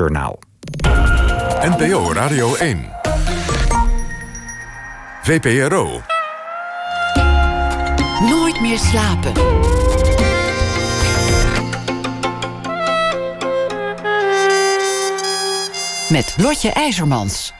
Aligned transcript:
NOS-journaal. 0.00 0.38
NPO 1.62 2.12
Radio 2.12 2.54
1. 2.54 2.90
VPRO. 5.22 6.00
Nooit 8.20 8.60
meer 8.60 8.78
slapen. 8.78 9.32
Met 16.08 16.34
Lotje 16.36 16.70
IJzermans. 16.72 17.52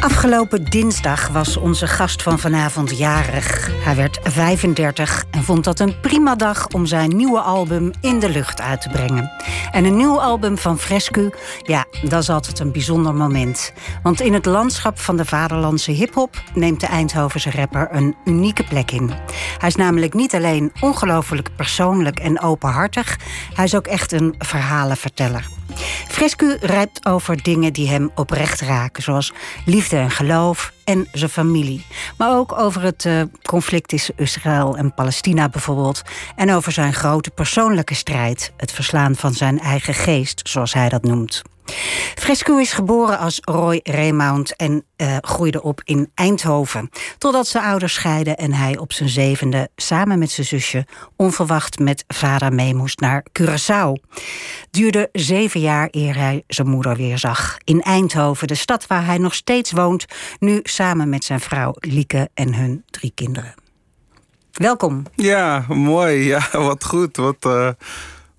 Afgelopen 0.00 0.64
dinsdag 0.64 1.28
was 1.28 1.56
onze 1.56 1.86
gast 1.86 2.22
van 2.22 2.38
vanavond 2.38 2.98
jarig. 2.98 3.70
Hij 3.84 3.96
werd 3.96 4.18
35 4.22 5.24
en 5.30 5.42
vond 5.42 5.64
dat 5.64 5.80
een 5.80 6.00
prima 6.00 6.34
dag 6.34 6.66
om 6.66 6.86
zijn 6.86 7.16
nieuwe 7.16 7.40
album 7.40 7.90
in 8.00 8.18
de 8.18 8.28
lucht 8.28 8.60
uit 8.60 8.80
te 8.80 8.88
brengen. 8.88 9.30
En 9.70 9.84
een 9.84 9.96
nieuw 9.96 10.20
album 10.20 10.58
van 10.58 10.78
Frescu, 10.78 11.30
ja, 11.62 11.84
dat 12.02 12.22
is 12.22 12.30
altijd 12.30 12.58
een 12.58 12.72
bijzonder 12.72 13.14
moment. 13.14 13.72
Want 14.02 14.20
in 14.20 14.34
het 14.34 14.46
landschap 14.46 14.98
van 14.98 15.16
de 15.16 15.24
vaderlandse 15.24 15.90
hip-hop 15.90 16.42
neemt 16.54 16.80
de 16.80 16.86
Eindhovense 16.86 17.50
rapper 17.50 17.88
een 17.90 18.16
unieke 18.24 18.64
plek 18.64 18.90
in. 18.90 19.10
Hij 19.58 19.68
is 19.68 19.76
namelijk 19.76 20.14
niet 20.14 20.34
alleen 20.34 20.72
ongelooflijk 20.80 21.56
persoonlijk 21.56 22.18
en 22.18 22.40
openhartig, 22.40 23.18
hij 23.54 23.64
is 23.64 23.74
ook 23.74 23.86
echt 23.86 24.12
een 24.12 24.34
verhalenverteller. 24.38 25.59
Frescu 26.08 26.56
rijpt 26.60 27.06
over 27.06 27.42
dingen 27.42 27.72
die 27.72 27.88
hem 27.88 28.10
oprecht 28.14 28.60
raken, 28.60 29.02
zoals 29.02 29.32
liefde 29.64 29.96
en 29.96 30.10
geloof 30.10 30.72
en 30.84 31.08
zijn 31.12 31.30
familie. 31.30 31.86
Maar 32.16 32.36
ook 32.36 32.58
over 32.58 32.82
het 32.82 33.04
uh, 33.04 33.22
conflict 33.42 33.88
tussen 33.88 34.14
Israël 34.16 34.76
en 34.76 34.94
Palestina 34.94 35.48
bijvoorbeeld. 35.48 36.02
En 36.36 36.52
over 36.52 36.72
zijn 36.72 36.94
grote 36.94 37.30
persoonlijke 37.30 37.94
strijd, 37.94 38.52
het 38.56 38.72
verslaan 38.72 39.16
van 39.16 39.32
zijn 39.32 39.60
eigen 39.60 39.94
geest, 39.94 40.40
zoals 40.48 40.74
hij 40.74 40.88
dat 40.88 41.02
noemt. 41.02 41.42
Frescu 42.14 42.60
is 42.60 42.72
geboren 42.72 43.18
als 43.18 43.38
Roy 43.40 43.80
Raymond 43.82 44.56
en 44.56 44.84
uh, 44.96 45.16
groeide 45.20 45.62
op 45.62 45.80
in 45.84 46.10
Eindhoven. 46.14 46.90
Totdat 47.18 47.46
zijn 47.46 47.64
ouders 47.64 47.94
scheiden 47.94 48.36
en 48.36 48.52
hij 48.52 48.78
op 48.78 48.92
zijn 48.92 49.08
zevende 49.08 49.68
samen 49.76 50.18
met 50.18 50.30
zijn 50.30 50.46
zusje 50.46 50.86
onverwacht 51.16 51.78
met 51.78 52.04
vader 52.08 52.52
mee 52.52 52.74
moest 52.74 53.00
naar 53.00 53.24
Curaçao. 53.40 53.92
Duurde 54.70 55.08
zeven 55.12 55.60
jaar 55.60 55.88
eer 55.90 56.16
hij 56.16 56.44
zijn 56.46 56.68
moeder 56.68 56.96
weer 56.96 57.18
zag. 57.18 57.56
In 57.64 57.80
Eindhoven, 57.80 58.46
de 58.46 58.54
stad 58.54 58.86
waar 58.86 59.04
hij 59.04 59.18
nog 59.18 59.34
steeds 59.34 59.72
woont, 59.72 60.04
nu 60.38 60.60
samen 60.62 61.08
met 61.08 61.24
zijn 61.24 61.40
vrouw 61.40 61.74
Lieke 61.78 62.28
en 62.34 62.54
hun 62.54 62.84
drie 62.90 63.12
kinderen. 63.14 63.54
Welkom. 64.52 65.02
Ja, 65.14 65.64
mooi. 65.68 66.24
Ja, 66.24 66.48
wat 66.52 66.84
goed. 66.84 67.16
Wat. 67.16 67.44
Uh... 67.46 67.70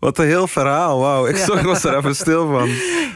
Wat 0.01 0.17
een 0.17 0.25
heel 0.25 0.47
verhaal, 0.47 0.99
wauw. 0.99 1.25
Ik, 1.25 1.37
ja. 1.37 1.61
was 1.61 1.83
er 1.83 1.97
even 1.97 2.15
stil 2.15 2.49
van. 2.51 2.69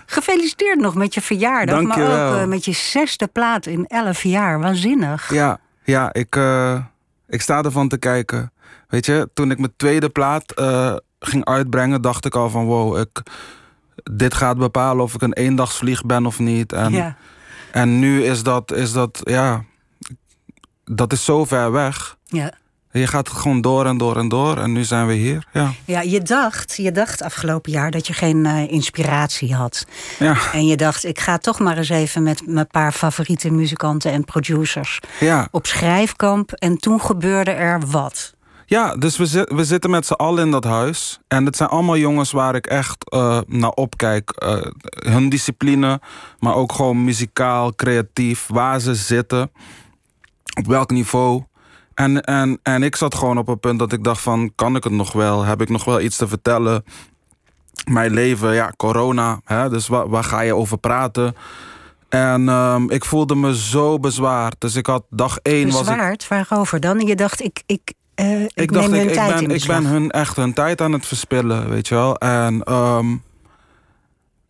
Gefeliciteerd 0.05 0.79
nog 0.79 0.95
met 0.95 1.13
je 1.13 1.21
verjaardag, 1.21 1.75
Dank 1.75 1.87
maar 1.87 1.99
je 1.99 2.03
ook 2.03 2.41
uh, 2.41 2.45
met 2.45 2.65
je 2.65 2.71
zesde 2.71 3.27
plaat 3.27 3.65
in 3.65 3.85
elf 3.87 4.23
jaar. 4.23 4.59
Waanzinnig. 4.59 5.33
Ja, 5.33 5.59
ja 5.83 6.13
ik, 6.13 6.35
uh, 6.35 6.79
ik 7.27 7.41
sta 7.41 7.63
ervan 7.63 7.87
te 7.87 7.97
kijken. 7.97 8.51
Weet 8.87 9.05
je, 9.05 9.29
toen 9.33 9.51
ik 9.51 9.59
mijn 9.59 9.73
tweede 9.77 10.09
plaat 10.09 10.53
uh, 10.59 10.95
ging 11.19 11.45
uitbrengen, 11.45 12.01
dacht 12.01 12.25
ik 12.25 12.35
al 12.35 12.49
van 12.49 12.65
wow, 12.65 12.97
ik, 12.97 13.21
dit 14.11 14.33
gaat 14.33 14.57
bepalen 14.57 15.03
of 15.03 15.13
ik 15.13 15.21
een 15.21 15.33
eendagsvlieg 15.33 16.05
ben 16.05 16.25
of 16.25 16.39
niet. 16.39 16.73
En, 16.73 16.91
ja. 16.91 17.15
en 17.71 17.99
nu 17.99 18.23
is 18.23 18.43
dat, 18.43 18.73
is 18.73 18.91
dat, 18.91 19.21
ja, 19.23 19.63
dat 20.83 21.13
is 21.13 21.25
zo 21.25 21.45
ver 21.45 21.71
weg. 21.71 22.17
Ja. 22.25 22.53
Je 22.99 23.07
gaat 23.07 23.29
gewoon 23.29 23.61
door 23.61 23.85
en 23.85 23.97
door 23.97 24.17
en 24.17 24.27
door. 24.27 24.57
En 24.57 24.71
nu 24.71 24.83
zijn 24.83 25.07
we 25.07 25.13
hier. 25.13 25.47
Ja, 25.53 25.73
ja 25.85 26.01
je, 26.01 26.21
dacht, 26.21 26.75
je 26.75 26.91
dacht 26.91 27.21
afgelopen 27.21 27.71
jaar 27.71 27.91
dat 27.91 28.07
je 28.07 28.13
geen 28.13 28.45
uh, 28.45 28.71
inspiratie 28.71 29.55
had. 29.55 29.85
Ja. 30.19 30.37
En 30.51 30.65
je 30.65 30.77
dacht, 30.77 31.05
ik 31.05 31.19
ga 31.19 31.37
toch 31.37 31.59
maar 31.59 31.77
eens 31.77 31.89
even 31.89 32.23
met 32.23 32.47
mijn 32.47 32.67
paar 32.67 32.91
favoriete 32.91 33.51
muzikanten 33.51 34.11
en 34.11 34.23
producers 34.25 34.99
ja. 35.19 35.47
op 35.51 35.65
schrijfkamp. 35.65 36.51
En 36.51 36.77
toen 36.77 37.01
gebeurde 37.01 37.51
er 37.51 37.79
wat. 37.87 38.33
Ja, 38.65 38.95
dus 38.95 39.17
we, 39.17 39.25
zit, 39.25 39.51
we 39.51 39.65
zitten 39.65 39.89
met 39.89 40.05
z'n 40.05 40.13
allen 40.13 40.45
in 40.45 40.51
dat 40.51 40.63
huis. 40.63 41.19
En 41.27 41.45
het 41.45 41.55
zijn 41.55 41.69
allemaal 41.69 41.97
jongens 41.97 42.31
waar 42.31 42.55
ik 42.55 42.67
echt 42.67 43.13
uh, 43.13 43.39
naar 43.47 43.69
opkijk. 43.69 44.43
Uh, 44.43 44.65
hun 45.13 45.29
discipline, 45.29 46.01
maar 46.39 46.55
ook 46.55 46.71
gewoon 46.71 47.03
muzikaal, 47.03 47.75
creatief. 47.75 48.47
Waar 48.47 48.79
ze 48.79 48.95
zitten. 48.95 49.51
Op 50.57 50.67
welk 50.67 50.91
niveau. 50.91 51.43
En, 51.95 52.23
en, 52.23 52.59
en 52.63 52.83
ik 52.83 52.95
zat 52.95 53.15
gewoon 53.15 53.37
op 53.37 53.47
een 53.47 53.59
punt 53.59 53.79
dat 53.79 53.91
ik 53.91 54.03
dacht 54.03 54.21
van... 54.21 54.51
kan 54.55 54.75
ik 54.75 54.83
het 54.83 54.93
nog 54.93 55.11
wel? 55.11 55.43
Heb 55.43 55.61
ik 55.61 55.69
nog 55.69 55.85
wel 55.85 56.01
iets 56.01 56.17
te 56.17 56.27
vertellen? 56.27 56.83
Mijn 57.89 58.13
leven, 58.13 58.53
ja, 58.53 58.73
corona. 58.77 59.39
Hè, 59.43 59.69
dus 59.69 59.87
waar, 59.87 60.09
waar 60.09 60.23
ga 60.23 60.41
je 60.41 60.55
over 60.55 60.77
praten? 60.77 61.35
En 62.09 62.47
um, 62.47 62.89
ik 62.89 63.05
voelde 63.05 63.35
me 63.35 63.57
zo 63.57 63.99
bezwaard. 63.99 64.55
Dus 64.59 64.75
ik 64.75 64.85
had 64.85 65.03
dag 65.09 65.37
één... 65.37 65.65
Bezwaard? 65.65 66.27
Was 66.27 66.39
ik... 66.39 66.47
Waarover 66.47 66.79
dan? 66.79 66.99
Je 66.99 67.15
dacht, 67.15 67.43
ik, 67.43 67.63
ik, 67.65 67.93
uh, 68.15 68.41
ik, 68.41 68.51
ik 68.53 68.71
dacht, 68.71 68.91
ik, 68.91 69.13
tijd 69.13 69.41
ik 69.41 69.47
ben, 69.47 69.55
ik 69.55 69.65
ben 69.65 69.85
hun 69.85 70.11
echt 70.11 70.35
hun 70.35 70.53
tijd 70.53 70.81
aan 70.81 70.91
het 70.91 71.05
verspillen, 71.05 71.69
weet 71.69 71.87
je 71.87 71.95
wel. 71.95 72.17
En... 72.17 72.73
Um, 72.73 73.23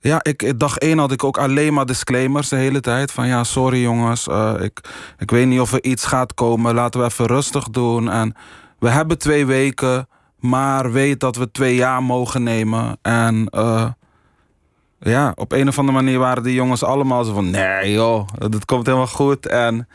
ja, 0.07 0.19
ik, 0.23 0.59
dag 0.59 0.77
één 0.77 0.97
had 0.97 1.11
ik 1.11 1.23
ook 1.23 1.37
alleen 1.37 1.73
maar 1.73 1.85
disclaimers 1.85 2.49
de 2.49 2.55
hele 2.55 2.79
tijd. 2.79 3.11
Van 3.11 3.27
ja, 3.27 3.43
sorry 3.43 3.81
jongens, 3.81 4.27
uh, 4.27 4.53
ik, 4.59 4.79
ik 5.17 5.31
weet 5.31 5.47
niet 5.47 5.59
of 5.59 5.73
er 5.73 5.83
iets 5.83 6.05
gaat 6.05 6.33
komen. 6.33 6.73
Laten 6.73 6.99
we 6.99 7.05
even 7.05 7.25
rustig 7.25 7.69
doen. 7.69 8.09
En 8.09 8.35
we 8.79 8.89
hebben 8.89 9.17
twee 9.17 9.45
weken, 9.45 10.07
maar 10.39 10.91
weet 10.91 11.19
dat 11.19 11.35
we 11.35 11.51
twee 11.51 11.75
jaar 11.75 12.03
mogen 12.03 12.43
nemen. 12.43 12.97
En 13.01 13.47
uh, 13.51 13.87
ja, 14.99 15.31
op 15.35 15.51
een 15.51 15.67
of 15.67 15.79
andere 15.79 15.97
manier 15.97 16.19
waren 16.19 16.43
die 16.43 16.53
jongens 16.53 16.83
allemaal 16.83 17.23
zo 17.23 17.33
van... 17.33 17.49
Nee 17.49 17.91
joh, 17.91 18.27
het 18.37 18.65
komt 18.65 18.85
helemaal 18.85 19.07
goed. 19.07 19.47
En 19.47 19.87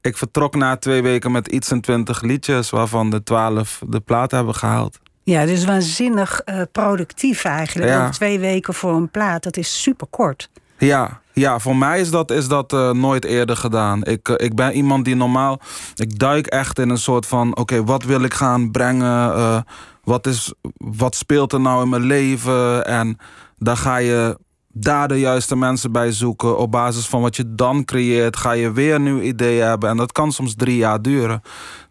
ik 0.00 0.16
vertrok 0.16 0.54
na 0.54 0.76
twee 0.76 1.02
weken 1.02 1.32
met 1.32 1.48
iets 1.48 1.70
en 1.70 1.80
twintig 1.80 2.22
liedjes... 2.22 2.70
waarvan 2.70 3.10
de 3.10 3.22
twaalf 3.22 3.82
de 3.88 4.00
plaat 4.00 4.30
hebben 4.30 4.54
gehaald. 4.54 5.00
Ja, 5.22 5.46
dus 5.46 5.64
waanzinnig 5.64 6.40
uh, 6.44 6.62
productief 6.72 7.44
eigenlijk. 7.44 7.90
Ja. 7.90 8.10
Twee 8.10 8.38
weken 8.38 8.74
voor 8.74 8.92
een 8.92 9.10
plaat, 9.10 9.42
dat 9.42 9.56
is 9.56 9.82
super 9.82 10.06
kort. 10.10 10.50
Ja, 10.78 11.20
ja 11.32 11.58
voor 11.58 11.76
mij 11.76 12.00
is 12.00 12.10
dat, 12.10 12.30
is 12.30 12.48
dat 12.48 12.72
uh, 12.72 12.90
nooit 12.90 13.24
eerder 13.24 13.56
gedaan. 13.56 14.04
Ik, 14.04 14.28
uh, 14.28 14.34
ik 14.38 14.54
ben 14.54 14.72
iemand 14.72 15.04
die 15.04 15.16
normaal... 15.16 15.60
Ik 15.94 16.18
duik 16.18 16.46
echt 16.46 16.78
in 16.78 16.88
een 16.88 16.98
soort 16.98 17.26
van... 17.26 17.50
Oké, 17.50 17.60
okay, 17.60 17.82
wat 17.82 18.04
wil 18.04 18.22
ik 18.22 18.34
gaan 18.34 18.70
brengen? 18.70 19.64
wat, 20.04 20.26
is, 20.26 20.52
wat 20.76 21.14
speelt 21.14 21.52
er 21.52 21.60
nou 21.60 21.82
in 21.82 21.88
mijn 21.88 22.02
leven? 22.02 22.86
En 22.86 23.18
dan 23.58 23.76
ga 23.76 23.96
je 23.96 24.38
daar 24.72 25.08
de 25.08 25.20
juiste 25.20 25.56
mensen 25.56 25.92
bij 25.92 26.12
zoeken. 26.12 26.58
Op 26.58 26.70
basis 26.70 27.06
van 27.06 27.20
wat 27.20 27.36
je 27.36 27.54
dan 27.54 27.84
creëert... 27.84 28.36
ga 28.36 28.52
je 28.52 28.72
weer 28.72 28.94
een 28.94 29.02
nieuw 29.02 29.20
idee 29.20 29.60
hebben. 29.60 29.88
En 29.88 29.96
dat 29.96 30.12
kan 30.12 30.32
soms 30.32 30.54
drie 30.54 30.76
jaar 30.76 31.02
duren. 31.02 31.42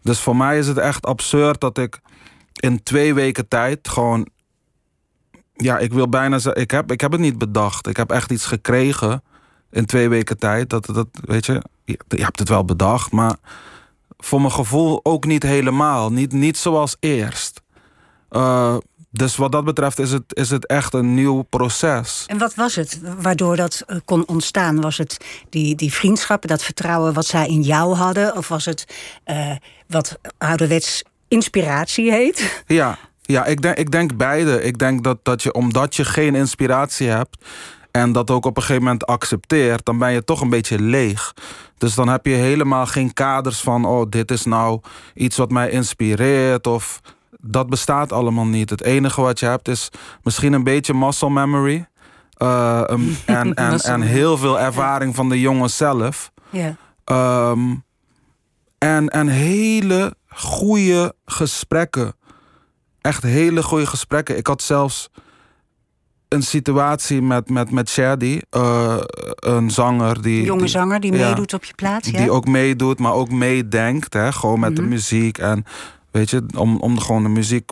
Dus 0.02 0.20
voor 0.20 0.36
mij 0.36 0.58
is 0.58 0.66
het 0.66 0.78
echt 0.78 1.06
absurd 1.06 1.60
dat 1.60 1.78
ik 1.78 2.00
in 2.52 2.82
twee 2.82 3.14
weken 3.14 3.48
tijd 3.48 3.88
gewoon. 3.88 4.28
Ja, 5.54 5.78
ik 5.78 5.92
wil 5.92 6.08
bijna 6.08 6.38
zeggen, 6.38 6.62
ik 6.62 6.70
heb, 6.70 6.92
ik 6.92 7.00
heb 7.00 7.12
het 7.12 7.20
niet 7.20 7.38
bedacht. 7.38 7.86
Ik 7.86 7.96
heb 7.96 8.10
echt 8.10 8.30
iets 8.30 8.46
gekregen 8.46 9.22
in 9.70 9.86
twee 9.86 10.08
weken 10.08 10.38
tijd. 10.38 10.70
Dat, 10.70 10.86
dat, 10.86 11.08
weet 11.12 11.46
je, 11.46 11.62
je 11.84 11.98
hebt 12.08 12.38
het 12.38 12.48
wel 12.48 12.64
bedacht, 12.64 13.12
maar 13.12 13.36
voor 14.18 14.40
mijn 14.40 14.52
gevoel 14.52 15.00
ook 15.02 15.24
niet 15.24 15.42
helemaal. 15.42 16.12
Niet, 16.12 16.32
niet 16.32 16.56
zoals 16.56 16.96
eerst. 17.00 17.60
Uh, 18.30 18.76
dus 19.10 19.36
wat 19.36 19.52
dat 19.52 19.64
betreft 19.64 19.98
is 19.98 20.12
het, 20.12 20.22
is 20.28 20.50
het 20.50 20.66
echt 20.66 20.94
een 20.94 21.14
nieuw 21.14 21.42
proces. 21.42 22.24
En 22.26 22.38
wat 22.38 22.54
was 22.54 22.74
het 22.74 23.00
waardoor 23.20 23.56
dat 23.56 23.84
kon 24.04 24.26
ontstaan? 24.28 24.80
Was 24.80 24.98
het 24.98 25.16
die, 25.48 25.74
die 25.74 25.92
vriendschap, 25.92 26.46
dat 26.46 26.62
vertrouwen 26.62 27.12
wat 27.12 27.26
zij 27.26 27.46
in 27.46 27.62
jou 27.62 27.94
hadden? 27.94 28.36
Of 28.36 28.48
was 28.48 28.64
het 28.64 28.84
uh, 29.26 29.56
wat 29.86 30.18
ouderwets 30.38 31.02
inspiratie 31.32 32.12
heet? 32.12 32.64
Ja, 32.66 32.98
ja 33.22 33.44
ik, 33.44 33.62
denk, 33.62 33.76
ik 33.76 33.90
denk 33.90 34.16
beide. 34.16 34.62
Ik 34.62 34.78
denk 34.78 35.04
dat, 35.04 35.18
dat 35.22 35.42
je, 35.42 35.52
omdat 35.52 35.96
je 35.96 36.04
geen 36.04 36.34
inspiratie 36.34 37.08
hebt 37.08 37.44
en 37.90 38.12
dat 38.12 38.30
ook 38.30 38.44
op 38.44 38.56
een 38.56 38.62
gegeven 38.62 38.82
moment 38.82 39.06
accepteert, 39.06 39.84
dan 39.84 39.98
ben 39.98 40.12
je 40.12 40.24
toch 40.24 40.40
een 40.40 40.50
beetje 40.50 40.80
leeg. 40.80 41.34
Dus 41.78 41.94
dan 41.94 42.08
heb 42.08 42.26
je 42.26 42.34
helemaal 42.34 42.86
geen 42.86 43.12
kaders 43.12 43.60
van, 43.60 43.84
oh, 43.84 44.10
dit 44.10 44.30
is 44.30 44.44
nou 44.44 44.80
iets 45.14 45.36
wat 45.36 45.50
mij 45.50 45.70
inspireert 45.70 46.66
of 46.66 47.00
dat 47.40 47.68
bestaat 47.68 48.12
allemaal 48.12 48.46
niet. 48.46 48.70
Het 48.70 48.82
enige 48.82 49.20
wat 49.20 49.40
je 49.40 49.46
hebt 49.46 49.68
is 49.68 49.88
misschien 50.22 50.52
een 50.52 50.64
beetje 50.64 50.94
muscle 50.94 51.30
memory. 51.30 51.86
Uh, 52.38 52.82
um, 52.90 53.16
en, 53.26 53.54
en, 53.54 53.78
en 53.78 54.00
heel 54.00 54.36
veel 54.36 54.60
ervaring 54.60 55.14
van 55.14 55.28
de 55.28 55.40
jongen 55.40 55.70
zelf. 55.70 56.32
Ja. 56.50 56.76
Um, 57.50 57.84
en, 58.78 59.08
en 59.08 59.28
hele 59.28 60.14
goede 60.34 61.14
gesprekken. 61.24 62.14
Echt 63.00 63.22
hele 63.22 63.62
goede 63.62 63.86
gesprekken. 63.86 64.36
Ik 64.36 64.46
had 64.46 64.62
zelfs 64.62 65.10
een 66.28 66.42
situatie 66.42 67.22
met, 67.22 67.50
met, 67.50 67.70
met 67.70 67.88
Shady, 67.88 68.40
uh, 68.56 68.96
een 69.34 69.70
zanger 69.70 70.22
die. 70.22 70.42
Jonge 70.42 70.60
die, 70.60 70.68
zanger 70.68 71.00
die 71.00 71.12
ja, 71.12 71.28
meedoet 71.28 71.54
op 71.54 71.64
je 71.64 71.74
plaats. 71.74 72.08
Ja? 72.08 72.18
Die 72.18 72.30
ook 72.30 72.46
meedoet, 72.46 72.98
maar 72.98 73.12
ook 73.12 73.30
meedenkt. 73.30 74.14
Hè, 74.14 74.32
gewoon 74.32 74.60
met 74.60 74.70
mm 74.70 74.76
-hmm. 74.76 74.84
de 74.84 74.90
muziek. 74.90 75.38
En 75.38 75.64
weet 76.10 76.30
je, 76.30 76.44
om, 76.56 76.76
om 76.76 76.98
gewoon 77.00 77.22
de 77.22 77.28
muziek 77.28 77.70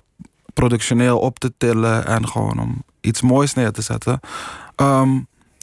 productioneel 0.55 1.19
op 1.19 1.39
te 1.39 1.53
tillen 1.57 2.07
en 2.07 2.29
gewoon 2.29 2.61
om 2.61 2.83
iets 3.01 3.21
moois 3.21 3.55
neer 3.55 3.73
te 3.73 3.83
zetten. 3.83 4.21
Ehm, 4.77 5.19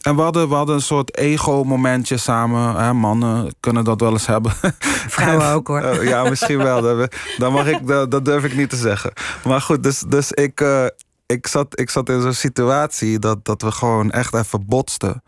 en 0.08 0.16
we 0.16 0.22
hadden, 0.22 0.50
we 0.50 0.56
hadden 0.56 0.76
een 0.76 0.82
soort 0.82 1.18
ego-momentje 1.18 2.18
samen. 2.18 2.76
Hè, 2.76 2.94
mannen 2.94 3.54
kunnen 3.60 3.84
dat 3.84 4.02
wel 4.02 4.12
eens 4.12 4.26
hebben. 4.26 4.52
Vrouwen 5.16 5.48
ook 5.48 5.68
hoor. 5.68 5.82
Eh, 5.82 6.08
ja, 6.08 6.30
misschien 6.30 6.58
wel. 6.58 6.82
Dat, 6.82 7.16
dat 7.38 7.52
mag 7.52 7.68
ik, 7.68 7.88
dat, 7.88 8.12
dat 8.12 8.26
durf 8.26 8.44
ik 8.44 8.56
niet 8.56 8.70
te 8.70 8.76
zeggen. 8.76 9.14
Maar 9.44 9.62
goed, 9.62 9.84
dus, 9.84 10.00
dus 10.00 10.32
ik, 10.32 10.62
eh, 10.62 10.86
ik, 11.26 11.48
zat, 11.48 11.80
ik 11.80 11.90
zat 11.90 12.10
in 12.10 12.22
zo'n 12.22 12.34
situatie 12.34 13.20
dat, 13.20 13.46
dat 13.46 13.62
we 13.62 13.72
gewoon 13.72 14.12
echt 14.12 14.34
even 14.34 14.66
botsten. 14.66 15.24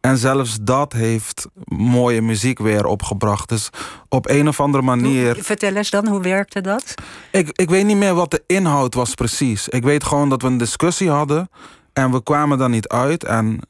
En 0.00 0.18
zelfs 0.18 0.58
dat 0.60 0.92
heeft 0.92 1.46
mooie 1.64 2.22
muziek 2.22 2.58
weer 2.58 2.86
opgebracht. 2.86 3.48
Dus 3.48 3.70
op 4.08 4.28
een 4.28 4.48
of 4.48 4.60
andere 4.60 4.84
manier. 4.84 5.36
Vertel 5.40 5.74
eens 5.74 5.90
dan, 5.90 6.06
hoe 6.06 6.20
werkte 6.20 6.60
dat? 6.60 6.94
Ik, 7.30 7.48
ik 7.52 7.70
weet 7.70 7.84
niet 7.84 7.96
meer 7.96 8.14
wat 8.14 8.30
de 8.30 8.42
inhoud 8.46 8.94
was 8.94 9.14
precies. 9.14 9.68
Ik 9.68 9.82
weet 9.82 10.04
gewoon 10.04 10.28
dat 10.28 10.42
we 10.42 10.48
een 10.48 10.58
discussie 10.58 11.10
hadden. 11.10 11.50
En 11.92 12.10
we 12.10 12.22
kwamen 12.22 12.58
daar 12.58 12.68
niet 12.68 12.88
uit. 12.88 13.24
En 13.24 13.60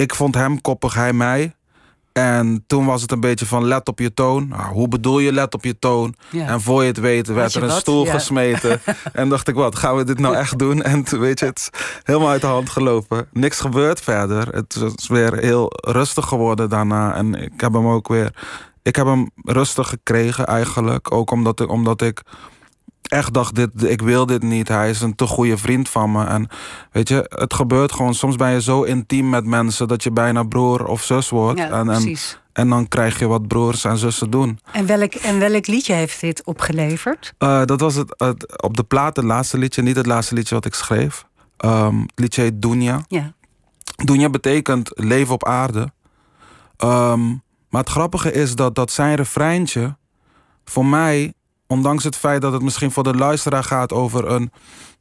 ik 0.00 0.14
vond 0.14 0.34
hem 0.34 0.60
koppig, 0.60 0.94
hij 0.94 1.12
mij. 1.12 1.54
En 2.12 2.64
toen 2.66 2.86
was 2.86 3.02
het 3.02 3.12
een 3.12 3.20
beetje 3.20 3.46
van 3.46 3.64
let 3.64 3.88
op 3.88 3.98
je 3.98 4.14
toon. 4.14 4.48
Nou, 4.48 4.72
hoe 4.72 4.88
bedoel 4.88 5.18
je 5.18 5.32
let 5.32 5.54
op 5.54 5.64
je 5.64 5.78
toon? 5.78 6.14
Ja. 6.30 6.46
En 6.46 6.60
voor 6.60 6.82
je 6.82 6.88
het 6.88 6.98
weet 6.98 7.26
werd 7.26 7.54
er 7.54 7.62
een 7.62 7.68
wat? 7.68 7.78
stoel 7.78 8.04
Ja. 8.04 8.12
gesmeten. 8.12 8.80
en 9.12 9.28
dacht 9.28 9.48
ik, 9.48 9.54
wat, 9.54 9.76
gaan 9.76 9.96
we 9.96 10.04
dit 10.04 10.18
nou 10.18 10.34
echt 10.36 10.58
doen? 10.58 10.82
En 10.90 11.04
toen 11.04 11.20
weet 11.20 11.38
je, 11.38 11.46
het 11.46 11.58
is 11.58 11.70
helemaal 12.02 12.28
uit 12.28 12.40
de 12.40 12.46
hand 12.46 12.70
gelopen. 12.70 13.26
Niks 13.32 13.60
gebeurd 13.60 14.00
verder. 14.00 14.48
Het 14.48 14.94
is 14.96 15.08
weer 15.08 15.36
heel 15.36 15.70
rustig 15.70 16.26
geworden 16.26 16.68
daarna. 16.68 17.14
En 17.14 17.34
ik 17.34 17.60
heb 17.60 17.72
hem 17.72 17.86
ook 17.86 18.08
weer... 18.08 18.34
Ik 18.82 18.96
heb 18.96 19.06
hem 19.06 19.30
rustig 19.44 19.88
gekregen 19.88 20.46
eigenlijk. 20.46 21.12
Ook 21.12 21.30
omdat 21.30 21.60
ik, 21.60 21.70
omdat 21.70 22.02
ik 22.02 22.22
echt 23.02 23.34
dacht, 23.34 23.54
dit, 23.54 23.82
ik 23.82 24.02
wil 24.02 24.26
dit 24.26 24.42
niet. 24.42 24.68
Hij 24.68 24.90
is 24.90 25.00
een 25.00 25.14
te 25.14 25.26
goede 25.26 25.58
vriend 25.58 25.88
van 25.88 26.12
me. 26.12 26.24
En 26.24 26.48
weet 26.92 27.08
je, 27.08 27.26
het 27.28 27.54
gebeurt 27.54 27.92
gewoon. 27.92 28.14
Soms 28.14 28.36
ben 28.36 28.50
je 28.50 28.62
zo 28.62 28.82
intiem 28.82 29.28
met 29.28 29.44
mensen 29.44 29.88
dat 29.88 30.02
je 30.02 30.10
bijna 30.10 30.42
broer 30.42 30.86
of 30.86 31.02
zus 31.02 31.28
wordt. 31.28 31.58
Ja, 31.58 31.70
en, 31.70 31.90
en, 31.90 32.16
en 32.52 32.68
dan 32.68 32.88
krijg 32.88 33.18
je 33.18 33.26
wat 33.26 33.48
broers 33.48 33.84
en 33.84 33.96
zussen 33.98 34.30
doen. 34.30 34.58
En 34.72 34.86
welk, 34.86 35.14
en 35.14 35.38
welk 35.38 35.66
liedje 35.66 35.92
heeft 35.94 36.20
dit 36.20 36.44
opgeleverd? 36.44 37.34
Eh, 37.38 37.64
dat 37.64 37.80
was 37.80 37.94
het, 37.94 38.14
het- 38.16 38.62
op 38.62 38.76
de 38.76 38.84
plaat, 38.84 39.16
het 39.16 39.24
laatste 39.24 39.58
liedje. 39.58 39.82
Niet 39.82 39.96
het 39.96 40.06
laatste 40.06 40.34
liedje 40.34 40.54
wat 40.54 40.64
ik 40.64 40.74
schreef. 40.74 41.24
Ehm, 41.56 42.00
het 42.00 42.12
liedje 42.14 42.42
heet 42.42 42.62
Dunja. 42.62 43.04
Ja. 43.08 43.32
Dunja 44.04 44.30
betekent 44.30 44.90
leven 44.94 45.34
op 45.34 45.46
aarde. 45.46 45.92
Ehm, 46.76 47.28
maar 47.68 47.80
het 47.80 47.88
grappige 47.90 48.32
is 48.32 48.54
dat, 48.54 48.74
dat 48.74 48.90
zijn 48.92 49.14
refreintje... 49.16 49.96
voor 50.64 50.86
mij, 50.86 51.34
ondanks 51.70 52.04
het 52.04 52.16
feit 52.16 52.42
dat 52.42 52.52
het 52.52 52.62
misschien 52.62 52.90
voor 52.90 53.02
de 53.02 53.14
luisteraar 53.14 53.64
gaat... 53.64 53.92
over 53.92 54.28
een 54.30 54.52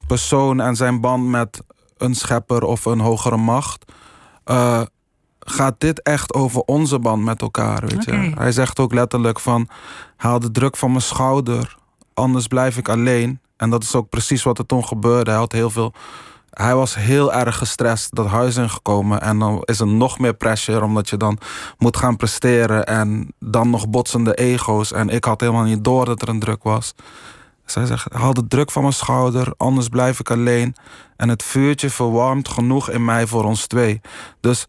persoon 0.08 0.60
en 0.60 0.76
zijn 0.76 1.02
band 1.02 1.26
met 1.28 1.62
een 1.98 2.16
schepper 2.16 2.64
of 2.64 2.86
een 2.86 3.00
hogere 3.00 3.38
macht... 3.38 3.92
eh, 4.44 4.82
gaat 5.40 5.76
dit 5.78 6.02
echt 6.02 6.34
over 6.34 6.62
onze 6.62 7.00
band 7.00 7.24
met 7.24 7.42
elkaar, 7.42 7.86
weet 7.86 8.04
je. 8.04 8.32
Hij 8.36 8.52
zegt 8.52 8.80
ook 8.80 8.94
letterlijk 8.94 9.40
van... 9.40 9.68
haal 10.16 10.40
de 10.40 10.52
druk 10.52 10.78
van 10.78 10.90
mijn 10.90 11.02
schouder, 11.02 11.78
anders 12.14 12.48
blijf 12.48 12.78
ik 12.78 12.90
alleen. 12.90 13.40
En 13.58 13.70
dat 13.70 13.84
is 13.84 13.96
ook 13.96 14.10
precies 14.10 14.44
wat 14.44 14.58
er 14.58 14.66
toen 14.66 14.86
gebeurde. 14.86 15.30
Hij 15.30 15.40
had 15.40 15.52
heel 15.52 15.70
veel... 15.70 15.94
Hij 16.62 16.76
was 16.76 16.96
heel 16.96 17.34
erg 17.34 17.58
gestrest 17.58 18.16
dat 18.16 18.28
huis 18.28 18.56
ingekomen. 18.56 19.22
En 19.22 19.40
dan 19.40 19.62
is 19.64 19.80
er 19.80 19.88
nog 19.88 20.20
meer 20.20 20.34
pressure, 20.34 20.84
omdat 20.84 21.10
je 21.10 21.18
dan 21.18 21.38
moet 21.78 21.98
gaan 21.98 22.16
presteren. 22.16 22.86
En 22.86 23.34
dan 23.40 23.70
nog 23.70 23.90
botsende 23.90 24.34
ego's. 24.36 24.92
En 24.92 25.10
ik 25.10 25.26
had 25.26 25.42
helemaal 25.42 25.64
niet 25.64 25.84
door 25.84 26.06
dat 26.06 26.22
er 26.22 26.30
een 26.30 26.40
druk 26.40 26.64
was. 26.64 26.94
Zij 27.66 27.86
zegt, 27.86 28.14
haal 28.14 28.34
de 28.34 28.48
druk 28.48 28.72
van 28.72 28.82
mijn 28.82 28.94
schouder, 28.94 29.54
anders 29.58 29.88
blijf 29.88 30.20
ik 30.20 30.32
alleen. 30.32 30.76
En 31.18 31.30
het 31.30 31.44
vuurtje 31.44 31.90
verwarmt 31.90 32.50
genoeg 32.50 32.90
in 32.90 33.06
mij 33.06 33.28
voor 33.28 33.44
ons 33.44 33.68
twee. 33.68 34.02
Dus 34.40 34.66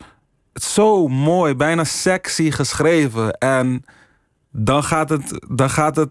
het 0.53 0.63
is 0.63 0.75
zo 0.75 1.09
mooi, 1.09 1.55
bijna 1.55 1.85
sexy 1.85 2.51
geschreven. 2.51 3.33
En 3.33 3.85
dan 4.51 4.85
gaat 4.85 5.09
het, 5.09 5.47
dan 5.49 5.71
gaat 5.71 5.97
het 5.97 6.11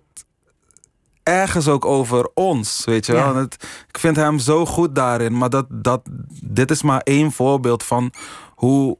ergens 1.30 1.68
ook 1.68 1.86
over 1.86 2.30
ons, 2.34 2.82
weet 2.86 3.06
je 3.06 3.12
wel. 3.12 3.22
Ja. 3.22 3.30
En 3.30 3.36
Het, 3.36 3.68
ik 3.88 3.98
vind 3.98 4.16
hem 4.16 4.40
zo 4.40 4.66
goed 4.66 4.96
daarin. 4.96 5.38
Maar 5.38 5.50
dat, 5.50 5.66
dat, 5.70 6.02
dit 6.44 6.72
is 6.72 6.82
maar 6.82 7.02
één 7.04 7.32
voorbeeld 7.32 7.84
van 7.84 8.12
hoe... 8.56 8.98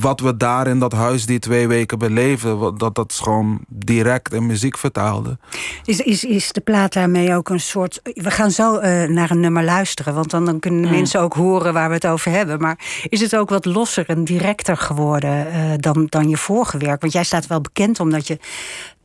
Wat 0.00 0.20
we 0.20 0.36
daar 0.36 0.66
in 0.66 0.78
dat 0.78 0.92
huis 0.92 1.26
die 1.26 1.38
twee 1.38 1.68
weken 1.68 1.98
beleefden, 1.98 2.78
dat 2.78 2.94
dat 2.94 3.10
is 3.10 3.18
gewoon 3.18 3.64
direct 3.68 4.32
in 4.32 4.46
muziek 4.46 4.78
vertaalde. 4.78 5.38
Is, 5.84 6.00
is, 6.00 6.24
is 6.24 6.52
de 6.52 6.60
plaat 6.60 6.92
daarmee 6.92 7.34
ook 7.34 7.48
een 7.48 7.60
soort. 7.60 8.00
We 8.02 8.30
gaan 8.30 8.50
zo 8.50 8.76
eh, 8.76 9.08
naar 9.08 9.30
een 9.30 9.40
nummer 9.40 9.64
luisteren, 9.64 10.14
want 10.14 10.30
dan, 10.30 10.44
dan 10.44 10.60
kunnen 10.60 10.90
mensen 10.90 11.20
ook 11.20 11.34
horen 11.34 11.72
waar 11.72 11.88
we 11.88 11.94
het 11.94 12.06
over 12.06 12.30
hebben. 12.30 12.60
Maar 12.60 12.78
is 13.08 13.20
het 13.20 13.36
ook 13.36 13.48
wat 13.50 13.64
losser 13.64 14.08
en 14.08 14.24
directer 14.24 14.76
geworden 14.76 15.52
eh, 15.52 15.70
dan, 15.76 16.06
dan 16.08 16.28
je 16.28 16.36
vorige 16.36 16.78
werk? 16.78 17.00
Want 17.00 17.12
jij 17.12 17.24
staat 17.24 17.46
wel 17.46 17.60
bekend 17.60 18.00
omdat 18.00 18.26
je 18.26 18.38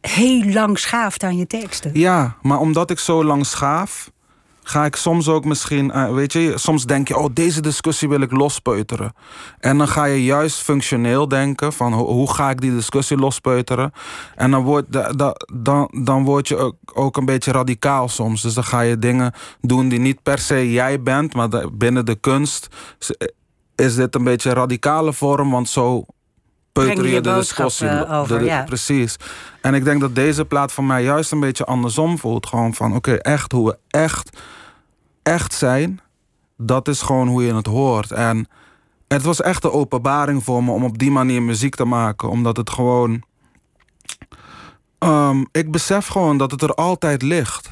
heel 0.10 0.44
lang 0.44 0.80
schaaft 0.80 1.24
aan 1.24 1.38
je 1.38 1.48
teksten. 1.48 1.92
Ja, 1.94 2.36
maar 2.42 2.60
omdat 2.60 2.90
ik 2.90 3.00
zo 3.00 3.24
lang 3.24 3.46
schaaf, 3.46 4.12
ga 4.64 4.86
ik 4.86 4.96
soms 4.96 5.28
ook 5.28 5.46
misschien, 5.46 5.92
eh, 5.92 6.14
weet 6.14 6.34
je, 6.34 6.54
soms 6.56 6.86
denk 6.86 7.08
je, 7.08 7.18
oh, 7.18 7.26
deze 7.34 7.62
discussie 7.62 8.10
wil 8.10 8.22
ik 8.22 8.32
lospeuteren. 8.32 9.14
En 9.60 9.78
dan 9.78 9.88
ga 9.88 10.06
je 10.06 10.24
juist 10.24 10.60
functioneel 10.60 11.28
denken 11.28 11.74
van 11.74 11.94
ho- 11.94 12.06
hoe 12.06 12.34
ga 12.34 12.50
ik 12.50 12.62
die 12.62 12.72
discussie 12.76 13.18
lospeuteren. 13.18 13.92
En 14.36 14.52
dan 14.52 14.64
word, 14.64 14.86
da- 14.90 15.12
da- 15.12 15.36
dan, 15.54 15.92
dan 16.04 16.24
word 16.24 16.48
je 16.48 16.74
ook, 16.94 17.18
een 17.18 17.26
beetje 17.26 17.52
radicaal 17.52 18.10
soms. 18.10 18.42
Dus 18.42 18.54
dan 18.54 18.64
ga 18.64 18.82
je 18.82 19.00
dingen 19.00 19.34
doen 19.62 19.90
die 19.90 20.00
niet 20.00 20.24
per 20.24 20.40
se 20.40 20.72
jij 20.72 21.02
bent, 21.02 21.34
maar 21.34 21.50
binnen 21.74 22.06
de 22.06 22.16
kunst 22.16 22.68
is 23.76 23.96
dit 23.96 24.16
een 24.16 24.24
beetje 24.24 24.50
een 24.50 24.56
radicale 24.56 25.14
vorm, 25.14 25.52
want 25.52 25.70
zo 25.70 26.06
de 26.86 27.30
discussie. 27.40 27.88
eh, 28.06 28.20
over, 28.20 28.34
de- 28.38 28.44
de- 28.44 28.50
ja. 28.50 28.64
Precies. 28.64 29.16
En 29.62 29.74
ik 29.74 29.84
denk 29.84 30.02
dat 30.02 30.16
deze 30.16 30.46
plaat 30.46 30.72
van 30.72 30.86
mij 30.86 31.04
juist 31.04 31.32
een 31.32 31.40
beetje 31.40 31.66
andersom 31.66 32.18
voelt. 32.18 32.46
Gewoon 32.48 32.74
van, 32.74 32.96
oké, 32.96 33.14
echt 33.14 33.52
hoe 33.52 33.66
we 33.68 33.78
echt, 34.00 34.40
echt 35.24 35.54
zijn. 35.54 36.00
Dat 36.58 36.88
is 36.88 37.02
gewoon 37.02 37.28
hoe 37.28 37.44
je 37.44 37.54
het 37.56 37.66
hoort. 37.68 38.12
En 38.12 38.48
het 39.08 39.22
was 39.22 39.42
echt 39.42 39.64
een 39.64 39.72
openbaring 39.72 40.44
voor 40.44 40.64
me 40.64 40.72
om 40.72 40.84
op 40.84 40.98
die 40.98 41.12
manier 41.12 41.42
muziek 41.42 41.76
te 41.76 41.86
maken. 41.86 42.30
Omdat 42.30 42.58
het 42.58 42.70
gewoon... 42.70 43.24
Ehm, 45.00 45.44
ik 45.52 45.72
besef 45.72 46.08
gewoon 46.08 46.38
dat 46.38 46.52
het 46.52 46.62
er 46.62 46.74
altijd 46.74 47.22
ligt. 47.22 47.70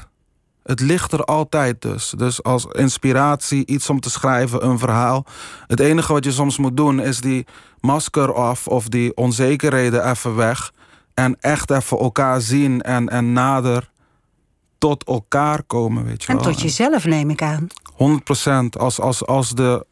Het 0.66 0.80
ligt 0.80 1.12
er 1.12 1.24
altijd 1.24 1.82
dus. 1.82 2.14
Dus 2.16 2.42
als 2.42 2.64
inspiratie, 2.64 3.66
iets 3.66 3.90
om 3.90 4.00
te 4.00 4.10
schrijven, 4.10 4.66
een 4.66 4.78
verhaal. 4.78 5.26
Het 5.66 5.80
enige 5.80 6.12
wat 6.12 6.24
je 6.24 6.32
soms 6.32 6.58
moet 6.58 6.76
doen 6.76 7.00
is 7.00 7.20
die 7.20 7.46
masker 7.80 8.34
af 8.34 8.66
of 8.68 8.88
die 8.88 9.16
onzekerheden 9.16 10.10
even 10.10 10.36
weg. 10.36 10.72
En 11.14 11.36
echt 11.40 11.70
even 11.70 11.98
elkaar 11.98 12.40
zien 12.40 12.82
en, 12.82 13.08
en 13.08 13.32
nader 13.32 13.90
tot 14.78 15.04
elkaar 15.04 15.62
komen, 15.62 16.04
weet 16.04 16.22
je 16.22 16.28
En 16.28 16.34
wel. 16.34 16.44
tot 16.44 16.60
jezelf 16.60 17.04
neem 17.04 17.30
ik 17.30 17.42
aan. 17.42 17.66
100% 17.92 18.78
als, 18.78 19.00
als, 19.00 19.26
als, 19.26 19.50
de, 19.50 19.86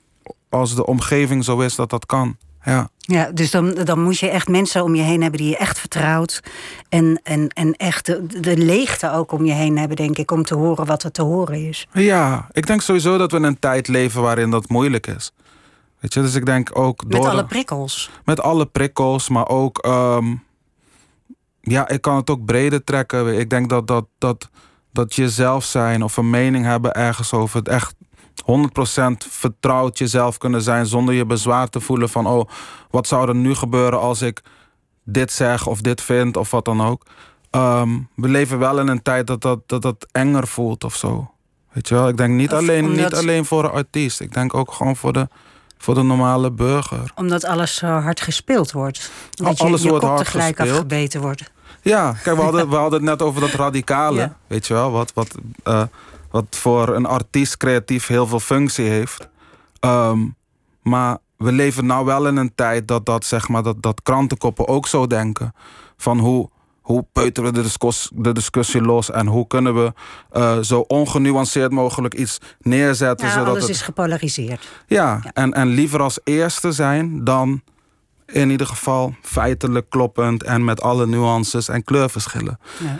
als 0.48 0.74
de 0.74 0.86
omgeving 0.86 1.44
zo 1.44 1.60
is 1.60 1.74
dat 1.74 1.90
dat 1.90 2.06
kan. 2.06 2.36
Ja. 2.64 2.88
Ja, 2.98 3.30
dus 3.32 3.50
dan, 3.50 3.74
dan 3.74 4.02
moet 4.02 4.18
je 4.18 4.28
echt 4.28 4.48
mensen 4.48 4.82
om 4.82 4.94
je 4.94 5.02
heen 5.02 5.20
hebben 5.22 5.40
die 5.40 5.48
je 5.50 5.56
echt 5.56 5.78
vertrouwt. 5.78 6.40
En, 6.88 7.20
en, 7.22 7.48
en 7.48 7.72
echt 7.72 8.06
de, 8.06 8.26
de 8.40 8.56
leegte 8.56 9.12
ook 9.12 9.32
om 9.32 9.44
je 9.44 9.52
heen 9.52 9.78
hebben, 9.78 9.96
denk 9.96 10.18
ik, 10.18 10.30
om 10.30 10.44
te 10.44 10.54
horen 10.54 10.86
wat 10.86 11.02
er 11.02 11.10
te 11.10 11.22
horen 11.22 11.68
is. 11.68 11.88
ja, 11.92 12.48
ik 12.52 12.66
denk 12.66 12.80
sowieso 12.80 13.18
dat 13.18 13.30
we 13.30 13.36
in 13.36 13.42
een 13.42 13.58
tijd 13.58 13.88
leven 13.88 14.22
waarin 14.22 14.50
dat 14.50 14.68
moeilijk 14.68 15.06
is. 15.06 15.32
Weet 16.00 16.14
je, 16.14 16.20
dus 16.20 16.34
ik 16.34 16.46
denk 16.46 16.78
ook 16.78 17.10
door 17.10 17.20
Met 17.22 17.30
alle 17.30 17.44
prikkels. 17.44 18.10
met 18.24 18.40
alle 18.40 18.66
prikkels, 18.66 19.28
maar 19.28 19.48
ook. 19.48 19.78
ehm, 19.78 20.34
ja, 21.60 21.88
ik 21.88 22.00
kan 22.00 22.16
het 22.16 22.30
ook 22.30 22.44
breder 22.44 22.84
trekken. 22.84 23.38
Ik 23.38 23.50
denk 23.50 23.68
dat, 23.68 23.86
dat, 23.86 24.06
dat, 24.18 24.48
dat 24.92 25.14
jezelf 25.14 25.64
zijn 25.64 26.02
of 26.02 26.16
een 26.16 26.30
mening 26.30 26.64
hebben 26.64 26.92
ergens 26.94 27.32
over 27.32 27.58
het 27.58 27.68
echt 27.68 27.94
100% 28.42 29.26
vertrouwd 29.30 29.98
jezelf 29.98 30.38
kunnen 30.38 30.62
zijn 30.62 30.86
zonder 30.86 31.14
je 31.14 31.26
bezwaar 31.26 31.68
te 31.68 31.80
voelen 31.80 32.08
van 32.08 32.26
oh, 32.26 32.48
wat 32.90 33.06
zou 33.06 33.28
er 33.28 33.34
nu 33.34 33.54
gebeuren 33.54 34.00
als 34.00 34.22
ik 34.22 34.42
dit 35.04 35.32
zeg 35.32 35.66
of 35.66 35.80
dit 35.80 36.02
vind 36.02 36.36
of 36.36 36.50
wat 36.50 36.64
dan 36.64 36.82
ook. 36.82 37.02
Ehm, 37.50 37.98
we 38.16 38.28
leven 38.28 38.58
wel 38.58 38.78
in 38.80 38.88
een 38.88 39.02
tijd 39.02 39.26
dat 39.26 39.40
dat, 39.40 39.58
dat 39.66 39.82
dat 39.82 40.06
enger 40.12 40.46
voelt 40.46 40.84
of 40.84 40.94
zo. 40.96 41.30
Weet 41.72 41.88
je 41.88 41.94
wel? 41.94 42.08
Ik 42.08 42.16
denk 42.16 42.34
niet, 42.34 42.52
Of 42.52 42.58
alleen, 42.58 42.84
omdat- 42.84 42.96
niet 43.10 43.14
alleen 43.14 43.44
voor 43.44 43.62
de 43.62 43.68
artiest. 43.70 44.20
Ik 44.20 44.32
denk 44.34 44.54
ook 44.54 44.72
gewoon 44.72 44.96
voor 44.96 45.12
de, 45.12 45.28
voor 45.78 45.94
de 45.94 46.02
normale 46.02 46.50
burger. 46.50 47.12
Omdat 47.14 47.44
alles 47.44 47.74
zo 47.74 47.86
hard 47.86 48.20
gespeeld 48.20 48.72
wordt. 48.72 49.10
Dat 49.30 49.58
je, 49.58 49.64
alles 49.64 49.82
je 49.82 49.88
wordt 49.88 50.04
kop 50.04 50.14
hard 50.14 50.24
tegelijk 50.24 50.56
gespeeld. 50.56 50.70
afgebeten 50.76 51.20
wordt. 51.20 51.52
Ja, 51.82 52.12
kijk, 52.22 52.36
we 52.36 52.42
hadden, 52.42 52.68
we 52.70 52.76
hadden 52.76 53.00
het 53.00 53.08
net 53.08 53.22
over 53.22 53.40
dat 53.40 53.50
radicale. 53.50 54.18
Ja. 54.20 54.36
Weet 54.46 54.66
je 54.66 54.74
wel, 54.74 54.90
wat, 54.90 55.12
wat, 55.14 55.34
eh, 55.62 55.82
wat 56.34 56.46
voor 56.50 56.88
een 56.88 57.06
artiest 57.06 57.56
creatief 57.56 58.06
heel 58.06 58.26
veel 58.26 58.40
functie 58.40 58.84
heeft. 58.84 59.28
Ehm, 59.80 60.26
maar 60.82 61.18
we 61.36 61.52
leven 61.52 61.86
nou 61.86 62.04
wel 62.04 62.26
in 62.26 62.36
een 62.36 62.54
tijd 62.54 62.88
dat, 62.88 63.06
dat, 63.06 63.24
zeg 63.24 63.48
maar, 63.48 63.62
dat, 63.62 63.82
dat 63.82 64.02
krantenkoppen 64.02 64.68
ook 64.68 64.86
zo 64.86 65.06
denken. 65.06 65.54
Van 65.96 66.18
hoe, 66.18 66.50
hoe 66.80 67.06
peuteren 67.12 67.50
we 67.50 67.56
de, 67.56 67.62
discus- 67.62 68.10
de 68.14 68.32
discussie 68.32 68.80
los 68.80 69.10
en 69.10 69.26
hoe 69.26 69.46
kunnen 69.46 69.74
we 69.74 69.92
eh, 70.30 70.58
zo 70.58 70.80
ongenuanceerd 70.80 71.72
mogelijk 71.72 72.14
iets 72.14 72.38
neerzetten. 72.60 73.26
Ja, 73.26 73.32
zodat 73.32 73.48
alles 73.48 73.62
het, 73.62 73.70
is 73.70 73.82
gepolariseerd. 73.82 74.68
ja, 74.86 75.20
En, 75.32 75.52
en 75.52 75.68
liever 75.68 76.00
als 76.00 76.18
eerste 76.24 76.72
zijn 76.72 77.24
dan 77.24 77.62
in 78.26 78.50
ieder 78.50 78.66
geval 78.66 79.14
feitelijk 79.22 79.90
kloppend 79.90 80.42
en 80.42 80.64
met 80.64 80.82
alle 80.82 81.06
nuances 81.06 81.68
en 81.68 81.84
kleurverschillen. 81.84 82.58
Ja. 82.78 82.98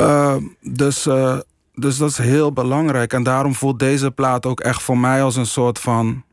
Uh, 0.00 0.36
dus, 0.60 1.06
uh, 1.06 1.38
dus 1.78 1.96
dat 1.96 2.10
is 2.10 2.18
heel 2.18 2.52
belangrijk. 2.52 3.12
En 3.12 3.22
daarom 3.22 3.54
voelt 3.54 3.78
deze 3.78 4.10
plaat 4.10 4.46
ook 4.46 4.60
echt 4.60 4.82
voor 4.82 4.98
mij 4.98 5.22
als 5.22 5.36
een 5.36 5.46
soort 5.46 5.78
van 5.78 6.24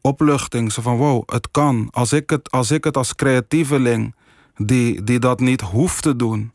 opluchting. 0.00 0.72
Zo 0.72 0.82
van 0.82 0.96
wow, 0.96 1.22
het 1.26 1.50
kan. 1.50 1.88
Als 1.90 2.12
ik 2.12 2.30
het 2.30 2.50
als, 2.50 2.70
ik 2.70 2.84
het 2.84 2.96
als 2.96 3.14
creatieveling 3.14 4.14
die, 4.56 5.02
die 5.02 5.18
dat 5.18 5.40
niet 5.40 5.60
hoeft 5.60 6.02
te 6.02 6.16
doen, 6.16 6.52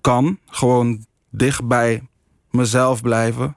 kan 0.00 0.38
gewoon 0.46 1.04
dicht 1.30 1.64
bij 1.64 2.08
mezelf 2.50 3.02
blijven. 3.02 3.56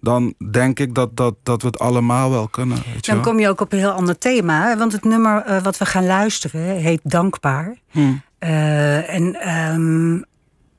Dan 0.00 0.34
denk 0.50 0.78
ik 0.78 0.94
dat, 0.94 1.16
dat, 1.16 1.34
dat 1.42 1.62
we 1.62 1.66
het 1.66 1.78
allemaal 1.78 2.30
wel 2.30 2.48
kunnen. 2.48 2.76
Weet 2.76 3.06
je 3.06 3.12
Dan 3.12 3.14
wel? 3.14 3.24
kom 3.24 3.38
je 3.38 3.48
ook 3.48 3.60
op 3.60 3.72
een 3.72 3.78
heel 3.78 3.90
ander 3.90 4.18
thema. 4.18 4.76
Want 4.76 4.92
het 4.92 5.04
nummer 5.04 5.46
uh, 5.48 5.62
wat 5.62 5.78
we 5.78 5.86
gaan 5.86 6.06
luisteren 6.06 6.76
heet 6.76 7.00
Dankbaar. 7.02 7.76
Hmm. 7.90 8.22
Uh, 8.38 9.14
en 9.14 9.54
um, 9.74 10.24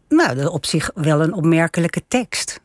nou, 0.10 0.46
op 0.46 0.66
zich 0.66 0.92
wel 0.94 1.22
een 1.22 1.34
opmerkelijke 1.34 2.02
tekst. 2.08 2.60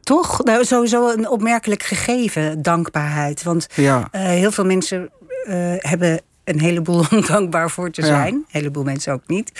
Toch? 0.00 0.44
Nou, 0.44 0.64
sowieso 0.64 1.08
een 1.08 1.28
opmerkelijk 1.28 1.82
gegeven, 1.82 2.62
dankbaarheid. 2.62 3.42
Want 3.42 3.66
ja. 3.74 4.08
uh, 4.12 4.20
heel 4.20 4.52
veel 4.52 4.64
mensen 4.64 5.10
hebben 5.78 6.20
een 6.44 6.60
heleboel 6.60 7.04
om 7.10 7.26
dankbaar 7.26 7.70
voor 7.70 7.90
te 7.90 8.02
zijn. 8.02 8.34
Ja. 8.34 8.40
Een 8.40 8.44
heleboel 8.48 8.84
mensen 8.84 9.12
ook 9.12 9.26
niet. 9.26 9.52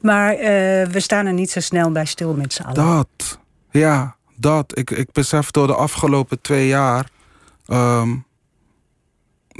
Maar 0.00 0.32
uh, 0.32 0.40
we 0.86 1.00
staan 1.00 1.26
er 1.26 1.32
niet 1.32 1.50
zo 1.50 1.60
snel 1.60 1.92
bij 1.92 2.04
stil 2.04 2.34
met 2.34 2.52
z'n 2.52 2.62
allen. 2.62 2.74
Dat, 2.74 3.38
ja, 3.70 4.16
dat. 4.34 4.78
Ik, 4.78 4.90
ik 4.90 5.12
besef 5.12 5.50
door 5.50 5.66
de 5.66 5.74
afgelopen 5.74 6.40
twee 6.40 6.66
jaar... 6.66 7.08
Um, 7.66 8.24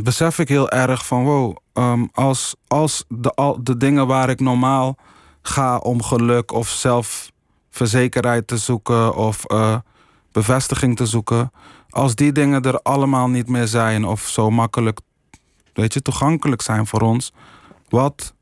besef 0.03 0.39
ik 0.39 0.49
heel 0.49 0.71
erg 0.71 1.07
van... 1.07 1.25
wow, 1.25 1.57
um, 1.75 2.09
als, 2.13 2.55
als 2.67 3.05
de, 3.09 3.31
al, 3.31 3.59
de 3.63 3.77
dingen 3.77 4.07
waar 4.07 4.31
ik 4.31 4.41
normaal 4.41 4.97
ga 5.47 5.77
om 5.79 6.03
geluk... 6.03 6.53
of 6.53 6.69
zelfverzekerheid 6.69 8.47
te 8.47 8.57
zoeken 8.57 9.15
of 9.15 9.43
uh, 9.53 9.77
bevestiging 10.33 10.97
te 10.97 11.07
zoeken... 11.07 11.53
als 11.91 12.15
die 12.15 12.33
dingen 12.33 12.63
er 12.63 12.81
allemaal 12.83 13.29
niet 13.29 13.49
meer 13.49 13.67
zijn... 13.67 14.05
of 14.05 14.21
zo 14.21 14.51
makkelijk 14.51 15.01
weet 15.77 15.95
je, 15.95 16.03
toegankelijk 16.03 16.63
zijn 16.63 16.87
voor 16.87 17.01
ons. 17.01 17.33
Wat, 17.89 18.35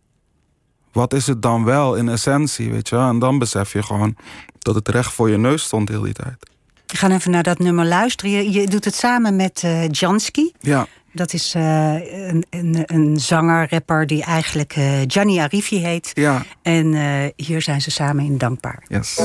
wat 0.92 1.12
is 1.12 1.26
het 1.26 1.42
dan 1.42 1.64
wel 1.64 1.94
in 1.94 2.08
essentie, 2.08 2.70
weet 2.70 2.88
je? 2.88 2.96
En 2.96 3.18
dan 3.18 3.38
besef 3.38 3.72
je 3.72 3.82
gewoon 3.82 4.16
dat 4.58 4.74
het 4.74 4.88
recht 4.88 5.12
voor 5.12 5.30
je 5.30 5.38
neus 5.38 5.62
stond 5.62 5.88
heel 5.88 6.02
die 6.02 6.12
tijd. 6.12 6.50
We 6.86 6.96
gaan 6.96 7.10
even 7.10 7.30
naar 7.30 7.42
dat 7.42 7.58
nummer 7.58 7.86
luisteren. 7.86 8.32
Je, 8.32 8.52
je 8.52 8.66
doet 8.66 8.84
het 8.84 8.94
samen 8.94 9.36
met 9.36 9.62
uh, 9.64 9.88
Jansky. 9.88 10.50
Ja. 10.60 10.86
Dat 11.14 11.32
is 11.32 11.54
uh, 11.56 11.92
een, 12.28 12.46
een, 12.50 12.82
een 12.86 13.16
zanger, 13.20 13.66
rapper 13.70 14.06
die 14.06 14.24
eigenlijk 14.24 14.76
uh, 14.76 14.84
Gianni 15.06 15.38
Arifi 15.38 15.78
heet. 15.78 16.10
Ja. 16.14 16.42
En 16.62 16.92
uh, 16.92 17.24
hier 17.36 17.62
zijn 17.62 17.82
ze 17.82 17.90
samen 17.90 18.24
in 18.24 18.38
Dankbaar. 18.38 18.82
Yes. 18.88 19.20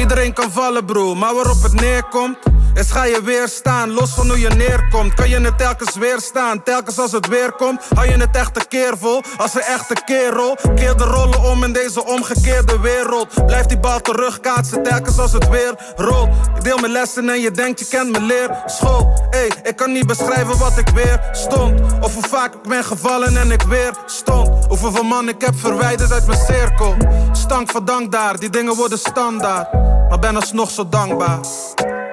Iedereen 0.00 0.32
kan 0.32 0.50
vallen, 0.50 0.84
bro, 0.84 1.14
maar 1.14 1.34
waarop 1.34 1.62
het 1.62 1.80
neerkomt. 1.80 2.38
Is 2.74 2.90
ga 2.90 3.04
je 3.04 3.22
weer 3.22 3.48
staan, 3.48 3.90
los 3.90 4.10
van 4.10 4.26
hoe 4.26 4.40
je 4.40 4.48
neerkomt. 4.48 5.14
Kan 5.14 5.28
je 5.28 5.40
het 5.40 5.58
telkens 5.58 5.96
weer 5.96 6.20
staan, 6.20 6.62
telkens 6.62 6.98
als 6.98 7.12
het 7.12 7.28
weer 7.28 7.52
komt. 7.52 7.82
Hou 7.94 8.08
je 8.08 8.16
het 8.16 8.36
echt 8.36 8.56
een 8.56 8.68
keer 8.68 8.92
vol, 8.98 9.22
als 9.36 9.54
een 9.54 9.60
echte 9.60 9.94
kerel. 10.04 10.56
Keer 10.74 10.96
de 10.96 11.04
rollen 11.04 11.42
om 11.42 11.64
in 11.64 11.72
deze 11.72 12.04
omgekeerde 12.04 12.80
wereld. 12.80 13.46
Blijf 13.46 13.66
die 13.66 13.78
bal 13.78 14.00
terugkaatsen, 14.00 14.82
telkens 14.82 15.18
als 15.18 15.32
het 15.32 15.48
weer 15.48 15.74
rolt. 15.96 16.28
Ik 16.56 16.64
deel 16.64 16.78
mijn 16.78 16.92
lessen 16.92 17.28
en 17.28 17.40
je 17.40 17.50
denkt 17.50 17.78
je 17.78 17.86
kent 17.86 18.10
mijn 18.10 18.24
leer. 18.24 18.62
School, 18.66 19.28
ey, 19.30 19.50
ik 19.62 19.76
kan 19.76 19.92
niet 19.92 20.06
beschrijven 20.06 20.58
wat 20.58 20.78
ik 20.78 20.88
weer 20.88 21.28
stond. 21.32 21.80
Of 22.00 22.14
hoe 22.14 22.28
vaak 22.28 22.54
ik 22.54 22.62
ben 22.62 22.84
gevallen 22.84 23.36
en 23.36 23.50
ik 23.50 23.62
weer 23.62 23.92
stond. 24.06 24.66
Hoeveel 24.66 25.02
man 25.02 25.28
ik 25.28 25.40
heb 25.40 25.58
verwijderd 25.58 26.12
uit 26.12 26.26
mijn 26.26 26.40
cirkel. 26.46 26.96
Stank 27.32 27.70
van 27.70 27.84
dank 27.84 28.12
daar, 28.12 28.38
die 28.38 28.50
dingen 28.50 28.74
worden 28.74 28.98
standaard. 28.98 29.72
Maar 30.08 30.18
ben 30.18 30.36
alsnog 30.36 30.70
zo 30.70 30.88
dankbaar. 30.88 31.38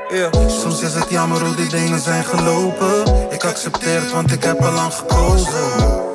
Yeah. 0.09 0.31
Soms 0.49 0.81
is 0.81 0.93
het 0.93 1.09
jammer 1.09 1.45
hoe 1.45 1.55
die 1.55 1.69
dingen 1.69 1.99
zijn 1.99 2.23
gelopen. 2.23 3.29
Ik 3.29 3.43
accepteer 3.43 4.01
het, 4.01 4.11
want 4.11 4.31
ik 4.31 4.43
heb 4.43 4.61
al 4.61 4.71
lang 4.71 4.93
gekozen. 4.93 6.05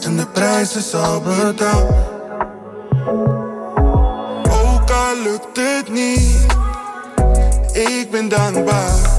En 0.00 0.16
de 0.16 0.26
prijs 0.26 0.76
is 0.76 0.94
al 0.94 1.20
betaald. 1.20 1.90
Ook 4.50 4.90
al 4.90 5.22
lukt 5.22 5.56
het 5.56 5.88
niet, 5.88 6.46
ik 7.72 8.10
ben 8.10 8.28
dankbaar. 8.28 9.18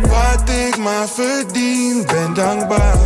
Wat 0.00 0.48
ik 0.48 0.78
maar 0.78 1.08
verdien, 1.08 2.06
ben 2.06 2.34
dankbaar. 2.34 2.96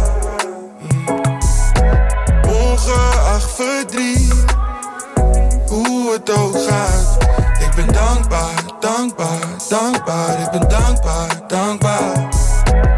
Dankbaar, 10.58 11.42
dankbaar. 11.46 12.28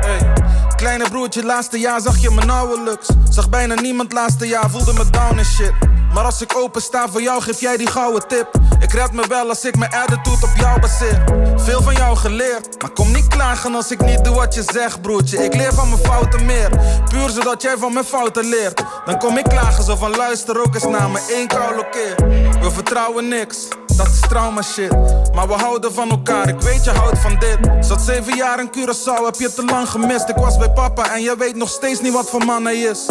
Hey. 0.01 0.33
Kleine 0.77 1.09
broertje, 1.11 1.45
laatste 1.45 1.79
jaar 1.79 2.01
zag 2.01 2.19
je 2.19 2.31
me 2.31 2.45
nauwelijks. 2.45 3.09
Zag 3.31 3.49
bijna 3.49 3.75
niemand 3.75 4.13
laatste 4.13 4.47
jaar, 4.47 4.71
voelde 4.71 4.93
me 4.93 5.11
down 5.11 5.39
en 5.39 5.45
shit. 5.45 5.73
Maar 6.15 6.25
als 6.25 6.43
ik 6.43 6.57
open 6.57 6.83
sta 6.83 7.09
voor 7.09 7.23
jou, 7.23 7.43
geef 7.43 7.61
jij 7.61 7.77
die 7.77 7.87
gouden 7.87 8.29
tip. 8.29 8.49
Ik 8.81 8.93
red 8.93 9.13
me 9.13 9.25
wel 9.29 9.49
als 9.49 9.65
ik 9.65 9.77
mijn 9.79 9.91
attitude 9.91 10.47
op 10.47 10.53
jou 10.57 10.81
baseer. 10.81 11.25
Veel 11.57 11.83
van 11.83 11.95
jou 11.95 12.17
geleerd, 12.17 12.83
maar 12.83 12.91
kom 12.91 13.13
niet 13.13 13.29
klagen 13.29 13.75
als 13.75 13.91
ik 13.91 14.01
niet 14.01 14.25
doe 14.25 14.35
wat 14.35 14.55
je 14.55 14.63
zegt, 14.73 15.03
broertje. 15.03 15.45
Ik 15.45 15.55
leer 15.55 15.73
van 15.73 15.89
mijn 15.89 16.03
fouten 16.03 16.47
meer, 16.47 16.71
puur 17.11 17.29
zodat 17.29 17.63
jij 17.63 17.77
van 17.79 17.93
mijn 17.93 18.05
fouten 18.05 18.45
leert. 18.45 18.83
Dan 19.05 19.19
kom 19.19 19.39
ik 19.39 19.45
klagen 19.45 19.85
zo 19.85 19.97
van 19.97 20.17
luister 20.17 20.61
ook 20.61 20.75
eens 20.75 20.85
naar 20.85 21.11
me 21.11 21.21
één 21.31 21.49
koude 21.49 21.89
keer. 21.91 22.15
We 22.61 22.71
vertrouwen 22.71 23.29
niks, 23.29 23.69
dat 23.99 24.07
is 24.07 24.21
trauma 24.21 24.63
shit. 24.63 24.91
Maar 25.35 25.49
we 25.49 25.55
houden 25.55 25.93
van 25.95 26.11
elkaar, 26.11 26.49
ik 26.49 26.61
weet 26.61 26.85
je 26.85 26.91
houdt 26.91 27.19
van 27.19 27.37
dit. 27.39 27.59
Zat 27.81 28.03
zeven 28.03 28.37
jaar 28.37 28.61
in 28.61 28.71
Curaçao, 28.71 29.25
heb 29.25 29.35
je 29.35 29.53
te 29.55 29.65
lang 29.65 29.89
gemist. 29.89 30.29
Ik 30.29 30.37
was 30.37 30.57
bij 30.57 30.71
papa 30.71 31.15
en 31.15 31.23
jij 31.23 31.37
weet 31.37 31.57
nog 31.57 31.69
steeds 31.69 32.01
niet 32.01 32.13
wat 32.13 32.31
voor 32.31 32.45
man 32.45 32.65
hij 32.65 32.77
is. 32.77 33.07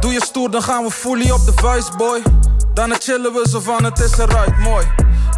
Doe 0.00 0.12
je 0.12 0.24
stoer, 0.24 0.50
dan 0.50 0.62
gaan 0.62 0.84
we 0.84 0.90
fully 0.90 1.30
op 1.30 1.44
de 1.44 1.52
vuist, 1.54 1.96
boy. 1.96 2.22
Dan 2.74 2.94
chillen 2.98 3.32
we 3.32 3.48
zo 3.48 3.60
van 3.60 3.84
het 3.84 3.98
is 3.98 4.18
eruit, 4.18 4.58
mooi. 4.58 4.86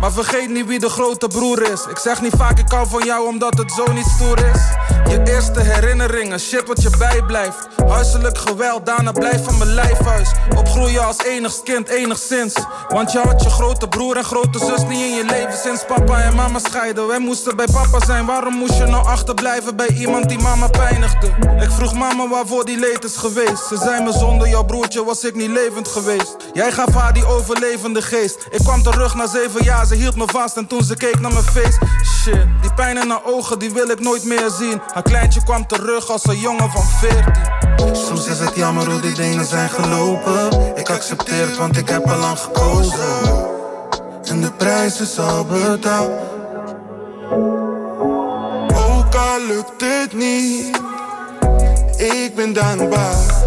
Maar 0.04 0.12
vergeet 0.12 0.50
niet 0.50 0.66
wie 0.66 0.78
de 0.78 0.88
grote 0.88 1.28
broer 1.28 1.72
is. 1.72 1.86
Ik 1.90 1.98
zeg 1.98 2.22
niet 2.22 2.34
vaak 2.36 2.58
ik 2.58 2.70
hou 2.70 2.88
van 2.88 3.04
jou 3.04 3.28
omdat 3.28 3.58
het 3.58 3.72
zo 3.72 3.92
niet 3.92 4.06
stoer 4.06 4.38
is. 4.38 4.60
Je 5.08 5.22
eerste 5.24 5.60
herinneringen, 5.60 6.40
shit 6.40 6.66
wat 6.66 6.82
je 6.82 6.90
bijblijft. 6.98 7.68
Huiselijk 7.88 8.38
geweld, 8.38 8.86
daarna 8.86 9.12
blijf 9.12 9.44
van 9.44 9.58
mijn 9.58 9.74
lijfhuis. 9.74 10.32
Opgroeien 10.56 11.06
als 11.06 11.18
enigst 11.24 11.62
kind, 11.62 11.88
enigszins. 11.88 12.54
Want 12.88 13.12
je 13.12 13.18
had 13.18 13.42
je 13.42 13.50
grote 13.50 13.88
broer 13.88 14.16
en 14.16 14.24
grote 14.24 14.58
zus 14.58 14.82
niet 14.82 15.00
in 15.00 15.14
je 15.14 15.24
leven 15.24 15.58
sinds 15.58 15.84
papa 15.86 16.22
en 16.22 16.34
mama 16.34 16.58
scheiden. 16.58 17.06
Wij 17.06 17.18
moesten 17.18 17.56
bij 17.56 17.66
papa 17.72 18.04
zijn, 18.06 18.26
waarom 18.26 18.54
moest 18.54 18.76
je 18.76 18.84
nou 18.84 19.06
achterblijven 19.06 19.76
bij 19.76 19.88
iemand 19.88 20.28
die 20.28 20.38
mama 20.38 20.66
pijnigde? 20.66 21.26
Ik 21.60 21.70
vroeg 21.70 21.94
mama 21.94 22.28
waarvoor 22.28 22.64
die 22.64 22.78
leed 22.78 23.04
is 23.04 23.16
geweest. 23.16 23.66
Ze 23.68 23.76
zei 23.76 24.02
me 24.02 24.12
zonder 24.12 24.48
jouw 24.48 24.64
broertje 24.64 25.04
was 25.04 25.24
ik 25.24 25.34
niet 25.34 25.50
levend 25.50 25.88
geweest. 25.88 26.36
Jij 26.52 26.72
gaf 26.72 26.94
haar 26.94 27.12
die 27.12 27.26
overlevende 27.26 28.02
geest. 28.02 28.46
Ik 28.50 28.58
kwam 28.58 28.82
terug 28.82 29.14
na 29.14 29.26
zeven 29.26 29.64
jaar, 29.64 29.86
hield 29.94 30.16
me 30.16 30.24
vast 30.26 30.56
en 30.56 30.66
toen 30.66 30.82
ze 30.82 30.96
keek 30.96 31.20
naar 31.20 31.32
mijn 31.32 31.44
face. 31.44 31.78
Shit, 32.04 32.46
die 32.60 32.74
pijn 32.74 33.02
in 33.02 33.10
haar 33.10 33.24
ogen, 33.24 33.58
die 33.58 33.72
wil 33.72 33.90
ik 33.90 34.00
nooit 34.00 34.24
meer 34.24 34.50
zien. 34.58 34.80
Haar 34.92 35.02
kleintje 35.02 35.42
kwam 35.42 35.66
terug 35.66 36.10
als 36.10 36.26
een 36.26 36.38
jongen 36.38 36.70
van 36.70 36.82
14. 36.82 37.96
Soms 37.96 38.26
is 38.26 38.38
het 38.38 38.56
jammer 38.56 38.90
hoe 38.90 39.00
die 39.00 39.14
dingen 39.14 39.44
zijn 39.44 39.68
gelopen. 39.70 40.76
Ik 40.76 40.90
accepteer 40.90 41.46
het, 41.46 41.56
want 41.56 41.76
ik 41.76 41.88
heb 41.88 42.10
al 42.10 42.18
lang 42.18 42.38
gekozen. 42.38 43.52
En 44.24 44.40
de 44.40 44.52
prijs 44.52 45.00
is 45.00 45.18
al 45.18 45.44
betaald. 45.44 46.10
Ook 48.74 49.14
al 49.14 49.46
lukt 49.46 49.80
het 49.80 50.12
niet, 50.12 50.80
ik 51.96 52.32
ben 52.34 52.52
dankbaar. 52.52 53.42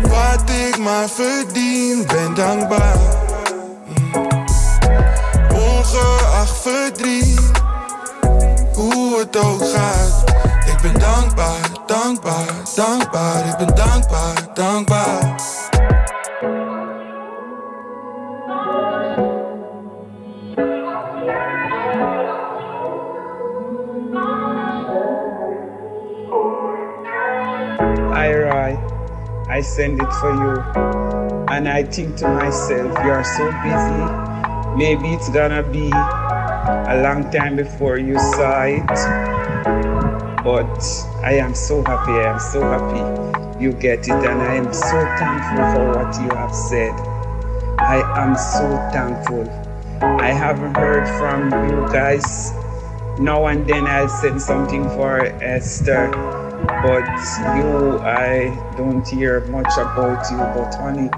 Wat 0.00 0.50
ik 0.50 0.78
maar 0.78 1.08
verdien, 1.08 2.06
ben 2.06 2.34
dankbaar. 2.34 3.03
drie. 6.94 7.34
Hoe 8.74 9.18
het 9.18 9.36
ook 9.36 9.64
gaat. 9.64 10.24
Ik 10.66 10.78
ben 10.82 11.00
dankbaar, 11.00 11.70
dankbaar, 11.86 12.54
dankbaar. 12.74 13.48
Ik 13.48 13.56
ben 13.56 13.74
dankbaar, 13.74 14.54
dankbaar. 14.54 15.34
I 29.54 29.60
send 29.60 30.02
it 30.02 30.12
for 30.14 30.34
you. 30.34 30.58
And 31.46 31.68
I 31.68 31.84
think 31.84 32.16
to 32.16 32.28
myself, 32.28 32.92
you 33.04 33.10
are 33.12 33.22
so 33.22 33.52
busy. 33.62 34.76
Maybe 34.76 35.14
it's 35.14 35.28
gonna 35.28 35.62
be 35.62 35.92
a 36.66 37.00
long 37.02 37.30
time 37.30 37.56
before 37.56 37.98
you 37.98 38.18
saw 38.18 38.62
it. 38.64 38.86
But 40.44 40.78
I 41.22 41.34
am 41.34 41.54
so 41.54 41.82
happy, 41.84 42.12
I 42.12 42.32
am 42.32 42.40
so 42.40 42.60
happy 42.60 43.34
you 43.60 43.72
get 43.72 44.00
it, 44.00 44.10
and 44.10 44.42
I 44.42 44.56
am 44.56 44.72
so 44.72 44.98
thankful 45.18 45.64
for 45.72 45.92
what 45.94 46.14
you 46.20 46.28
have 46.36 46.54
said. 46.54 46.92
I 47.78 48.02
am 48.22 48.36
so 48.36 48.66
thankful. 48.92 49.48
I 50.02 50.32
haven't 50.32 50.76
heard 50.76 51.06
from 51.18 51.50
you 51.70 51.86
guys. 51.92 52.52
Now 53.18 53.46
and 53.46 53.66
then 53.66 53.86
I'll 53.86 54.08
send 54.08 54.42
something 54.42 54.84
for 54.90 55.20
Esther, 55.42 56.10
but 56.82 57.06
you, 57.56 57.98
I 58.00 58.74
don't 58.76 59.06
hear 59.06 59.40
much 59.46 59.72
about 59.78 60.28
you. 60.30 60.38
But 60.38 60.74
honey, 60.74 61.08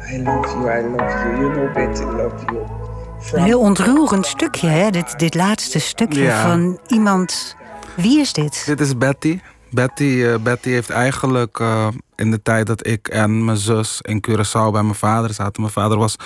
I 0.00 0.16
love 0.18 0.46
you, 0.56 0.68
I 0.68 0.80
love 0.80 1.38
you. 1.38 1.44
You 1.44 1.52
know 1.52 1.72
Betty 1.74 2.04
love 2.04 2.42
you. 2.52 2.81
Een 3.30 3.42
heel 3.42 3.60
ontroerend 3.60 4.26
stukje, 4.26 4.68
hè? 4.68 4.90
Dit, 4.90 5.18
dit 5.18 5.34
laatste 5.34 5.78
stukje 5.78 6.22
Ja. 6.22 6.42
van 6.48 6.78
iemand. 6.86 7.56
Wie 7.96 8.20
is 8.20 8.32
dit? 8.32 8.62
Dit 8.66 8.80
is 8.80 8.96
Betty. 8.98 9.40
Betty, 9.70 10.22
eh, 10.24 10.34
Betty 10.42 10.68
heeft 10.68 10.90
eigenlijk 10.90 11.58
eh, 11.58 11.88
in 12.16 12.30
de 12.30 12.42
tijd 12.42 12.66
dat 12.66 12.86
ik 12.86 13.08
en 13.08 13.44
mijn 13.44 13.56
zus 13.56 13.98
in 14.00 14.24
Curaçao 14.28 14.70
bij 14.72 14.82
mijn 14.82 14.94
vader 14.94 15.34
zaten. 15.34 15.60
Mijn 15.62 15.72
vader 15.72 15.98
was 15.98 16.16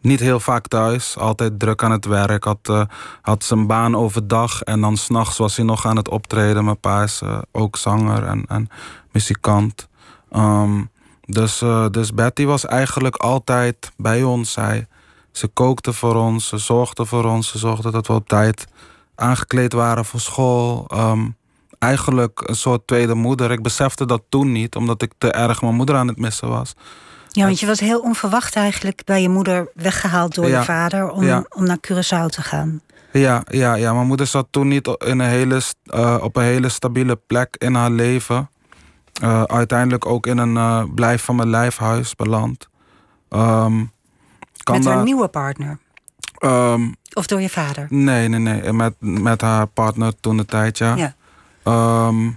niet 0.00 0.20
heel 0.20 0.40
vaak 0.40 0.66
thuis, 0.68 1.16
altijd 1.18 1.58
druk 1.58 1.82
aan 1.82 1.90
het 1.90 2.04
werk. 2.04 2.44
Had, 2.44 2.58
eh, 2.62 2.82
had 3.22 3.44
zijn 3.44 3.66
baan 3.66 3.96
overdag 3.96 4.62
en 4.62 4.80
dan 4.80 4.96
s'nachts 4.96 5.38
was 5.38 5.56
hij 5.56 5.64
nog 5.64 5.86
aan 5.86 5.96
het 5.96 6.08
optreden. 6.08 6.64
Mijn 6.64 6.80
pa 6.80 7.02
is 7.02 7.22
ook 7.52 7.76
zanger 7.76 8.24
en, 8.24 8.44
en 8.48 8.68
muzikant. 9.12 9.88
Ehm, 10.30 10.82
dus, 11.24 11.62
dus 11.90 12.14
Betty 12.14 12.44
was 12.44 12.66
eigenlijk 12.66 13.16
altijd 13.16 13.90
bij 13.96 14.22
ons. 14.22 14.52
Zij, 14.52 14.86
ze 15.32 15.46
kookte 15.48 15.92
voor 15.92 16.14
ons, 16.14 16.48
ze 16.48 16.58
zorgde 16.58 17.04
voor 17.04 17.24
ons, 17.24 17.48
ze 17.48 17.58
zorgde 17.58 17.90
dat 17.90 18.06
we 18.06 18.12
op 18.12 18.28
tijd 18.28 18.66
aangekleed 19.14 19.72
waren 19.72 20.04
voor 20.04 20.20
school. 20.20 20.84
Ehm, 20.88 21.26
eigenlijk 21.78 22.42
een 22.48 22.56
soort 22.56 22.86
tweede 22.86 23.14
moeder. 23.14 23.50
Ik 23.50 23.62
besefte 23.62 24.06
dat 24.06 24.22
toen 24.28 24.52
niet, 24.52 24.76
omdat 24.76 25.02
ik 25.02 25.12
te 25.18 25.32
erg 25.32 25.62
mijn 25.62 25.74
moeder 25.74 25.96
aan 25.96 26.08
het 26.08 26.18
missen 26.18 26.48
was. 26.48 26.74
Ja, 27.28 27.44
want 27.44 27.60
je 27.60 27.66
was 27.66 27.80
heel 27.80 28.00
onverwacht 28.00 28.56
eigenlijk 28.56 29.02
bij 29.04 29.22
je 29.22 29.28
moeder 29.28 29.70
weggehaald 29.74 30.34
door 30.34 30.48
Ja. 30.48 30.58
je 30.58 30.64
vader 30.64 31.10
om, 31.10 31.24
Ja. 31.24 31.44
om 31.48 31.64
naar 31.64 31.78
Curaçao 31.86 32.26
te 32.26 32.42
gaan. 32.42 32.80
Ja, 33.12 33.42
ja, 33.48 33.74
ja, 33.74 33.92
mijn 33.92 34.06
moeder 34.06 34.26
zat 34.26 34.46
toen 34.50 34.68
niet 34.68 34.86
in 34.86 35.18
een 35.18 35.20
hele, 35.20 35.60
eh, 35.84 36.16
op 36.22 36.36
een 36.36 36.42
hele 36.42 36.68
stabiele 36.68 37.16
plek 37.26 37.56
in 37.58 37.74
haar 37.74 37.90
leven. 37.90 38.50
Eh, 39.22 39.42
uiteindelijk 39.42 40.06
ook 40.06 40.26
in 40.26 40.38
een 40.38 40.56
eh, 40.56 40.82
blijf 40.94 41.22
van 41.24 41.36
mijn 41.36 41.50
lijfhuis 41.50 42.14
beland. 42.14 42.68
Kan 43.28 43.90
Met 44.76 44.84
haar 44.84 45.02
nieuwe 45.02 45.28
partner. 45.28 45.78
ehm, 46.38 46.88
Of 47.12 47.26
door 47.26 47.40
je 47.40 47.48
vader. 47.48 47.86
nee, 47.90 48.28
nee, 48.28 48.40
nee. 48.40 48.72
Met, 48.72 48.94
met 48.98 49.40
haar 49.40 49.66
partner 49.66 50.20
toen 50.20 50.36
de 50.36 50.44
tijd, 50.44 50.78
ja. 50.78 50.94
Ja. 50.96 51.14
Ehm, 51.62 52.30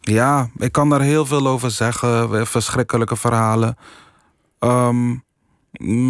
ja, 0.00 0.48
ik 0.56 0.72
kan 0.72 0.88
daar 0.88 1.00
heel 1.00 1.26
veel 1.26 1.46
over 1.46 1.70
zeggen. 1.70 2.46
Verschrikkelijke 2.46 3.16
verhalen. 3.16 3.76
Ehm, 4.58 5.08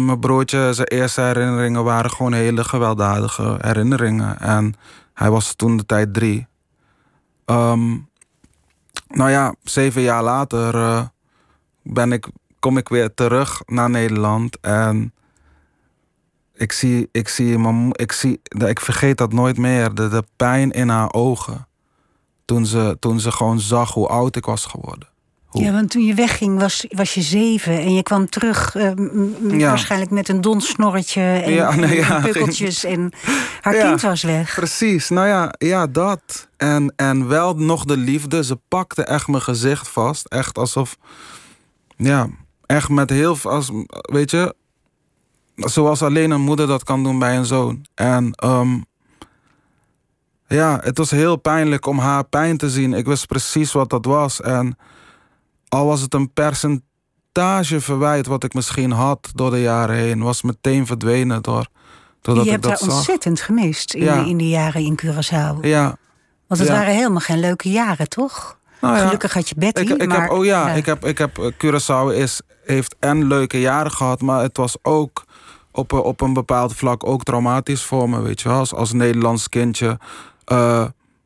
mijn 0.05 0.19
broertje, 0.19 0.73
zijn 0.73 0.87
eerste 0.87 1.21
herinneringen 1.21 1.83
waren 1.83 2.11
gewoon 2.11 2.33
hele 2.33 2.63
gewelddadige 2.63 3.57
herinneringen. 3.61 4.39
En 4.39 4.73
hij 5.13 5.29
was 5.29 5.53
toen 5.53 5.77
de 5.77 5.85
tijd 5.85 6.13
drie. 6.13 6.47
Nou 9.07 9.29
ja, 9.29 9.55
zeven 9.63 10.01
jaar 10.01 10.23
later 10.23 10.75
eh, 10.75 11.01
ben 11.83 12.11
ik, 12.11 12.27
kom 12.61 12.77
ik 12.77 12.89
weer 12.89 13.13
terug 13.13 13.61
naar 13.65 13.89
Nederland. 13.89 14.59
En 14.59 15.13
ik 16.55 16.71
zie, 16.71 17.09
ik 17.11 17.27
zie, 17.27 17.57
mijn 17.57 17.89
ik 17.91 18.11
zie, 18.11 18.41
ik 18.67 18.79
vergeet 18.79 19.17
dat 19.17 19.33
nooit 19.33 19.57
meer. 19.57 19.93
De, 19.93 20.07
de 20.09 20.23
pijn 20.35 20.71
in 20.71 20.89
haar 20.89 21.13
ogen. 21.13 21.67
Toen 22.45 22.65
ze, 22.65 22.97
toen 22.99 23.19
ze 23.19 23.31
gewoon 23.31 23.59
zag 23.59 23.93
hoe 23.93 24.07
oud 24.07 24.35
ik 24.35 24.45
was 24.45 24.65
geworden. 24.65 25.07
Hoe- 25.45 25.63
Ja, 25.63 25.71
want 25.71 25.91
toen 25.91 26.05
je 26.05 26.13
wegging 26.13 26.59
was, 26.59 26.85
was 26.89 27.13
je 27.13 27.21
zeven 27.21 27.79
en 27.79 27.93
je 27.93 28.03
kwam 28.03 28.29
terug 28.29 28.75
eh, 28.75 28.91
Ja. 29.49 29.67
waarschijnlijk 29.69 30.11
met 30.11 30.29
een 30.29 30.41
donsnorretje 30.41 31.21
en, 31.21 31.51
Ja, 31.53 31.75
nee, 31.75 31.95
ja, 31.95 32.15
en 32.15 32.21
pukkeltjes 32.31 32.83
en 32.83 33.11
haar 33.61 33.73
kind 33.75 34.01
was 34.01 34.23
weg. 34.23 34.53
Precies, 34.55 35.09
nou 35.09 35.27
ja, 35.27 35.53
ja 35.57 35.87
dat. 35.87 36.49
En, 36.57 36.93
en 36.95 37.27
wel 37.27 37.53
nog 37.55 37.85
de 37.85 37.97
liefde. 37.97 38.43
Ze 38.43 38.59
pakte 38.67 39.03
echt 39.03 39.27
mijn 39.27 39.41
gezicht 39.43 39.87
vast. 39.87 40.25
Echt 40.25 40.57
alsof, 40.57 40.97
ja, 41.97 42.27
echt 42.75 42.89
met 42.89 43.09
heel 43.09 43.35
veel, 43.35 43.51
als, 43.51 43.71
weet 44.01 44.31
je, 44.31 44.55
zoals 45.55 46.01
alleen 46.01 46.31
een 46.31 46.41
moeder 46.41 46.67
dat 46.67 46.83
kan 46.83 47.03
doen 47.03 47.19
bij 47.19 47.37
een 47.37 47.45
zoon. 47.45 47.85
En 47.95 48.31
ehm, 48.35 48.79
ja, 50.47 50.79
het 50.83 50.97
was 50.97 51.11
heel 51.11 51.35
pijnlijk 51.35 51.85
om 51.85 51.99
haar 51.99 52.23
pijn 52.23 52.57
te 52.57 52.69
zien. 52.69 52.93
Ik 52.93 53.05
wist 53.05 53.27
precies 53.27 53.71
wat 53.71 53.89
dat 53.89 54.05
was. 54.05 54.41
En 54.41 54.77
al 55.67 55.85
was 55.85 56.01
het 56.01 56.13
een 56.13 56.33
percentage 56.33 57.81
verwijt 57.81 58.25
wat 58.27 58.43
ik 58.43 58.53
misschien 58.53 58.91
had 58.91 59.29
door 59.35 59.51
de 59.51 59.61
jaren 59.61 59.95
heen, 59.95 60.21
was 60.23 60.41
meteen 60.41 60.85
verdwenen 60.85 61.41
door, 61.41 61.67
doordat 62.21 62.45
je 62.45 62.51
hebt 62.51 62.63
dat 62.63 62.71
haar 62.71 62.81
zag. 62.89 62.95
ontzettend 62.95 63.41
gemist 63.41 63.93
in, 63.93 64.03
Ja. 64.03 64.23
de, 64.23 64.29
in 64.29 64.37
die 64.37 64.49
jaren 64.49 64.81
in 64.81 64.99
Curaçao. 65.05 65.59
Ja, 65.61 65.97
Want 66.47 66.59
het 66.59 66.69
ja. 66.69 66.75
waren 66.75 66.93
helemaal 66.93 67.19
geen 67.19 67.39
leuke 67.39 67.69
jaren, 67.71 68.09
toch? 68.09 68.59
Nou 68.81 68.95
ja. 68.95 69.03
Gelukkig 69.03 69.33
had 69.33 69.49
je 69.49 69.55
Betty, 69.57 69.81
Ik, 69.81 69.89
ik 69.89 70.07
maar... 70.07 70.21
heb, 70.21 70.31
oh 70.31 70.45
ja, 70.45 70.69
ik 70.71 70.85
heb, 70.85 71.05
ik 71.05 71.17
heb, 71.17 71.37
eh, 71.37 71.45
Curaçao 71.65 72.15
is, 72.17 72.41
heeft 72.63 72.95
en 72.99 73.27
leuke 73.27 73.59
jaren 73.59 73.91
gehad, 73.91 74.21
maar 74.21 74.41
het 74.41 74.57
was 74.57 74.75
ook 74.81 75.23
op, 75.71 75.91
een- 75.91 75.99
op 75.99 76.21
een 76.21 76.33
bepaald 76.33 76.75
vlak 76.75 77.07
ook 77.07 77.23
traumatisch 77.23 77.83
voor 77.83 78.09
me, 78.09 78.21
weet 78.21 78.41
je 78.41 78.49
wel. 78.49 78.57
Als, 78.57 78.73
als 78.73 78.91
Nederlands 78.93 79.49
kindje 79.49 79.99
eh, 80.45 80.85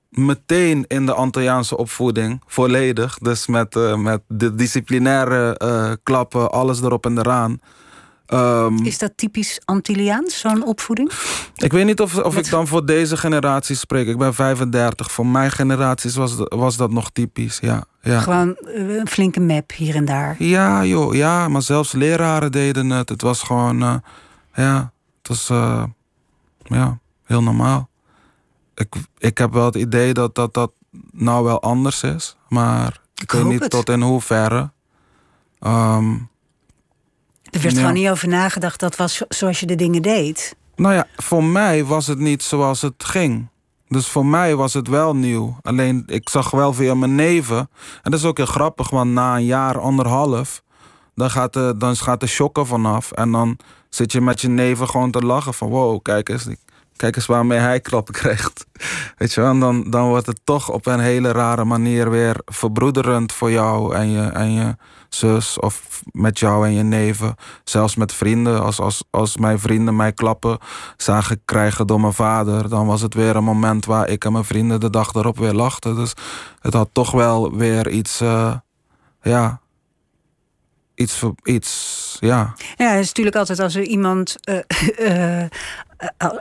meteen 0.09 0.85
in 0.87 1.05
de 1.05 1.13
Antilliaanse 1.13 1.77
opvoeding, 1.77 2.41
volledig. 2.47 3.17
Dus 3.17 3.47
met, 3.47 3.75
eh, 3.75 3.95
met 3.95 4.21
de 4.27 4.55
disciplinaire 4.55 5.57
eh, 5.57 5.91
klappen, 6.03 6.51
alles 6.51 6.81
erop 6.81 7.05
en 7.05 7.17
eraan. 7.17 7.59
Ehm, 8.25 8.75
Is 8.83 8.97
dat 8.97 9.11
typisch 9.15 9.59
Antilliaans, 9.65 10.39
zo'n 10.39 10.65
opvoeding? 10.65 11.11
ik 11.55 11.71
weet 11.71 11.85
niet 11.85 11.99
of, 12.01 12.17
of 12.17 12.35
Met- 12.35 12.45
ik 12.45 12.51
dan 12.51 12.67
voor 12.67 12.85
deze 12.85 13.17
generatie 13.17 13.75
spreek. 13.75 14.07
Ik 14.07 14.17
ben 14.17 14.33
35. 14.33 15.11
Voor 15.11 15.25
mijn 15.27 15.51
generaties 15.51 16.15
was, 16.15 16.35
was 16.37 16.77
dat 16.77 16.91
nog 16.91 17.09
typisch, 17.11 17.57
ja. 17.61 17.83
ja. 18.01 18.19
Gewoon 18.19 18.55
eh, 18.55 18.95
een 18.95 19.07
flinke 19.07 19.39
map 19.39 19.71
hier 19.71 19.95
en 19.95 20.05
daar. 20.05 20.35
Ja, 20.39 20.85
joh, 20.85 21.13
ja, 21.15 21.47
maar 21.47 21.61
zelfs 21.61 21.91
leraren 21.91 22.51
deden 22.51 22.89
het. 22.89 23.09
Het 23.09 23.21
was 23.21 23.41
gewoon, 23.43 23.81
eh, 23.83 23.95
ja, 24.53 24.91
het 25.17 25.27
was, 25.27 25.49
eh, 25.49 25.83
ja, 26.63 26.99
heel 27.23 27.43
normaal. 27.43 27.89
Ik, 28.75 28.95
ik 29.17 29.37
heb 29.37 29.53
wel 29.53 29.65
het 29.65 29.75
idee 29.75 30.13
dat 30.13 30.35
dat, 30.35 30.53
dat 30.53 30.71
nou 31.11 31.43
wel 31.43 31.61
anders 31.61 32.03
is, 32.03 32.35
maar 32.49 32.99
ik, 33.15 33.21
Ik 33.21 33.31
weet 33.31 33.43
niet 33.45 33.59
het. 33.61 33.71
tot 33.71 33.89
in 33.89 34.01
hoeverre. 34.01 34.71
Ehm, 35.59 36.13
Er 37.49 37.61
werd 37.61 37.73
Ja. 37.73 37.79
gewoon 37.79 37.93
niet 37.93 38.09
over 38.09 38.27
nagedacht, 38.27 38.79
dat 38.79 38.95
was 38.95 39.15
zo- 39.15 39.25
zoals 39.29 39.59
je 39.59 39.65
de 39.65 39.75
dingen 39.75 40.01
deed. 40.01 40.55
nou 40.75 40.93
ja, 40.93 41.07
voor 41.15 41.43
mij 41.43 41.85
was 41.85 42.07
het 42.07 42.19
niet 42.19 42.43
zoals 42.43 42.81
het 42.81 43.03
ging. 43.03 43.47
Dus 43.87 44.07
voor 44.07 44.25
mij 44.25 44.55
was 44.55 44.73
het 44.73 44.87
wel 44.87 45.15
nieuw. 45.15 45.57
Alleen 45.61 46.03
ik 46.07 46.29
zag 46.29 46.51
wel 46.51 46.73
via 46.73 46.93
mijn 46.93 47.15
neven. 47.15 47.57
En 48.03 48.11
dat 48.11 48.19
is 48.19 48.25
ook 48.25 48.37
heel 48.37 48.45
grappig, 48.45 48.89
want 48.89 49.11
na 49.11 49.35
een 49.35 49.45
jaar, 49.45 49.79
anderhalf. 49.79 50.63
Dan 51.15 51.29
gaat 51.31 51.53
de, 51.53 51.73
dan 51.77 51.95
gaat 51.95 52.19
de 52.19 52.27
shocker 52.27 52.65
vanaf. 52.65 53.11
En 53.11 53.31
dan 53.31 53.57
zit 53.89 54.11
je 54.11 54.21
met 54.21 54.41
je 54.41 54.47
neven 54.49 54.89
gewoon 54.89 55.11
te 55.11 55.19
lachen 55.21 55.53
van 55.53 55.69
wow, 55.69 56.01
kijk 56.01 56.29
eens. 56.29 56.47
Kijk 56.95 57.15
eens 57.15 57.25
waarmee 57.25 57.59
hij 57.59 57.79
klappen 57.79 58.13
krijgt. 58.13 58.65
Weet 59.17 59.33
je 59.33 59.41
wel, 59.41 59.49
en 59.49 59.59
dan, 59.59 59.89
dan 59.89 60.07
wordt 60.07 60.25
het 60.27 60.39
toch 60.43 60.69
op 60.71 60.85
een 60.85 60.99
hele 60.99 61.31
rare 61.31 61.63
manier 61.65 62.09
weer 62.09 62.35
verbroederend 62.45 63.33
voor 63.33 63.51
jou 63.51 63.95
en 63.95 64.09
je, 64.11 64.21
en 64.21 64.51
je 64.51 64.75
zus. 65.15 65.59
Of 65.59 66.01
met 66.11 66.39
jou 66.39 66.65
en 66.65 66.73
je 66.73 66.83
neven. 66.83 67.35
Zelfs 67.63 67.95
met 67.95 68.13
vrienden. 68.13 68.63
Als, 68.63 68.79
als, 68.79 69.03
als 69.09 69.37
mijn 69.37 69.59
vrienden 69.59 69.95
mij 69.95 70.13
klappen 70.13 70.57
zagen 70.97 71.41
krijgen 71.45 71.87
door 71.87 72.01
mijn 72.01 72.13
vader. 72.13 72.69
Dan 72.69 72.87
was 72.87 73.01
het 73.01 73.13
weer 73.13 73.35
een 73.35 73.43
moment 73.43 73.85
waar 73.85 74.09
ik 74.09 74.25
en 74.25 74.31
mijn 74.31 74.43
vrienden 74.45 74.79
de 74.79 74.89
dag 74.89 75.13
erop 75.13 75.37
weer 75.37 75.53
lachten. 75.53 75.95
Dus 75.95 76.13
het 76.59 76.73
had 76.73 76.89
toch 76.91 77.11
wel 77.11 77.55
weer 77.55 77.89
iets, 77.89 78.21
eh, 78.21 78.55
ja, 79.21 79.59
iets, 80.95 81.23
iets, 81.43 82.17
ja. 82.19 82.53
Ja, 82.75 82.89
het 82.89 82.99
is 82.99 83.07
natuurlijk 83.07 83.35
altijd 83.35 83.59
als 83.59 83.75
er 83.75 83.83
iemand, 83.83 84.35
eh, 84.43 85.41
eh, 85.41 85.49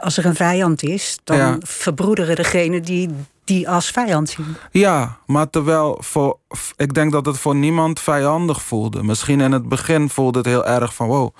als 0.01 0.17
er 0.17 0.27
een 0.27 0.35
vijand 0.35 0.83
is, 0.83 1.19
dan 1.25 1.37
Ja. 1.37 1.57
verbroederen 1.61 2.37
degene 2.37 2.81
die 2.81 3.11
die 3.45 3.69
als 3.69 3.91
vijand 3.91 4.29
zien. 4.29 4.57
Ja, 4.71 5.19
maar 5.27 5.51
terwijl 5.51 5.99
voor, 6.01 6.39
ik 6.77 6.95
denk 6.95 7.13
dat 7.13 7.27
het 7.27 7.39
voor 7.39 7.55
niemand 7.55 8.01
vijandig 8.01 8.63
voelde. 8.63 9.03
Misschien 9.03 9.41
in 9.41 9.53
het 9.53 9.69
begin 9.69 10.09
voelde 10.09 10.39
het 10.39 10.47
heel 10.47 10.67
erg 10.67 10.95
van 10.95 11.07
wow, 11.07 11.35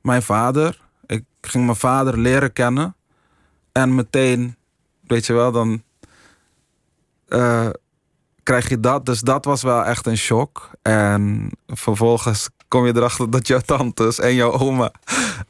mijn 0.00 0.22
vader. 0.22 0.80
Ik 1.06 1.24
ging 1.40 1.64
mijn 1.64 1.76
vader 1.76 2.18
leren 2.18 2.52
kennen. 2.52 2.96
En 3.72 3.94
meteen, 3.94 4.56
weet 5.00 5.26
je 5.26 5.32
wel, 5.32 5.52
dan 5.52 5.82
eh, 7.28 7.68
krijg 8.42 8.68
je 8.68 8.80
dat. 8.80 9.06
Dus 9.06 9.20
dat 9.20 9.44
was 9.44 9.62
wel 9.62 9.84
echt 9.84 10.06
een 10.06 10.16
shock. 10.16 10.70
En 10.82 11.50
vervolgens 11.66 12.48
kom 12.76 12.86
je 12.86 12.96
erachter 12.96 13.30
dat 13.30 13.46
jouw 13.46 13.60
tantes 13.60 14.18
en 14.18 14.34
jouw 14.34 14.52
oma 14.52 14.90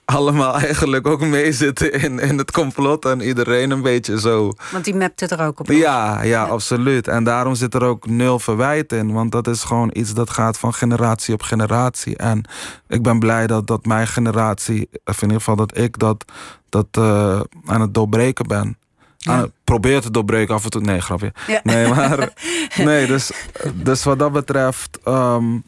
allemaal 0.04 0.54
eigenlijk 0.54 1.06
ook 1.06 1.20
meezitten 1.20 1.92
in, 1.92 2.18
in 2.18 2.38
het 2.38 2.50
complot. 2.50 3.04
En 3.04 3.20
iedereen 3.20 3.70
een 3.70 3.82
beetje 3.82 4.20
zo. 4.20 4.52
Want 4.72 4.84
die 4.84 4.94
mapte 4.94 5.26
er 5.26 5.46
ook 5.46 5.60
op. 5.60 5.66
Ja, 5.66 6.22
ja, 6.22 6.44
absoluut. 6.44 7.08
En 7.08 7.24
daarom 7.24 7.54
zit 7.54 7.74
er 7.74 7.82
ook 7.82 8.06
nul 8.06 8.38
verwijt 8.38 8.92
in. 8.92 9.12
Want 9.12 9.32
dat 9.32 9.46
is 9.46 9.64
gewoon 9.64 9.90
iets 9.92 10.14
dat 10.14 10.30
gaat 10.30 10.58
van 10.58 10.74
generatie 10.74 11.34
op 11.34 11.42
generatie. 11.42 12.16
En 12.16 12.44
ik 12.88 13.02
ben 13.02 13.18
blij 13.18 13.46
dat, 13.46 13.66
dat 13.66 13.86
mijn 13.86 14.06
generatie, 14.06 14.88
of 15.04 15.16
in 15.16 15.22
ieder 15.22 15.38
geval 15.38 15.56
dat 15.56 15.78
ik 15.78 15.98
dat, 15.98 16.24
dat 16.68 16.86
uh, 16.98 17.40
aan 17.64 17.80
het 17.80 17.94
doorbreken 17.94 18.46
ben. 18.46 18.78
Aan 19.24 19.40
het 19.40 19.52
probeer 19.64 20.00
te 20.00 20.10
doorbreken 20.10 20.54
af 20.54 20.64
en 20.64 20.70
toe. 20.70 20.80
Nee, 20.80 21.00
grapje. 21.00 21.32
Ja. 21.46 21.60
Nee, 21.62 21.88
maar. 21.88 22.32
nee, 22.88 23.06
dus, 23.06 23.30
dus 23.74 24.04
wat 24.04 24.18
dat 24.18 24.32
betreft. 24.32 24.98
Um, 25.04 25.64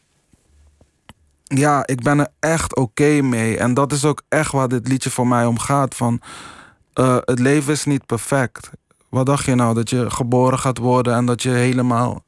ja, 1.49 1.87
ik 1.87 2.03
ben 2.03 2.19
er 2.19 2.29
echt 2.39 2.77
oké 2.77 3.21
mee. 3.21 3.59
En 3.59 3.75
dat 3.75 3.93
is 3.93 4.05
ook 4.05 4.23
echt 4.29 4.53
waar 4.53 4.69
dit 4.69 4.89
liedje 4.89 5.11
voor 5.11 5.27
mij 5.27 5.47
om 5.47 5.59
gaat. 5.59 5.95
Van, 5.95 6.21
uh, 6.95 7.17
het 7.25 7.39
leven 7.39 7.73
is 7.73 7.85
niet 7.85 8.07
perfect. 8.07 8.71
Wat 9.09 9.27
dacht 9.27 9.45
je 9.45 9.55
nou? 9.55 9.75
Dat 9.75 9.91
je 9.91 10.11
geboren 10.11 10.59
gaat 10.59 10.79
worden 10.79 11.15
en 11.15 11.27
dat 11.27 11.43
je 11.43 11.51
helemaal 11.51 12.25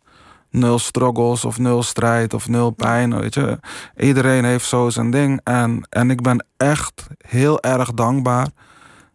nul 0.51 0.79
struggles 0.79 1.45
of 1.45 1.59
nul 1.59 1.83
strijd 1.83 2.35
of 2.35 2.49
nul 2.49 2.71
pijn. 2.71 3.21
Weet 3.21 3.35
je? 3.35 3.59
Iedereen 3.97 4.45
heeft 4.45 4.67
zo 4.67 4.91
zijn 4.91 5.11
ding. 5.11 5.41
En, 5.45 5.87
en 5.89 6.11
ik 6.11 6.23
ben 6.23 6.47
echt 6.57 7.07
heel 7.19 7.61
erg 7.61 7.93
dankbaar 7.93 8.49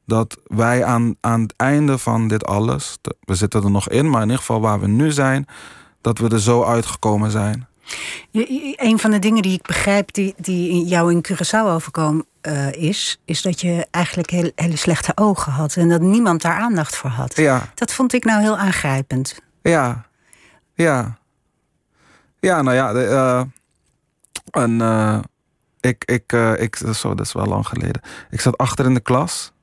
dat 0.06 0.38
wij 0.44 0.84
aan, 0.84 1.16
aan 1.22 1.42
het 1.42 1.54
einde 1.58 1.98
van 1.98 2.28
dit 2.28 2.46
alles, 2.46 2.98
we 3.20 3.36
zitten 3.36 3.64
er 3.64 3.72
nog 3.72 3.90
in, 3.90 4.10
maar 4.10 4.22
in 4.22 4.28
ieder 4.28 4.40
geval 4.40 4.62
waar 4.62 4.80
we 4.80 4.88
nu 4.88 5.12
zijn, 5.12 5.46
dat 6.02 6.18
we 6.18 6.30
er 6.30 6.40
zo 6.42 6.64
uitgekomen 6.64 7.32
zijn. 7.32 7.68
Een 8.76 9.00
van 9.00 9.12
de 9.12 9.20
dingen 9.20 9.42
die 9.42 9.54
ik 9.54 9.62
begrijp, 9.62 10.14
die, 10.14 10.34
die 10.38 10.86
jou 10.86 11.12
in 11.12 11.26
Curaçao 11.28 11.68
overkomen 11.68 12.26
uh, 12.42 12.72
is, 12.72 13.22
is 13.26 13.42
dat 13.42 13.62
je 13.62 13.88
eigenlijk 13.92 14.30
heel, 14.30 14.52
hele 14.56 14.76
slechte 14.76 15.12
ogen 15.16 15.52
had 15.52 15.76
en 15.76 15.90
dat 15.90 16.02
niemand 16.02 16.42
daar 16.42 16.60
aandacht 16.60 16.96
voor 16.96 17.10
had. 17.10 17.36
Ja. 17.36 17.70
Dat 17.76 17.94
vond 17.94 18.14
ik 18.14 18.24
nou 18.24 18.42
heel 18.42 18.58
aangrijpend. 18.58 19.40
Ja, 19.62 20.06
ja. 20.74 21.18
Ja, 22.40 22.62
nou 22.62 22.76
ja, 22.76 22.94
de, 22.94 23.00
uh, 23.00 23.42
en, 24.64 24.72
uh, 24.72 25.20
ik, 25.80 26.04
ik, 26.06 26.32
ik, 26.60 26.76
zo, 26.76 27.16
dat 27.16 27.26
is 27.26 27.34
wel 27.34 27.46
lang 27.46 27.68
geleden. 27.68 28.02
Ik 28.30 28.42
zat 28.42 28.58
achter 28.58 28.86
in 28.86 28.94
de 28.94 29.00
klas. 29.00 29.54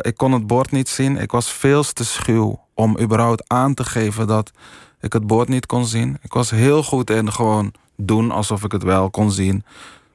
Ik 0.00 0.16
kon 0.16 0.32
het 0.32 0.46
bord 0.46 0.70
niet 0.70 0.88
zien. 0.88 1.16
Ik 1.16 1.30
was 1.30 1.52
veel 1.52 1.82
te 1.82 2.04
schuw 2.04 2.60
om 2.74 2.98
überhaupt 3.00 3.48
aan 3.48 3.74
te 3.74 3.84
geven 3.84 4.26
dat 4.26 4.50
ik 5.02 5.12
het 5.12 5.26
bord 5.26 5.48
niet 5.48 5.66
kon 5.66 5.86
zien. 5.86 6.18
Ik 6.22 6.32
was 6.32 6.50
heel 6.50 6.82
goed 6.82 7.10
in 7.10 7.32
gewoon 7.32 7.72
doen 7.96 8.30
alsof 8.30 8.64
ik 8.64 8.72
het 8.72 8.82
wel 8.82 9.10
kon 9.10 9.30
zien. 9.30 9.64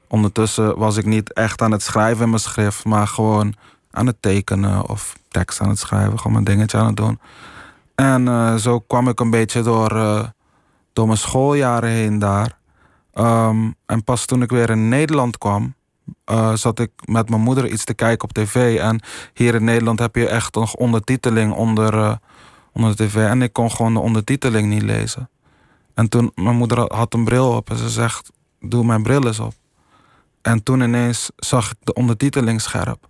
Ondertussen 0.08 0.78
was 0.78 0.96
ik 0.96 1.04
niet 1.04 1.32
echt 1.32 1.62
aan 1.62 1.72
het 1.72 1.82
schrijven 1.82 2.24
in 2.24 2.28
mijn 2.30 2.42
schrift, 2.42 2.84
maar 2.84 3.06
gewoon 3.06 3.54
aan 3.90 4.06
het 4.06 4.16
tekenen 4.20 4.88
of 4.88 5.16
tekst 5.28 5.60
aan 5.60 5.68
het 5.68 5.78
schrijven, 5.78 6.18
gewoon 6.18 6.32
mijn 6.32 6.44
dingetje 6.44 6.78
aan 6.78 6.86
het 6.86 6.96
doen. 6.96 7.18
En 7.94 8.26
uh, 8.26 8.54
zo 8.54 8.80
kwam 8.80 9.08
ik 9.08 9.20
een 9.20 9.30
beetje 9.30 9.62
door, 9.62 9.92
uh, 9.92 10.24
door 10.92 11.06
mijn 11.06 11.18
schooljaren 11.18 11.90
heen 11.90 12.18
daar. 12.18 12.56
Um, 13.14 13.74
en 13.86 14.04
pas 14.04 14.24
toen 14.24 14.42
ik 14.42 14.50
weer 14.50 14.70
in 14.70 14.88
Nederland 14.88 15.38
kwam, 15.38 15.74
uh, 16.30 16.54
zat 16.54 16.78
ik 16.78 16.90
met 17.04 17.28
mijn 17.28 17.42
moeder 17.42 17.66
iets 17.66 17.84
te 17.84 17.94
kijken 17.94 18.28
op 18.28 18.32
tv. 18.32 18.78
En 18.78 19.00
hier 19.34 19.54
in 19.54 19.64
Nederland 19.64 19.98
heb 19.98 20.16
je 20.16 20.28
echt 20.28 20.54
nog 20.54 20.74
ondertiteling 20.74 21.52
onder, 21.52 22.18
onder 22.72 22.96
de 22.96 23.06
tv. 23.06 23.14
En 23.14 23.42
ik 23.42 23.52
kon 23.52 23.70
gewoon 23.70 23.94
de 23.94 24.00
ondertiteling 24.00 24.68
niet 24.68 24.82
lezen. 24.82 25.28
En 25.94 26.08
toen, 26.08 26.32
mijn 26.34 26.56
moeder 26.56 26.94
had 26.94 27.14
een 27.14 27.24
bril 27.24 27.50
op 27.50 27.70
en 27.70 27.76
ze 27.76 27.88
zegt, 27.88 28.30
doe 28.60 28.84
mijn 28.84 29.02
bril 29.02 29.26
eens 29.26 29.40
op. 29.40 29.54
En 30.42 30.62
toen 30.62 30.80
ineens 30.80 31.30
zag 31.36 31.70
ik 31.70 31.76
de 31.80 31.92
ondertiteling 31.92 32.60
scherp. 32.60 33.08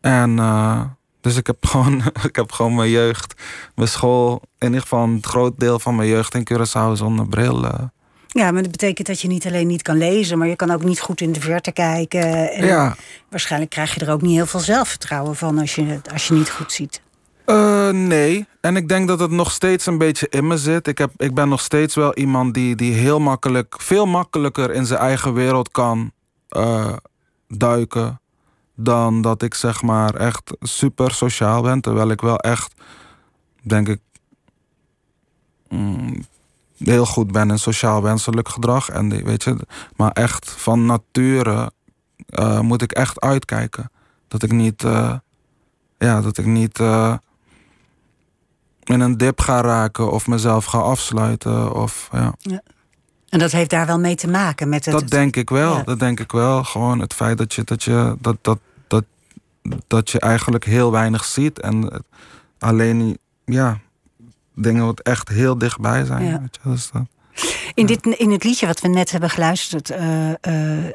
En 0.00 0.30
uh, 0.30 0.80
dus 1.20 1.36
ik 1.36 1.46
heb, 1.46 1.66
gewoon, 1.66 2.02
ik 2.22 2.36
heb 2.36 2.52
gewoon 2.52 2.74
mijn 2.74 2.90
jeugd, 2.90 3.42
mijn 3.74 3.88
school, 3.88 4.42
in 4.58 4.66
ieder 4.66 4.82
geval 4.82 5.02
een 5.02 5.18
groot 5.22 5.60
deel 5.60 5.78
van 5.78 5.96
mijn 5.96 6.08
jeugd 6.08 6.34
in 6.34 6.48
Curaçao 6.52 6.92
zonder 6.92 7.28
bril 7.28 7.90
ja, 8.34 8.50
maar 8.50 8.62
dat 8.62 8.70
betekent 8.70 9.06
dat 9.06 9.20
je 9.20 9.28
niet 9.28 9.46
alleen 9.46 9.66
niet 9.66 9.82
kan 9.82 9.98
lezen, 9.98 10.38
maar 10.38 10.48
je 10.48 10.56
kan 10.56 10.70
ook 10.70 10.84
niet 10.84 11.00
goed 11.00 11.20
in 11.20 11.32
de 11.32 11.40
verte 11.40 11.72
kijken. 11.72 12.52
En 12.52 12.66
ja. 12.66 12.96
Waarschijnlijk 13.30 13.70
krijg 13.70 13.94
je 13.94 14.00
er 14.00 14.12
ook 14.12 14.22
niet 14.22 14.34
heel 14.34 14.46
veel 14.46 14.60
zelfvertrouwen 14.60 15.36
van 15.36 15.58
als 15.58 15.74
je, 15.74 16.00
als 16.12 16.28
je 16.28 16.34
niet 16.34 16.50
goed 16.50 16.72
ziet. 16.72 17.02
Uh, 17.46 17.90
nee, 17.90 18.46
en 18.60 18.76
ik 18.76 18.88
denk 18.88 19.08
dat 19.08 19.20
het 19.20 19.30
nog 19.30 19.50
steeds 19.50 19.86
een 19.86 19.98
beetje 19.98 20.28
in 20.28 20.46
me 20.46 20.58
zit. 20.58 20.86
Ik, 20.86 20.98
heb, 20.98 21.10
ik 21.16 21.34
ben 21.34 21.48
nog 21.48 21.60
steeds 21.60 21.94
wel 21.94 22.14
iemand 22.14 22.54
die, 22.54 22.76
die 22.76 22.92
heel 22.92 23.20
makkelijk, 23.20 23.74
veel 23.78 24.06
makkelijker 24.06 24.70
in 24.70 24.86
zijn 24.86 25.00
eigen 25.00 25.34
wereld 25.34 25.70
kan 25.70 26.12
uh, 26.50 26.92
duiken. 27.48 28.20
Dan 28.74 29.22
dat 29.22 29.42
ik 29.42 29.54
zeg 29.54 29.82
maar 29.82 30.14
echt 30.14 30.56
super 30.60 31.10
sociaal 31.10 31.62
ben. 31.62 31.80
Terwijl 31.80 32.10
ik 32.10 32.20
wel 32.20 32.38
echt, 32.38 32.74
denk 33.62 33.88
ik, 33.88 34.00
mm, 35.68 36.24
heel 36.78 37.06
goed 37.06 37.32
ben 37.32 37.50
in 37.50 37.58
sociaal 37.58 38.02
wenselijk 38.02 38.48
gedrag. 38.48 38.88
En 38.88 39.24
weet 39.24 39.44
je, 39.44 39.56
maar 39.96 40.10
echt 40.10 40.50
van 40.50 40.86
nature 40.86 41.72
uh, 42.28 42.60
moet 42.60 42.82
ik 42.82 42.92
echt 42.92 43.20
uitkijken. 43.20 43.90
Dat 44.28 44.42
ik 44.42 44.52
niet, 44.52 44.82
ja, 45.98 46.20
dat 46.20 46.38
ik 46.38 46.46
niet 46.46 46.80
in 48.84 49.00
een 49.00 49.16
dip 49.16 49.40
ga 49.40 49.60
raken 49.60 50.12
of 50.12 50.26
mezelf 50.26 50.64
ga 50.64 50.78
afsluiten. 50.78 51.74
Of, 51.74 52.08
ja. 52.12 52.34
ja. 52.38 52.62
En 53.28 53.38
dat 53.38 53.52
heeft 53.52 53.70
daar 53.70 53.86
wel 53.86 53.98
mee 53.98 54.14
te 54.14 54.28
maken 54.28 54.68
met 54.68 54.84
het. 54.84 54.94
Dat 54.94 55.08
denk 55.10 55.36
ik 55.36 55.50
wel. 55.50 55.76
Ja. 55.76 55.82
Dat 55.82 55.98
denk 55.98 56.20
ik 56.20 56.32
wel. 56.32 56.64
Gewoon 56.64 57.00
het 57.00 57.14
feit 57.14 57.38
dat 57.38 57.54
je, 57.54 57.64
dat 57.64 57.82
je, 57.82 58.16
dat, 58.20 58.36
dat, 58.40 58.58
dat, 58.88 59.04
dat 59.86 60.10
je 60.10 60.20
eigenlijk 60.20 60.64
heel 60.64 60.90
weinig 60.90 61.24
ziet. 61.24 61.60
En 61.60 62.04
alleen, 62.58 63.18
ja, 63.44 63.78
dingen 64.54 64.84
wat 64.84 65.00
echt 65.00 65.28
heel 65.28 65.58
dichtbij 65.58 66.04
zijn. 66.04 66.24
Ja. 66.24 66.40
Weet 66.40 66.58
je, 66.62 66.70
dus 66.70 66.90
dat, 66.90 67.02
in, 67.74 67.86
dit, 67.86 68.06
in 68.06 68.30
het 68.30 68.44
liedje 68.44 68.66
wat 68.66 68.80
we 68.80 68.88
net 68.88 69.10
hebben 69.10 69.30
geluisterd, 69.30 69.90
uh, 69.90 70.28
uh, 70.28 70.86
uh, 70.86 70.90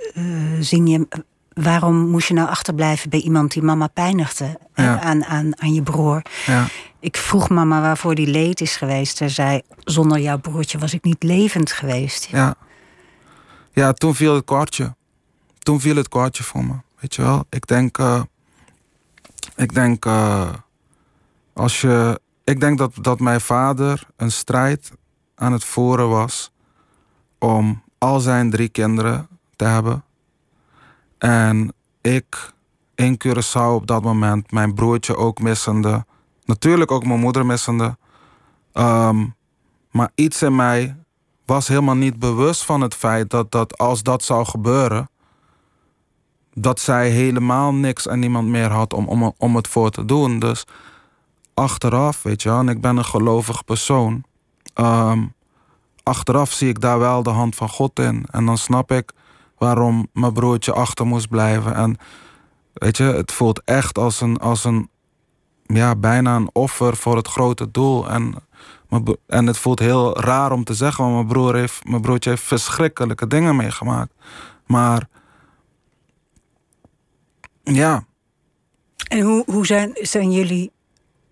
zing 0.60 0.90
je. 0.90 1.08
Waarom 1.54 2.10
moest 2.10 2.28
je 2.28 2.34
nou 2.34 2.50
achterblijven 2.50 3.10
bij 3.10 3.20
iemand 3.20 3.52
die 3.52 3.64
mama 3.64 3.88
pijnigde 3.88 4.60
Ja. 4.76 5.00
aan, 5.02 5.26
aan, 5.26 5.62
aan 5.62 5.74
je 5.74 5.82
broer? 5.82 6.22
Ja. 6.46 6.68
Ik 7.00 7.18
vroeg 7.18 7.50
mama 7.50 7.82
waarvoor 7.82 8.16
die 8.16 8.28
leed 8.28 8.62
is 8.62 8.76
geweest. 8.76 9.18
Ze 9.18 9.30
zei: 9.30 9.62
Zonder 9.84 10.20
jouw 10.20 10.38
broertje 10.38 10.78
was 10.78 10.94
ik 10.94 11.04
niet 11.04 11.24
levend 11.24 11.72
geweest. 11.72 12.26
Ja. 12.26 12.56
ja, 13.74 13.94
toen 13.94 14.16
viel 14.16 14.36
het 14.36 14.46
kwartje. 14.46 14.96
Toen 15.60 15.80
viel 15.80 15.96
het 15.96 16.08
kwartje 16.08 16.44
voor 16.44 16.66
me. 16.66 16.74
Weet 17.00 17.16
je 17.16 17.22
wel? 17.22 17.46
Ik 17.50 17.68
denk. 17.68 17.98
Uh, 17.98 18.22
ik 19.56 19.74
denk. 19.74 20.06
Uh, 20.06 20.50
als 21.54 21.82
je 21.82 22.20
ik 22.50 22.60
denk 22.60 22.78
dat, 22.78 22.92
dat 23.02 23.20
mijn 23.20 23.42
vader 23.42 24.08
een 24.16 24.32
strijd 24.32 24.92
aan 25.36 25.52
het 25.52 25.64
voeren 25.64 26.10
was 26.10 26.52
om 27.38 27.84
al 27.98 28.20
zijn 28.20 28.50
drie 28.50 28.70
kinderen 28.70 29.28
te 29.56 29.66
hebben. 29.66 30.04
En 31.18 31.74
ik 32.02 32.54
in 32.96 33.18
Curaçao 33.28 33.74
op 33.74 33.88
dat 33.88 34.04
moment, 34.04 34.52
mijn 34.52 34.74
broertje 34.74 35.16
ook 35.16 35.40
missende. 35.42 36.06
Natuurlijk 36.50 36.92
ook 36.92 37.06
mijn 37.06 37.20
moeder 37.20 37.46
missende. 37.46 37.98
Um, 38.74 39.36
maar 39.92 40.12
iets 40.16 40.42
in 40.42 40.56
mij 40.56 40.96
was 41.46 41.68
helemaal 41.68 41.96
niet 41.96 42.20
bewust 42.20 42.66
van 42.66 42.82
het 42.82 42.96
feit 42.96 43.30
dat, 43.30 43.52
dat 43.52 43.78
als 43.78 44.04
dat 44.04 44.24
zou 44.24 44.46
gebeuren, 44.46 45.10
dat 46.54 46.80
zij 46.80 47.10
helemaal 47.10 47.74
niks 47.74 48.08
en 48.08 48.20
niemand 48.20 48.48
meer 48.48 48.72
had 48.72 48.94
om, 48.94 49.08
om, 49.08 49.34
om 49.38 49.56
het 49.56 49.68
voor 49.68 49.90
te 49.90 50.06
doen. 50.06 50.40
Dus 50.40 50.66
achteraf, 51.54 52.24
weet 52.24 52.42
je 52.42 52.50
en 52.50 52.70
ik 52.70 52.82
ben 52.82 52.98
een 52.98 53.06
gelovig 53.06 53.66
persoon. 53.66 54.24
Um, 54.76 55.34
achteraf 56.04 56.52
zie 56.52 56.70
ik 56.70 56.82
daar 56.82 57.00
wel 57.00 57.24
de 57.24 57.30
hand 57.30 57.56
van 57.56 57.70
God 57.70 58.00
in. 58.00 58.26
En 58.32 58.46
dan 58.46 58.58
snap 58.58 58.92
ik 58.92 59.12
waarom 59.58 60.08
mijn 60.14 60.34
broertje 60.34 60.74
achter 60.74 61.06
moest 61.06 61.30
blijven. 61.30 61.76
En 61.76 61.98
weet 62.74 62.98
je, 62.98 63.04
het 63.04 63.32
voelt 63.32 63.62
echt 63.64 63.98
als 63.98 64.22
een, 64.22 64.38
als 64.38 64.64
een 64.64 64.90
ja, 65.74 65.96
bijna 65.96 66.36
een 66.36 66.50
offer 66.54 66.98
voor 66.98 67.16
het 67.16 67.28
grote 67.28 67.72
doel. 67.72 68.10
En, 68.10 68.34
en 69.28 69.48
het 69.48 69.58
voelt 69.58 69.80
heel 69.80 70.20
raar 70.20 70.52
om 70.52 70.64
te 70.64 70.74
zeggen, 70.74 71.04
want 71.04 71.16
mijn, 71.16 71.28
broer 71.28 71.56
heeft, 71.56 71.86
mijn 71.86 72.02
broertje 72.02 72.30
heeft 72.30 72.44
verschrikkelijke 72.44 73.28
dingen 73.28 73.56
meegemaakt. 73.56 74.14
Maar 74.66 75.08
ja. 77.64 78.04
En 79.08 79.20
hoe, 79.20 79.44
hoe 79.46 79.66
zijn, 79.66 79.92
zijn 79.94 80.32
jullie 80.32 80.72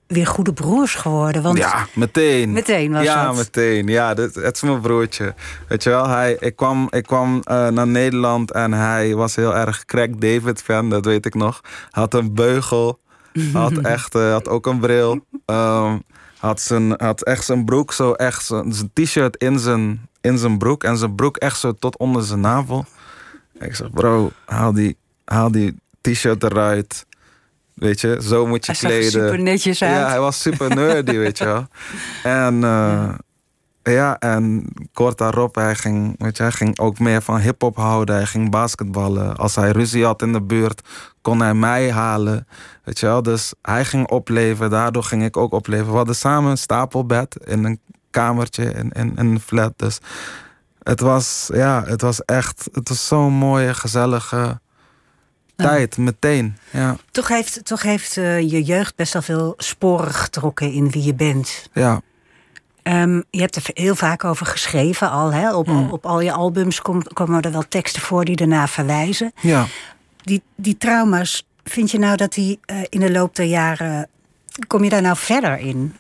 weer 0.08 0.28
goede 0.28 0.54
broers 0.54 0.96
geworden. 0.96 1.42
Want 1.42 1.58
ja, 1.58 1.88
meteen. 1.94 2.52
Meteen 2.52 2.92
was 2.92 3.04
ja, 3.04 3.26
dat. 3.26 3.36
meteen. 3.36 3.88
Ja, 3.88 4.14
dit, 4.14 4.36
het 4.36 4.56
is 4.56 4.62
mijn 4.62 4.82
broertje. 4.82 5.34
Weet 5.68 5.84
je 5.84 5.90
wel, 5.90 6.08
hij, 6.08 6.38
ik 6.40 6.56
kwam, 6.56 6.88
ik 6.90 7.04
kwam 7.04 7.36
uh, 7.36 7.68
naar 7.68 7.88
Nederland 7.88 8.52
en 8.52 8.74
hij 8.74 9.16
was 9.16 9.36
heel 9.36 9.56
erg 9.56 9.86
Crack 9.86 10.22
David 10.22 10.62
fan, 10.62 10.90
dat 10.90 11.06
weet 11.06 11.26
ik 11.26 11.34
nog. 11.34 11.62
Had 11.90 12.14
een 12.14 12.34
beugel, 12.34 13.00
had 13.54 13.78
echt, 13.96 14.16
uh, 14.16 14.32
had 14.32 14.48
ook 14.48 14.66
een 14.66 14.80
bril. 14.80 15.26
Um, 15.46 16.04
had, 16.38 16.62
zijn, 16.62 17.02
had 17.02 17.24
echt 17.24 17.46
zijn 17.46 17.66
broek 17.66 17.94
zo 17.94 18.12
echt 18.12 18.46
zijn, 18.46 18.74
zijn 18.74 18.90
t-shirt 18.94 19.36
in 19.38 19.60
zijn, 19.60 20.08
in 20.22 20.38
zijn 20.38 20.58
broek 20.58 20.84
en 20.84 20.98
zijn 20.98 21.16
broek 21.16 21.38
echt 21.38 21.60
zo 21.60 21.74
tot 21.74 21.98
onder 21.98 22.24
zijn 22.24 22.40
navel. 22.40 22.86
Ik 23.60 23.76
zeg, 23.76 23.92
bro, 23.92 24.32
haal 24.46 24.74
die, 24.74 24.98
haal 25.26 25.52
die 25.52 25.76
t-shirt 26.02 26.44
eruit. 26.44 27.06
Weet 27.74 28.02
je, 28.02 28.20
zo 28.24 28.48
moet 28.48 28.66
je 28.66 28.72
Hij 28.72 28.82
zag 28.82 28.90
kleden. 28.92 29.12
super 29.12 29.40
netjes 29.40 29.82
uit. 29.84 29.96
Ja, 29.96 30.08
hij 30.08 30.20
was 30.20 30.42
super 30.42 30.76
nerdy, 30.76 31.18
weet 31.18 31.38
je 31.38 31.46
wel. 31.46 31.68
En 32.24 32.54
eh, 32.54 32.60
ja, 32.60 33.18
en 33.96 34.68
kort 34.94 35.18
daarop, 35.18 35.56
hij 35.56 35.76
ging, 35.76 36.16
weet 36.18 36.38
je, 36.38 36.44
hij 36.44 36.52
ging 36.52 36.80
ook 36.80 37.00
meer 37.00 37.22
van 37.22 37.40
hip-hop 37.40 37.76
houden. 37.76 38.16
Hij 38.16 38.26
ging 38.26 38.52
basketballen. 38.52 39.36
Als 39.36 39.56
hij 39.56 39.72
ruzie 39.72 40.06
had 40.06 40.22
in 40.22 40.34
de 40.34 40.42
buurt, 40.42 40.82
kon 41.22 41.40
hij 41.40 41.54
mij 41.54 41.92
halen. 41.92 42.48
Weet 42.84 43.00
je 43.00 43.06
wel, 43.06 43.24
dus 43.24 43.54
hij 43.62 43.86
ging 43.86 44.10
opleven. 44.10 44.70
Daardoor 44.70 45.04
ging 45.04 45.24
ik 45.24 45.38
ook 45.38 45.54
opleven. 45.54 45.90
We 45.90 45.96
hadden 45.96 46.16
samen 46.16 46.52
een 46.52 46.58
stapelbed 46.58 47.38
in 47.46 47.64
een 47.64 47.80
kamertje 48.12 48.64
in, 48.64 48.90
in, 48.92 49.16
in 49.16 49.26
een 49.26 49.40
flat. 49.40 49.74
Dus 49.76 50.00
het 50.84 51.00
was, 51.00 51.50
ja, 51.54 51.84
het 51.86 52.02
was 52.02 52.26
echt, 52.26 52.70
het 52.72 52.90
was 52.90 53.08
zo'n 53.08 53.34
mooie, 53.34 53.74
gezellige 53.74 54.60
tijd, 55.56 55.98
meteen. 55.98 56.58
Ja, 56.72 56.96
Toch 57.12 57.28
heeft, 57.28 57.66
toch 57.66 57.82
heeft 57.82 58.18
eh, 58.18 58.40
je 58.40 58.64
jeugd 58.64 58.96
best 58.96 59.14
wel 59.14 59.22
veel 59.22 59.54
sporen 59.58 60.14
getrokken 60.14 60.72
in 60.72 60.90
wie 60.90 61.04
je 61.04 61.14
bent. 61.14 61.70
ja, 61.74 62.02
Ehm, 62.88 63.22
je 63.30 63.40
hebt 63.40 63.56
er 63.56 63.64
heel 63.74 63.96
vaak 63.96 64.24
over 64.24 64.46
geschreven 64.46 65.12
al. 65.12 65.34
Hè? 65.34 65.56
Op, 65.56 65.66
Hmm. 65.66 65.90
op 65.92 66.06
al 66.06 66.22
je 66.22 66.32
albums 66.32 66.82
kom- 66.82 67.04
komen 67.14 67.42
er 67.42 67.52
wel 67.52 67.68
teksten 67.68 68.02
voor 68.02 68.26
die 68.26 68.36
erna 68.36 68.68
verwijzen. 68.68 69.32
ja. 69.42 69.66
Die, 70.24 70.42
die 70.56 70.78
trauma's, 70.78 71.48
vind 71.64 71.92
je 71.92 72.00
nou 72.00 72.16
dat 72.18 72.34
die 72.34 72.60
eh, 72.66 72.78
in 72.90 73.00
de 73.00 73.12
loop 73.12 73.36
der 73.36 73.46
jaren... 73.46 74.10
Kom 74.68 74.84
je 74.84 74.90
daar 74.90 75.02
nou 75.02 75.18
verder 75.18 75.58
in? 75.60 75.96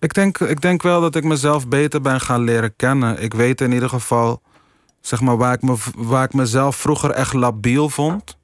Ik 0.00 0.14
denk, 0.14 0.38
ik 0.38 0.60
denk 0.60 0.82
wel 0.82 1.00
dat 1.00 1.14
ik 1.16 1.24
mezelf 1.24 1.68
beter 1.68 2.00
ben 2.00 2.20
gaan 2.20 2.42
leren 2.44 2.76
kennen. 2.76 3.22
Ik 3.22 3.34
weet 3.34 3.60
in 3.60 3.72
ieder 3.72 3.88
geval, 3.88 4.40
zeg 5.00 5.20
maar, 5.20 5.36
waar 5.36 5.52
ik, 5.52 5.62
me, 5.62 5.76
waar 5.96 6.24
ik 6.24 6.32
mezelf 6.34 6.76
vroeger 6.76 7.10
echt 7.10 7.32
labiel 7.32 7.88
vond. 7.88 8.36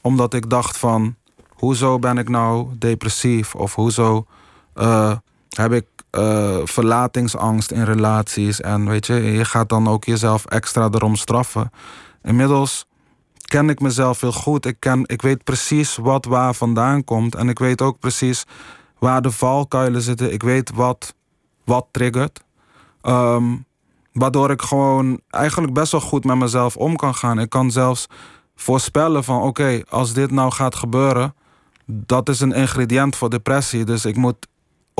Omdat 0.00 0.34
ik 0.34 0.50
dacht 0.50 0.76
van, 0.78 1.14
hoezo 1.48 1.98
ben 1.98 2.18
ik 2.18 2.28
nou 2.28 2.68
depressief? 2.78 3.54
Of 3.54 3.74
hoezo 3.74 4.26
eh, 4.74 5.12
heb 5.50 5.72
ik 5.72 5.84
eh, 6.10 6.58
verlatingsangst 6.64 7.70
in 7.70 7.84
relaties? 7.84 8.60
En 8.60 8.88
weet 8.88 9.06
je, 9.06 9.14
je 9.14 9.44
gaat 9.44 9.68
dan 9.68 9.88
ook 9.88 10.04
jezelf 10.04 10.44
extra 10.44 10.88
erom 10.92 11.16
straffen. 11.16 11.70
Inmiddels 12.22 12.86
ken 13.50 13.68
ik 13.68 13.80
mezelf 13.80 14.20
heel 14.20 14.32
goed. 14.32 14.66
Ik, 14.66 14.76
ken, 14.78 15.02
ik 15.06 15.22
weet 15.22 15.44
precies 15.44 15.96
wat 15.96 16.24
waar 16.24 16.54
vandaan 16.54 17.04
komt. 17.04 17.34
En 17.34 17.48
ik 17.48 17.58
weet 17.58 17.82
ook 17.82 17.98
precies 17.98 18.44
waar 18.98 19.22
de 19.22 19.30
valkuilen 19.30 20.02
zitten. 20.02 20.32
Ik 20.32 20.42
weet 20.42 20.70
wat, 20.74 21.14
wat 21.64 21.86
triggert. 21.90 22.40
Ehm, 23.02 23.56
waardoor 24.12 24.50
ik 24.50 24.62
gewoon 24.62 25.20
eigenlijk 25.30 25.72
best 25.72 25.92
wel 25.92 26.00
goed 26.00 26.24
met 26.24 26.36
mezelf 26.36 26.76
om 26.76 26.96
kan 26.96 27.14
gaan. 27.14 27.38
Ik 27.38 27.50
kan 27.50 27.70
zelfs 27.70 28.06
voorspellen 28.54 29.24
van 29.24 29.42
oké, 29.42 29.82
als 29.88 30.12
dit 30.12 30.30
nou 30.30 30.52
gaat 30.52 30.74
gebeuren, 30.74 31.34
dat 31.86 32.28
is 32.28 32.40
een 32.40 32.52
ingrediënt 32.52 33.16
voor 33.16 33.30
depressie. 33.30 33.84
Dus 33.84 34.04
ik 34.04 34.16
moet 34.16 34.46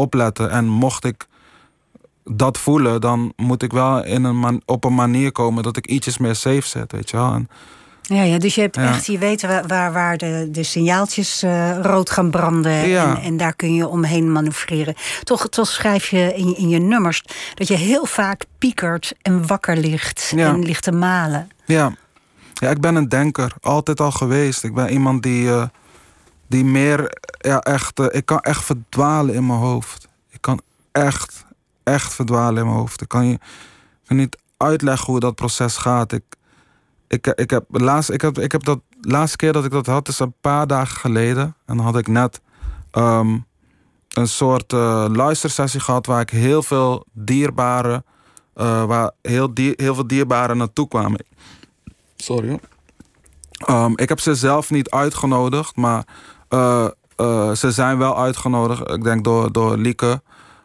opletten. 0.00 0.50
En 0.50 0.66
mocht 0.68 1.04
ik 1.04 1.26
dat 2.24 2.58
voelen, 2.58 3.00
dan 3.00 3.32
moet 3.36 3.62
ik 3.62 3.72
wel 3.72 4.04
in 4.04 4.24
een 4.24 4.36
man- 4.38 4.62
op 4.66 4.84
een 4.84 4.94
manier 4.94 5.32
komen 5.32 5.62
dat 5.62 5.76
ik 5.76 5.86
ietsjes 5.86 6.18
meer 6.18 6.34
safe 6.34 6.66
zet, 6.68 6.92
weet 6.92 7.10
je 7.10 7.16
wel. 7.16 7.32
En, 7.32 7.48
Ja, 8.02 8.22
ja 8.22 8.38
dus 8.38 8.54
je, 8.54 8.60
hebt 8.60 8.76
Ja. 8.76 8.88
echt, 8.88 9.06
je 9.06 9.18
weet 9.18 9.42
waar, 9.66 9.92
waar, 9.92 10.16
de, 10.16 10.48
de 10.50 10.62
signaaltjes 10.62 11.42
eh, 11.42 11.78
rood 11.82 12.10
gaan 12.10 12.30
branden. 12.30 12.88
Ja. 12.88 13.16
En, 13.16 13.22
en 13.22 13.36
daar 13.36 13.54
kun 13.56 13.74
je 13.74 13.88
omheen 13.88 14.32
manoeuvreren. 14.32 14.94
Toch, 15.22 15.48
toch 15.48 15.66
schrijf 15.66 16.08
je 16.08 16.34
in, 16.34 16.48
je 16.48 16.54
in 16.54 16.68
je 16.68 16.78
nummers 16.78 17.22
dat 17.54 17.68
je 17.68 17.74
heel 17.76 18.04
vaak 18.06 18.44
piekert 18.58 19.12
en 19.22 19.46
wakker 19.46 19.76
ligt. 19.76 20.32
Ja. 20.36 20.48
En 20.48 20.62
ligt 20.62 20.82
te 20.82 20.92
malen. 20.92 21.50
Ja. 21.64 21.92
ja, 22.54 22.70
ik 22.70 22.80
ben 22.80 22.94
een 22.94 23.08
denker. 23.08 23.52
Altijd 23.60 24.00
al 24.00 24.10
geweest. 24.12 24.64
Ik 24.64 24.74
ben 24.74 24.88
iemand 24.92 25.22
die, 25.22 25.48
eh, 25.48 25.62
die 26.50 26.64
meer, 26.64 27.18
ja, 27.38 27.60
echt, 27.60 27.98
eh, 27.98 28.06
ik 28.10 28.26
kan 28.26 28.40
echt 28.40 28.64
verdwalen 28.64 29.34
in 29.34 29.46
mijn 29.46 29.58
hoofd. 29.58 30.08
Ik 30.30 30.40
kan 30.40 30.60
echt, 30.92 31.44
echt 31.82 32.14
verdwalen 32.14 32.56
in 32.56 32.64
mijn 32.64 32.78
hoofd. 32.78 33.00
Ik 33.00 33.08
kan 33.08 33.26
je 33.26 33.38
kan 34.04 34.16
niet 34.16 34.36
uitleggen 34.56 35.06
hoe 35.06 35.20
dat 35.20 35.34
proces 35.34 35.76
gaat. 35.76 36.12
Ik, 36.12 36.24
ik, 37.08 37.26
ik, 37.26 37.50
heb, 37.50 37.64
laatst, 37.68 38.10
ik, 38.10 38.20
heb, 38.20 38.38
ik 38.38 38.52
heb 38.52 38.64
dat, 38.64 38.80
laatste 39.00 39.36
keer 39.36 39.52
dat 39.52 39.64
ik 39.64 39.70
dat 39.70 39.86
had, 39.86 40.08
is 40.08 40.18
een 40.18 40.34
paar 40.40 40.66
dagen 40.66 40.96
geleden. 40.96 41.54
En 41.66 41.76
dan 41.76 41.84
had 41.84 41.96
ik 41.96 42.08
net 42.08 42.40
ehm, 42.90 43.38
een 44.08 44.28
soort 44.28 44.72
eh, 44.72 45.06
luistersessie 45.12 45.80
gehad 45.80 46.06
waar 46.06 46.20
ik 46.20 46.30
heel 46.30 46.62
veel 46.62 47.04
dierbaren, 47.12 48.04
eh, 48.54 48.84
waar 48.84 49.10
heel, 49.22 49.50
heel 49.54 49.94
veel 49.94 50.06
dierbaren 50.06 50.56
naartoe 50.56 50.88
kwamen. 50.88 51.24
Sorry. 52.16 52.60
Ehm, 53.50 53.92
ik 53.94 54.08
heb 54.08 54.20
ze 54.20 54.34
zelf 54.34 54.70
niet 54.70 54.90
uitgenodigd, 54.90 55.76
maar 55.76 56.04
eh, 56.50 56.86
eh, 57.16 57.52
ze 57.52 57.70
zijn 57.70 57.98
wel 57.98 58.18
uitgenodigd. 58.18 58.90
Ik 58.90 59.02
denk 59.02 59.24
door, 59.24 59.52
door 59.52 59.76
Lieke. 59.76 60.22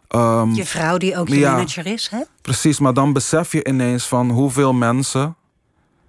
Ehm, 0.08 0.54
Je 0.54 0.66
vrouw 0.66 0.98
die 0.98 1.18
ook 1.18 1.28
je 1.28 1.40
Ja. 1.40 1.52
manager 1.52 1.86
is, 1.86 2.08
hè? 2.10 2.22
Precies, 2.42 2.80
maar 2.80 2.94
dan 2.94 3.14
besef 3.14 3.52
je 3.52 3.64
ineens 3.68 4.08
van 4.08 4.30
hoeveel 4.30 4.74
mensen 4.74 5.36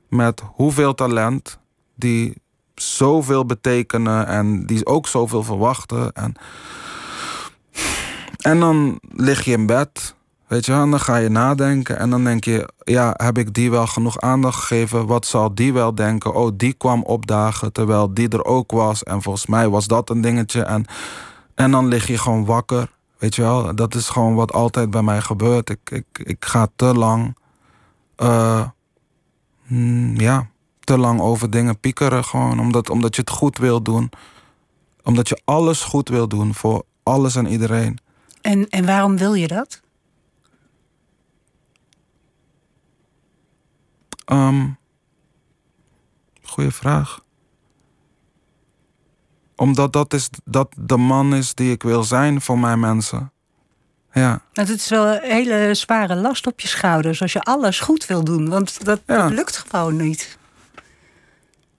met 0.08 0.42
hoeveel 0.52 0.94
talent 0.94 1.58
die 1.94 2.34
zoveel 2.74 3.46
betekenen 3.46 4.26
en 4.26 4.66
die 4.66 4.86
ook 4.86 5.06
zoveel 5.08 5.42
verwachten. 5.42 6.12
En, 6.12 6.34
en 8.40 8.60
dan 8.60 9.00
lig 9.12 9.44
je 9.44 9.50
in 9.52 9.66
bed, 9.66 10.14
weet 10.46 10.66
je, 10.66 10.72
en 10.72 10.90
dan 10.90 11.00
ga 11.00 11.16
je 11.16 11.28
nadenken 11.28 11.98
en 11.98 12.10
dan 12.10 12.24
denk 12.24 12.44
je, 12.44 12.68
ja, 12.84 13.14
heb 13.16 13.38
ik 13.38 13.54
die 13.54 13.70
wel 13.70 13.86
genoeg 13.86 14.20
aandacht 14.20 14.58
gegeven? 14.58 15.06
Wat 15.06 15.26
zal 15.26 15.54
die 15.54 15.72
wel 15.72 15.94
denken? 15.94 16.34
Oh, 16.34 16.50
die 16.54 16.72
kwam 16.72 17.02
opdagen 17.02 17.72
terwijl 17.72 18.14
die 18.14 18.28
er 18.28 18.44
ook 18.44 18.70
was 18.70 19.02
en 19.02 19.22
volgens 19.22 19.46
mij 19.46 19.68
was 19.68 19.86
dat 19.86 20.10
een 20.10 20.20
dingetje. 20.20 20.62
En, 20.62 20.84
en 21.54 21.70
dan 21.70 21.88
lig 21.88 22.06
je 22.06 22.18
gewoon 22.18 22.44
wakker. 22.44 22.94
Weet 23.18 23.34
je 23.34 23.42
wel, 23.42 23.74
dat 23.74 23.94
is 23.94 24.08
gewoon 24.08 24.34
wat 24.34 24.52
altijd 24.52 24.90
bij 24.90 25.02
mij 25.02 25.20
gebeurt. 25.20 25.70
Ik, 25.70 25.90
ik, 25.90 26.06
ik 26.12 26.44
ga 26.44 26.68
te 26.76 26.94
lang, 26.94 27.36
eh, 28.16 28.68
mm, 29.66 30.20
ja, 30.20 30.48
te 30.80 30.98
lang 30.98 31.20
over 31.20 31.50
dingen 31.50 31.80
piekeren. 31.80 32.24
Gewoon 32.24 32.60
omdat, 32.60 32.90
omdat 32.90 33.14
je 33.14 33.20
het 33.20 33.30
goed 33.30 33.58
wil 33.58 33.82
doen. 33.82 34.10
Omdat 35.02 35.28
je 35.28 35.40
alles 35.44 35.82
goed 35.82 36.08
wil 36.08 36.28
doen 36.28 36.54
voor 36.54 36.82
alles 37.02 37.36
en 37.36 37.46
iedereen. 37.46 37.98
En, 38.40 38.68
en 38.68 38.86
waarom 38.86 39.16
wil 39.16 39.34
je 39.34 39.46
dat? 39.46 39.84
Ehm 44.26 44.66
goeie 46.42 46.70
vraag. 46.70 47.20
Omdat 49.56 49.92
dat, 49.92 50.14
is, 50.14 50.28
dat 50.44 50.68
de 50.78 50.96
man 50.96 51.34
is 51.34 51.54
die 51.54 51.72
ik 51.72 51.82
wil 51.82 52.02
zijn 52.04 52.40
voor 52.40 52.58
mijn 52.58 52.80
mensen. 52.80 53.32
Ja. 54.12 54.40
Het 54.52 54.68
is 54.68 54.88
wel 54.88 55.06
een 55.06 55.20
hele 55.22 55.74
zware 55.74 56.14
last 56.16 56.46
op 56.46 56.60
je 56.60 56.68
schouders 56.68 57.22
als 57.22 57.32
je 57.32 57.40
alles 57.40 57.80
goed 57.80 58.06
wil 58.06 58.24
doen. 58.24 58.48
Want 58.48 58.84
dat, 58.84 59.00
Ja. 59.06 59.22
dat 59.22 59.32
lukt 59.32 59.64
gewoon 59.68 59.96
niet. 59.96 60.38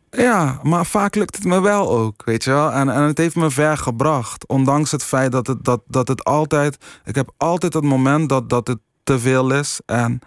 Ja, 0.10 0.60
maar 0.64 0.86
vaak 0.86 1.16
lukt 1.16 1.36
het 1.36 1.46
me 1.46 1.62
wel 1.62 1.90
ook, 1.90 2.26
weet 2.26 2.44
je 2.44 2.50
wel. 2.52 2.72
En, 2.72 2.90
en 2.90 3.02
het 3.02 3.18
heeft 3.18 3.36
me 3.36 3.50
ver 3.52 3.78
gebracht. 3.78 4.48
Ondanks 4.48 4.92
het 4.92 5.04
feit 5.04 5.32
dat 5.32 5.48
het, 5.48 5.64
dat, 5.64 5.82
dat 5.88 6.08
het 6.08 6.24
altijd... 6.24 6.78
Ik 7.06 7.16
heb 7.16 7.32
altijd 7.38 7.74
het 7.74 7.84
moment 7.84 8.30
dat, 8.30 8.50
dat 8.50 8.68
het 8.68 8.80
te 9.04 9.20
veel 9.20 9.52
is. 9.52 9.80
En, 9.86 10.20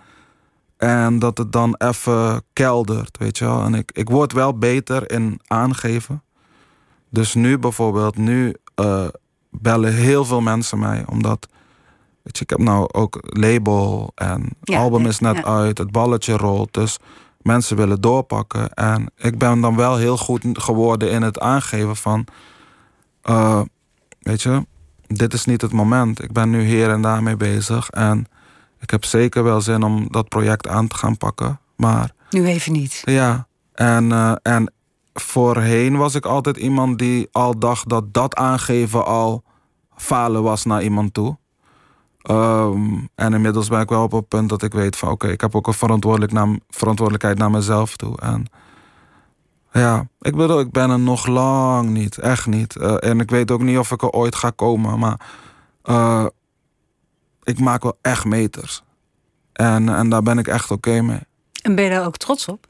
en 0.81 1.19
dat 1.19 1.39
het 1.39 1.53
dan 1.53 1.75
even 1.79 2.43
keldert, 2.53 3.19
weet 3.19 3.39
je 3.39 3.45
wel. 3.45 3.63
En 3.63 3.75
ik, 3.75 3.91
ik 3.93 4.09
word 4.09 4.33
wel 4.33 4.59
beter 4.59 5.11
in 5.11 5.41
aangeven. 5.47 6.23
Dus 7.09 7.35
nu 7.35 7.59
bijvoorbeeld, 7.59 8.17
nu 8.17 8.55
eh, 8.75 9.07
bellen 9.51 9.95
heel 9.95 10.25
veel 10.25 10.41
mensen 10.41 10.79
mij. 10.79 11.05
Omdat, 11.07 11.49
weet 12.23 12.37
je, 12.37 12.43
ik 12.43 12.51
heb 12.51 12.59
nou 12.59 12.89
ook 12.93 13.19
label 13.23 14.13
en 14.15 14.49
Ja, 14.63 14.79
album 14.79 15.07
is 15.07 15.19
net 15.19 15.37
ja. 15.37 15.45
uit. 15.45 15.79
Het 15.79 15.91
balletje 15.91 16.37
rolt, 16.37 16.73
dus 16.75 16.99
mensen 17.43 17.77
willen 17.77 18.01
doorpakken. 18.01 18.75
En 18.75 19.11
ik 19.17 19.39
ben 19.39 19.61
dan 19.61 19.77
wel 19.77 19.97
heel 19.97 20.17
goed 20.17 20.45
geworden 20.53 21.11
in 21.11 21.23
het 21.23 21.39
aangeven 21.41 21.97
van... 21.97 22.27
eh, 23.23 23.61
weet 24.21 24.43
je, 24.43 24.67
dit 25.07 25.33
is 25.33 25.45
niet 25.45 25.61
het 25.63 25.73
moment. 25.73 26.23
Ik 26.23 26.33
ben 26.33 26.51
nu 26.51 26.63
hier 26.63 26.91
en 26.91 27.03
daar 27.03 27.23
mee 27.23 27.37
bezig. 27.37 27.91
En 27.91 28.27
ik 28.81 28.91
heb 28.91 29.05
zeker 29.05 29.43
wel 29.43 29.61
zin 29.61 29.83
om 29.83 30.07
dat 30.11 30.29
project 30.29 30.69
aan 30.69 30.87
te 30.89 30.97
gaan 30.97 31.17
pakken. 31.17 31.61
Maar 31.77 32.13
Nu 32.31 32.47
even 32.47 32.73
niet. 32.73 33.03
ja, 33.05 33.47
en, 33.73 34.13
eh, 34.13 34.33
en 34.43 34.73
voorheen 35.15 35.97
was 35.97 36.15
ik 36.15 36.25
altijd 36.27 36.57
iemand 36.57 36.99
die 36.99 37.29
al 37.33 37.59
dacht 37.59 37.89
dat 37.89 38.15
dat 38.15 38.35
aangeven 38.35 39.05
al 39.05 39.43
falen 39.97 40.43
was 40.43 40.65
naar 40.65 40.83
iemand 40.83 41.15
toe. 41.15 41.39
Ehm, 42.23 42.99
en 43.15 43.35
inmiddels 43.35 43.69
ben 43.69 43.81
ik 43.81 43.89
wel 43.89 44.03
op 44.03 44.13
het 44.13 44.29
punt 44.29 44.49
dat 44.49 44.63
ik 44.63 44.73
weet 44.73 44.97
van 44.97 45.09
oké, 45.11 45.29
ik 45.29 45.41
heb 45.41 45.55
ook 45.55 45.67
een 45.67 45.73
verantwoordelijk 45.75 46.33
naar, 46.33 46.59
verantwoordelijkheid 46.69 47.39
naar 47.39 47.51
mezelf 47.51 47.97
toe. 47.97 48.21
En 48.21 48.47
ja, 49.73 50.09
ik 50.21 50.37
bedoel, 50.37 50.61
ik 50.61 50.71
ben 50.71 50.91
er 50.91 50.99
nog 51.01 51.27
lang 51.27 51.91
niet, 51.91 52.19
echt 52.19 52.47
niet. 52.47 52.77
Eh, 52.77 52.95
en 52.99 53.21
ik 53.21 53.31
weet 53.31 53.51
ook 53.51 53.63
niet 53.63 53.79
of 53.79 53.91
ik 53.91 54.03
er 54.03 54.11
ooit 54.11 54.35
ga 54.35 54.51
komen, 54.51 54.99
maar 54.99 55.21
eh, 55.83 56.27
ik 57.51 57.65
maak 57.65 57.83
wel 57.83 57.99
echt 58.03 58.25
meters. 58.25 58.83
En, 59.53 59.89
en 59.89 60.09
daar 60.09 60.23
ben 60.23 60.39
ik 60.39 60.49
echt 60.49 60.71
oké 60.71 61.01
mee. 61.01 61.21
En 61.63 61.75
ben 61.75 61.85
je 61.85 61.91
daar 61.91 62.07
ook 62.07 62.17
trots 62.17 62.49
op? 62.49 62.67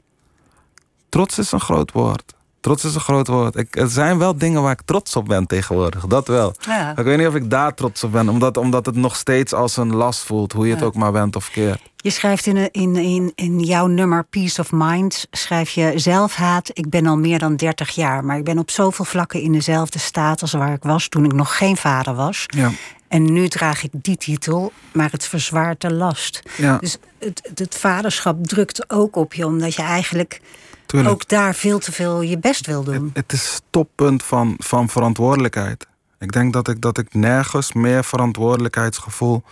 Trots 1.09 1.37
is 1.37 1.51
een 1.51 1.59
groot 1.59 1.91
woord. 1.91 2.33
Trots 2.61 2.83
is 2.83 2.95
een 2.95 3.01
groot 3.01 3.27
woord. 3.27 3.55
Ik, 3.55 3.75
er 3.75 3.89
zijn 3.89 4.17
wel 4.17 4.37
dingen 4.37 4.61
waar 4.61 4.71
ik 4.71 4.81
trots 4.81 5.15
op 5.15 5.25
ben 5.25 5.47
tegenwoordig. 5.47 6.05
Dat 6.07 6.27
wel. 6.27 6.53
Ja. 6.59 6.97
Ik 6.97 7.03
weet 7.03 7.17
niet 7.17 7.27
of 7.27 7.35
ik 7.35 7.49
daar 7.49 7.73
trots 7.73 8.03
op 8.03 8.11
ben. 8.11 8.29
Omdat, 8.29 8.57
omdat 8.57 8.85
het 8.85 8.95
nog 8.95 9.15
steeds 9.15 9.53
als 9.53 9.77
een 9.77 9.95
last 9.95 10.23
voelt. 10.23 10.51
Hoe 10.51 10.67
je 10.67 10.73
het 10.73 10.83
ook 10.83 10.95
maar 10.95 11.11
bent 11.11 11.35
of 11.35 11.49
keert. 11.49 11.81
Je 11.95 12.09
schrijft 12.09 12.45
in, 12.45 12.71
in, 12.71 12.95
in, 12.95 13.31
in 13.35 13.59
jouw 13.59 13.87
nummer 13.87 14.23
Peace 14.23 14.61
of 14.61 14.71
Mind... 14.71 15.27
schrijf 15.31 15.69
je 15.69 15.91
zelfhaat. 15.95 16.69
Ik 16.73 16.89
ben 16.89 17.05
al 17.05 17.17
meer 17.17 17.39
dan 17.39 17.55
30 17.55 17.89
jaar... 17.89 18.25
maar 18.25 18.37
ik 18.37 18.43
ben 18.43 18.57
op 18.57 18.69
zoveel 18.71 19.05
vlakken 19.05 19.41
in 19.41 19.51
dezelfde 19.51 19.99
staat 19.99 20.41
als 20.41 20.51
waar 20.51 20.73
ik 20.73 20.83
was... 20.83 21.07
toen 21.07 21.25
ik 21.25 21.33
nog 21.33 21.57
geen 21.57 21.77
vader 21.77 22.15
was. 22.15 22.45
Ja. 22.47 22.71
En 23.11 23.33
nu 23.33 23.47
draag 23.47 23.83
ik 23.83 23.91
die 23.93 24.17
titel, 24.17 24.71
maar 24.93 25.11
het 25.11 25.25
verzwaart 25.25 25.81
de 25.81 25.93
last. 25.93 26.41
Ja. 26.57 26.77
Dus 26.77 26.97
het, 27.19 27.51
het, 27.55 27.75
vaderschap 27.75 28.47
drukt 28.47 28.89
ook 28.89 29.15
op 29.15 29.33
je... 29.33 29.45
omdat 29.45 29.75
je 29.75 29.81
eigenlijk 29.81 30.41
Tuurlijk. 30.85 31.13
ook 31.13 31.27
daar 31.27 31.55
veel 31.55 31.79
te 31.79 31.91
veel 31.91 32.21
je 32.21 32.39
best 32.39 32.65
wil 32.65 32.83
doen. 32.83 33.09
Het 33.13 33.33
is 33.33 33.53
het 33.53 33.63
toppunt 33.69 34.23
van, 34.23 34.55
van 34.57 34.89
verantwoordelijkheid. 34.89 35.87
Ik 36.19 36.31
denk 36.31 36.53
dat 36.53 36.67
ik, 36.67 36.81
dat 36.81 36.97
ik 36.97 37.13
nergens 37.13 37.73
meer 37.73 38.03
verantwoordelijkheidsgevoel 38.03 39.43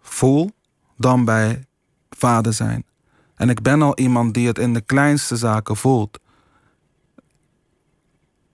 voel 0.00 0.50
dan 0.96 1.24
bij 1.24 1.64
vader 2.10 2.52
zijn. 2.52 2.84
En 3.36 3.48
ik 3.48 3.62
ben 3.62 3.82
al 3.82 3.98
iemand 3.98 4.34
die 4.34 4.46
het 4.46 4.58
in 4.58 4.74
de 4.74 4.80
kleinste 4.80 5.36
zaken 5.36 5.76
voelt. 5.76 6.18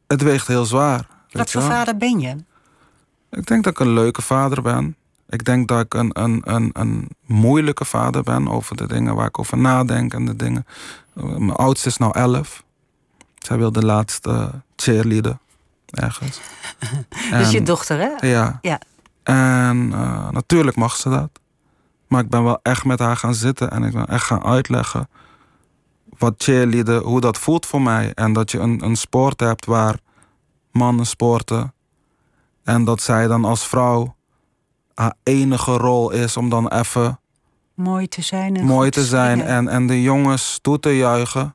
Het 0.07 0.23
weegt 0.23 0.47
heel 0.47 0.65
zwaar. 0.65 1.07
Wat 1.31 1.51
voor 1.51 1.63
vader 1.63 1.97
ben 1.97 2.21
je? 2.21 2.37
Ik 3.33 3.47
denk 3.47 3.64
dat 3.64 3.73
ik 3.73 3.79
een 3.79 3.92
leuke 3.92 4.23
vader 4.23 4.62
ben. 4.62 4.97
Ik 5.29 5.45
denk 5.45 5.68
dat 5.68 5.81
ik 5.81 5.95
een, 5.95 6.11
een, 6.12 6.40
een, 6.45 6.71
een 6.73 7.09
moeilijke 7.27 7.85
vader 7.85 8.23
ben 8.23 8.49
over 8.49 8.77
de 8.77 8.87
dingen 8.87 9.14
waar 9.14 9.27
ik 9.27 9.38
over 9.38 9.59
nadenk 9.59 10.14
en 10.14 10.25
de 10.25 10.37
dingen. 10.37 10.66
Mijn 11.14 11.53
oudste 11.53 11.88
is 11.88 11.97
nou 11.97 12.18
elf. 12.18 12.64
Zij 13.38 13.59
wil 13.59 13.73
de 13.73 13.85
laatste 13.85 14.51
cheerleader 14.77 15.38
ergens. 15.90 16.40
Dus 17.31 17.51
je 17.51 17.62
dochter, 17.62 17.99
hè? 17.99 18.27
Ja. 18.27 18.59
Ja. 18.62 18.81
En 19.23 19.92
eh, 19.92 20.31
natuurlijk 20.31 20.77
mag 20.77 20.97
ze 20.97 21.09
dat. 21.09 21.31
Maar 22.07 22.23
ik 22.23 22.29
ben 22.29 22.45
wel 22.45 22.61
echt 22.62 22.85
met 22.85 22.99
haar 22.99 23.16
gaan 23.16 23.35
zitten 23.35 23.71
en 23.71 23.83
ik 23.83 23.92
ben 23.92 24.07
echt 24.07 24.25
gaan 24.25 24.45
uitleggen 24.45 25.09
wat 26.18 26.35
cheerleader, 26.37 27.03
hoe 27.03 27.21
dat 27.21 27.38
voelt 27.38 27.66
voor 27.66 27.83
mij. 27.83 28.12
En 28.14 28.33
dat 28.33 28.51
je 28.51 28.59
een, 28.59 28.85
een 28.85 28.97
sport 28.97 29.40
hebt 29.40 29.66
waar 29.66 29.99
mannen 30.71 31.07
sporten. 31.07 31.73
En 32.64 32.85
dat 32.85 33.01
zij 33.01 33.27
dan 33.27 33.44
als 33.44 33.66
vrouw 33.66 34.14
haar 34.94 35.14
enige 35.22 35.77
rol 35.77 36.11
is 36.11 36.37
om 36.37 36.48
dan 36.48 36.68
even 36.68 37.20
Mooi 37.75 38.09
te 38.09 38.22
zijn. 38.22 38.57
En 38.57 38.64
mooi 38.64 38.90
te 38.90 39.05
zijn 39.05 39.42
en, 39.42 39.68
en 39.68 39.87
de 39.87 40.03
jongens 40.03 40.59
toe 40.62 40.81
te 40.81 40.96
juichen. 40.96 41.55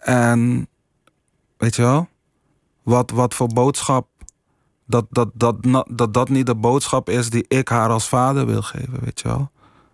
En 0.00 0.68
weet 1.56 1.76
je 1.76 1.82
wel, 1.82 2.08
wat, 2.82 3.10
wat 3.10 3.34
voor 3.34 3.48
boodschap, 3.48 4.06
dat 4.86 5.06
dat, 5.10 5.28
dat, 5.34 5.56
dat 5.88 6.14
dat 6.14 6.28
niet 6.28 6.46
de 6.46 6.54
boodschap 6.54 7.08
is 7.08 7.30
die 7.30 7.44
ik 7.48 7.68
haar 7.68 7.88
als 7.88 8.08
vader 8.08 8.46
wil 8.46 8.62
geven, 8.62 9.00
weet 9.00 9.20
je 9.20 9.28
wel. 9.28 9.50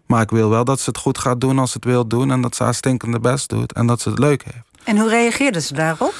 Maar 0.06 0.22
ik 0.22 0.30
wil 0.30 0.48
wel 0.48 0.64
dat 0.64 0.80
ze 0.80 0.90
het 0.90 0.98
goed 0.98 1.18
gaat 1.18 1.40
doen 1.40 1.58
als 1.58 1.70
ze 1.70 1.76
het 1.76 1.86
wil 1.86 2.06
doen 2.06 2.30
en 2.30 2.40
dat 2.40 2.56
ze 2.56 2.62
haar 2.62 2.74
stinkende 2.74 3.20
best 3.20 3.48
doet 3.48 3.72
en 3.72 3.86
dat 3.86 4.00
ze 4.00 4.08
het 4.08 4.18
leuk 4.18 4.44
heeft. 4.44 4.66
En 4.84 4.98
hoe 4.98 5.08
reageerde 5.08 5.60
ze 5.60 5.74
daarop? 5.74 6.14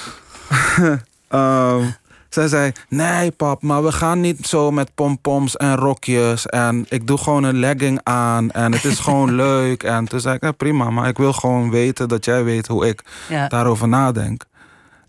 Ehm, 1.29 1.85
zij 2.29 2.49
zei, 2.49 2.73
nee 2.89 3.31
pap, 3.31 3.63
maar 3.63 3.85
we 3.85 3.93
gaan 3.93 4.21
niet 4.21 4.47
zo 4.47 4.71
met 4.71 4.95
pompoms 4.95 5.57
en 5.57 5.77
rokjes. 5.77 6.47
En 6.47 6.87
ik 6.89 7.07
doe 7.07 7.19
gewoon 7.19 7.45
een 7.45 7.59
legging 7.59 8.01
aan 8.03 8.51
en 8.51 8.73
het 8.73 8.85
is 8.85 8.99
gewoon 8.99 9.35
leuk. 9.47 9.83
En 9.83 10.05
toen 10.09 10.21
zei 10.21 10.39
ik, 10.41 10.57
prima, 10.57 10.91
maar 10.91 11.09
ik 11.09 11.17
wil 11.17 11.33
gewoon 11.33 11.71
weten 11.71 12.09
dat 12.09 12.25
jij 12.25 12.45
weet 12.45 12.67
hoe 12.67 12.87
ik 12.89 13.03
Ja. 13.29 13.49
daarover 13.49 13.89
nadenk. 13.89 14.45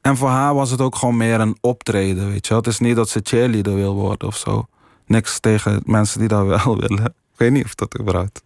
En 0.02 0.18
voor 0.18 0.30
haar 0.30 0.54
was 0.54 0.72
het 0.72 0.82
ook 0.82 0.96
gewoon 0.96 1.18
meer 1.18 1.40
een 1.40 1.58
optreden, 1.62 2.30
weet 2.30 2.48
je. 2.48 2.54
Het 2.54 2.68
is 2.68 2.80
niet 2.80 2.96
dat 2.96 3.10
ze 3.10 3.20
cheerleader 3.24 3.76
wil 3.76 3.94
worden 3.94 4.28
of 4.28 4.38
zo. 4.38 4.66
Niks 5.06 5.40
tegen 5.40 5.82
mensen 5.86 6.20
die 6.20 6.28
dat 6.28 6.46
wel 6.64 6.78
willen. 6.80 7.06
Ik 7.06 7.38
weet 7.38 7.52
niet 7.52 7.66
of 7.66 7.76
dat 7.76 8.00
überhaupt... 8.00 8.42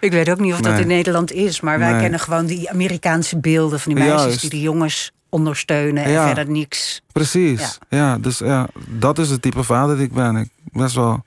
Ik 0.00 0.10
weet 0.12 0.30
ook 0.30 0.38
niet 0.40 0.52
of 0.52 0.60
dat 0.60 0.78
in 0.78 0.86
Nederland 0.86 1.32
is, 1.32 1.60
maar 1.60 1.78
wij 1.78 1.90
Nee. 1.92 2.00
kennen 2.00 2.20
gewoon 2.20 2.46
die 2.46 2.70
Amerikaanse 2.70 3.38
beelden 3.38 3.80
van 3.80 3.94
die 3.94 4.02
meisjes 4.04 4.22
Juist. 4.24 4.40
die 4.40 4.50
de 4.50 4.60
jongens 4.60 5.12
ondersteunen 5.32 6.04
en 6.04 6.10
Ja. 6.10 6.26
verder 6.26 6.50
niks. 6.50 7.02
Precies. 7.12 7.78
Ja. 7.88 8.18
dus 8.18 8.38
ja, 8.38 8.68
dat 8.88 9.18
is 9.18 9.30
het 9.30 9.42
type 9.42 9.62
vader 9.62 9.96
die 9.96 10.04
ik 10.06 10.12
ben. 10.12 10.36
Ik 10.36 10.48
best 10.72 10.94
wel. 10.94 11.24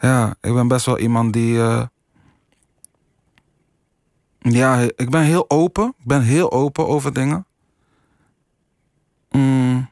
Ja, 0.00 0.34
ik 0.40 0.54
ben 0.54 0.68
best 0.68 0.86
wel 0.86 0.98
iemand 0.98 1.32
die. 1.32 1.58
eh, 1.60 1.82
ja, 4.38 4.78
ik 4.96 5.10
ben 5.10 5.22
heel 5.22 5.44
open. 5.50 5.94
Ik 5.98 6.06
ben 6.06 6.22
heel 6.22 6.52
open 6.52 6.86
over 6.88 7.12
dingen. 7.12 7.46
Mm. 9.30 9.90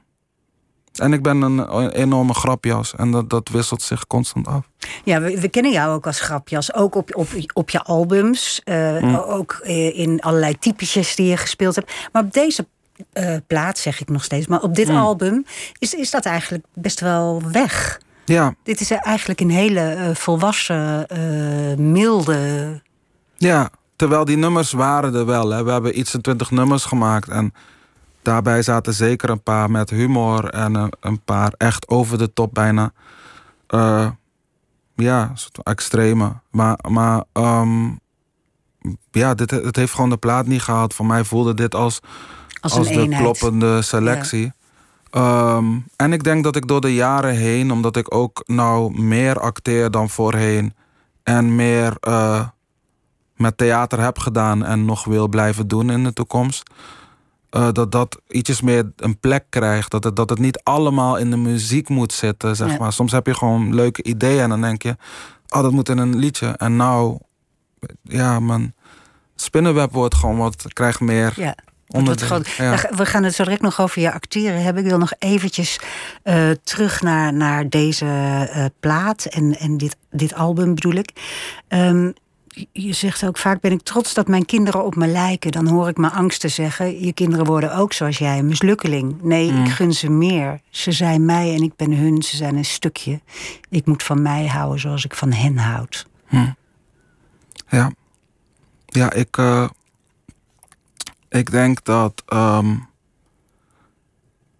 En 0.94 1.12
ik 1.12 1.22
ben 1.22 1.42
een, 1.42 1.74
een 1.76 1.90
enorme 1.90 2.34
grapjas. 2.34 2.94
En 2.96 3.10
dat, 3.10 3.30
dat 3.30 3.48
wisselt 3.48 3.82
zich 3.82 4.06
constant 4.06 4.46
af. 4.46 4.68
Ja, 5.04 5.20
we, 5.20 5.40
we 5.40 5.48
kennen 5.48 5.72
jou 5.72 5.94
ook 5.94 6.06
als 6.06 6.20
grapjas, 6.20 6.74
ook 6.74 6.94
op, 6.94 7.16
op, 7.16 7.28
op 7.52 7.70
je 7.70 7.82
albums, 7.82 8.60
eh, 8.64 9.02
Mm. 9.02 9.14
ook 9.14 9.52
eh, 9.62 9.98
in 9.98 10.20
allerlei 10.20 10.58
typetjes 10.58 11.14
die 11.16 11.26
je 11.26 11.36
gespeeld 11.36 11.74
hebt. 11.74 11.92
Maar 12.12 12.22
op 12.24 12.32
deze 12.32 12.66
eh, 13.12 13.36
plaat 13.46 13.78
zeg 13.78 14.00
ik 14.00 14.08
nog 14.08 14.24
steeds, 14.24 14.46
maar 14.46 14.60
op 14.62 14.74
dit 14.74 14.88
Mm. 14.88 14.96
album 14.96 15.44
is, 15.78 15.94
is 15.94 16.10
dat 16.10 16.24
eigenlijk 16.24 16.64
best 16.74 17.00
wel 17.00 17.42
weg. 17.52 18.00
Ja, 18.24 18.54
Dit 18.62 18.80
is 18.80 18.90
eigenlijk 18.90 19.40
een 19.40 19.50
hele 19.50 19.80
eh, 19.80 20.14
volwassen, 20.14 21.08
eh, 21.08 21.76
milde. 21.78 22.82
Ja, 23.36 23.70
terwijl 23.96 24.24
die 24.24 24.36
nummers 24.36 24.72
waren 24.72 25.14
er 25.14 25.26
wel. 25.26 25.50
Hè. 25.50 25.64
We 25.64 25.70
hebben 25.70 25.98
iets 25.98 26.10
van 26.10 26.20
twintig 26.20 26.50
nummers 26.50 26.84
gemaakt. 26.84 27.28
En 27.28 27.54
daarbij 28.22 28.62
zaten 28.62 28.92
zeker 28.94 29.30
een 29.30 29.42
paar 29.42 29.70
met 29.70 29.90
humor. 29.90 30.44
En 30.48 30.74
een, 30.74 30.92
een 31.00 31.20
paar 31.20 31.52
echt 31.56 31.88
over 31.88 32.18
de 32.18 32.32
top 32.32 32.54
bijna. 32.54 32.92
ja, 34.94 35.30
soort 35.34 35.58
extreme. 35.62 36.32
Maar, 36.50 36.78
maar 36.88 37.24
ehm, 37.32 37.88
ja, 39.10 39.34
dit, 39.34 39.50
het 39.50 39.76
heeft 39.76 39.92
gewoon 39.94 40.10
de 40.10 40.16
plaat 40.16 40.46
niet 40.46 40.62
gehaald. 40.62 40.94
Voor 40.94 41.06
mij 41.06 41.24
voelde 41.24 41.54
dit 41.54 41.74
als, 41.74 42.00
Als, 42.60 42.74
als 42.76 42.86
een 42.88 42.94
de 42.94 43.00
eenheid. 43.00 43.22
kloppende 43.22 43.82
selectie. 43.82 44.52
Ehm, 45.10 45.66
en 45.96 46.12
ik 46.12 46.24
denk 46.24 46.44
dat 46.44 46.56
ik 46.56 46.66
door 46.66 46.80
de 46.80 46.94
jaren 46.94 47.34
heen, 47.34 47.70
omdat 47.72 47.96
ik 47.96 48.14
ook 48.14 48.42
nou 48.46 49.00
meer 49.02 49.40
acteer 49.40 49.90
dan 49.90 50.08
voorheen 50.10 50.74
en 51.22 51.54
meer 51.54 51.96
eh, 52.00 52.46
met 53.36 53.56
theater 53.58 54.00
heb 54.00 54.18
gedaan 54.18 54.64
en 54.64 54.84
nog 54.84 55.04
wil 55.04 55.28
blijven 55.28 55.68
doen 55.68 55.90
in 55.90 56.04
de 56.04 56.12
toekomst, 56.12 56.70
eh, 57.50 57.68
dat 57.72 57.92
dat 57.92 58.20
ietsjes 58.28 58.60
meer 58.60 58.92
een 58.96 59.18
plek 59.18 59.44
krijgt. 59.48 59.90
Dat 59.90 60.04
het, 60.04 60.16
dat 60.16 60.30
het 60.30 60.38
niet 60.38 60.60
allemaal 60.62 61.16
in 61.16 61.30
de 61.30 61.36
muziek 61.36 61.88
moet 61.88 62.12
zitten, 62.12 62.56
zeg 62.56 62.70
Ja. 62.70 62.78
maar. 62.78 62.92
Soms 62.92 63.12
heb 63.12 63.26
je 63.26 63.34
gewoon 63.34 63.74
leuke 63.74 64.02
ideeën 64.02 64.40
en 64.42 64.48
dan 64.48 64.60
denk 64.60 64.82
je, 64.82 64.96
oh, 65.48 65.62
dat 65.62 65.72
moet 65.72 65.88
in 65.88 65.98
een 65.98 66.16
liedje. 66.16 66.46
En 66.46 66.76
nou, 66.76 67.18
ja, 68.02 68.40
man, 68.40 68.72
spinnenweb 69.36 69.92
wordt 69.92 70.14
gewoon 70.14 70.36
wat, 70.36 70.72
krijgt 70.72 71.00
meer 71.00 71.32
Ja. 71.36 71.54
Ja. 72.56 72.70
We 72.70 72.76
ga- 72.78 72.94
We 72.96 73.06
gaan 73.06 73.22
het 73.24 73.34
zo 73.34 73.42
direct 73.44 73.62
nog 73.62 73.80
over 73.80 74.00
je 74.02 74.12
acteren 74.12 74.62
hebben. 74.62 74.82
Ik 74.82 74.88
wil 74.88 74.98
nog 74.98 75.12
eventjes 75.18 75.80
eh, 76.22 76.50
terug 76.64 77.02
naar, 77.02 77.32
naar 77.32 77.68
deze 77.68 78.06
eh, 78.52 78.64
plaat 78.80 79.24
en, 79.24 79.58
en 79.58 79.76
dit, 79.76 79.96
dit 80.10 80.34
album 80.34 80.74
bedoel 80.74 80.94
ik. 80.94 81.10
Ehm, 81.68 82.10
je- 82.72 82.92
zegt 82.92 83.24
ook 83.26 83.38
vaak, 83.38 83.60
ben 83.60 83.72
ik 83.72 83.82
trots 83.82 84.14
dat 84.14 84.28
mijn 84.28 84.44
kinderen 84.44 84.84
op 84.84 84.96
me 84.96 85.06
lijken. 85.06 85.50
Dan 85.52 85.66
hoor 85.68 85.88
ik 85.88 85.96
mijn 85.96 86.12
angsten 86.12 86.50
zeggen, 86.50 87.04
je 87.04 87.12
kinderen 87.12 87.44
worden 87.46 87.74
ook 87.76 87.92
zoals 87.92 88.18
jij, 88.18 88.38
een 88.38 88.46
mislukkeling. 88.46 89.22
Nee, 89.22 89.52
Mm. 89.52 89.64
ik 89.64 89.70
gun 89.70 89.92
ze 89.92 90.10
meer. 90.10 90.60
Ze 90.70 90.92
zijn 90.92 91.24
mij 91.24 91.54
en 91.54 91.62
ik 91.62 91.76
ben 91.76 91.92
hun, 91.92 92.22
ze 92.22 92.36
zijn 92.36 92.56
een 92.56 92.64
stukje. 92.64 93.20
Ik 93.68 93.86
moet 93.86 94.02
van 94.02 94.22
mij 94.22 94.46
houden 94.46 94.80
zoals 94.80 95.04
ik 95.04 95.14
van 95.14 95.32
hen 95.32 95.58
houd. 95.58 96.06
Ja. 97.68 97.90
Ja, 98.86 99.12
ik, 99.12 99.36
eh, 99.36 99.68
ik 101.30 101.50
denk 101.50 101.84
dat 101.84 102.22
ehm, 102.26 102.76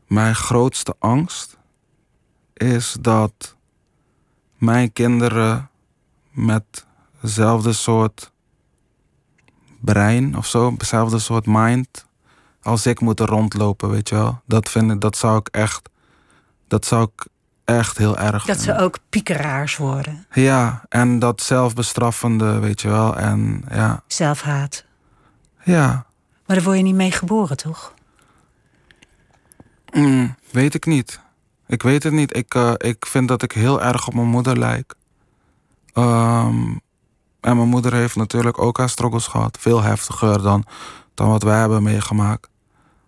mijn 0.07 0.35
grootste 0.35 0.95
angst 0.99 1.59
is 2.55 2.97
dat 3.01 3.57
mijn 4.59 4.93
kinderen 4.93 5.71
met 6.31 6.87
dezelfde 7.21 7.73
soort 7.73 8.33
brein 9.81 10.37
of 10.37 10.47
zo, 10.47 10.75
dezelfde 10.77 11.19
soort 11.19 11.47
mind 11.47 12.07
als 12.63 12.87
ik 12.87 13.01
moeten 13.01 13.27
rondlopen, 13.27 13.91
weet 13.91 14.09
je 14.09 14.15
wel. 14.15 14.41
Dat 14.47 14.69
vind 14.69 14.91
ik, 14.91 15.01
dat 15.01 15.17
zou 15.17 15.39
ik 15.39 15.49
echt, 15.49 15.89
dat 16.69 16.85
zou 16.85 17.09
ik 17.15 17.27
echt 17.65 17.99
heel 17.99 18.17
erg 18.19 18.45
Dat 18.45 18.57
vinden. 18.57 18.77
ze 18.77 18.83
ook 18.85 18.99
piekeraars 19.09 19.77
worden. 19.77 20.27
Ja, 20.33 20.85
en 20.89 21.19
dat 21.19 21.41
zelfbestraffende, 21.41 22.59
weet 22.59 22.81
je 22.81 22.89
wel. 22.89 23.17
En 23.17 23.65
ja, 23.71 24.03
Zelfhaat. 24.07 24.85
ja. 25.65 26.07
Maar 26.51 26.59
daar 26.59 26.69
word 26.69 26.79
je 26.79 26.85
niet 26.85 26.95
mee 26.95 27.11
geboren, 27.11 27.57
toch? 27.57 27.95
Mm, 29.93 30.35
weet 30.51 30.75
ik 30.75 30.87
niet. 30.87 31.21
Ik 31.67 31.83
weet 31.83 32.03
het 32.03 32.13
niet. 32.13 32.37
Ik, 32.37 32.55
eh, 32.55 32.73
ik 32.77 33.07
vind 33.07 33.29
dat 33.29 33.43
ik 33.43 33.53
heel 33.53 33.83
erg 33.83 34.07
op 34.07 34.15
mijn 34.15 34.27
moeder 34.27 34.59
lijk. 34.59 34.95
Ehm, 35.93 36.77
en 37.41 37.57
mijn 37.57 37.69
moeder 37.69 37.93
heeft 37.93 38.17
natuurlijk 38.17 38.59
ook 38.59 38.79
haar 38.79 38.89
struggles 38.89 39.27
gehad. 39.27 39.59
Veel 39.61 39.83
heftiger 39.83 40.43
dan, 40.43 40.65
dan 41.15 41.29
wat 41.29 41.43
wij 41.43 41.59
hebben 41.59 41.83
meegemaakt. 41.83 42.49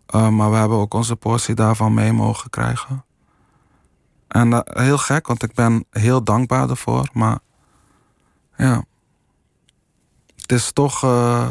Ehm, 0.07 0.37
maar 0.37 0.51
we 0.51 0.57
hebben 0.57 0.79
ook 0.79 0.95
onze 0.95 1.17
portie 1.17 1.55
daarvan 1.55 1.95
mee 1.95 2.13
mogen 2.13 2.51
krijgen. 2.51 3.05
En 4.29 4.51
dat, 4.51 4.71
heel 4.75 4.99
gek, 4.99 5.27
want 5.27 5.43
ik 5.43 5.55
ben 5.55 5.85
heel 5.91 6.25
dankbaar 6.25 6.71
ervoor. 6.71 7.09
Maar 7.13 7.39
ja, 8.57 8.85
het 10.37 10.53
is 10.53 10.73
toch, 10.73 11.03
eh, 11.03 11.47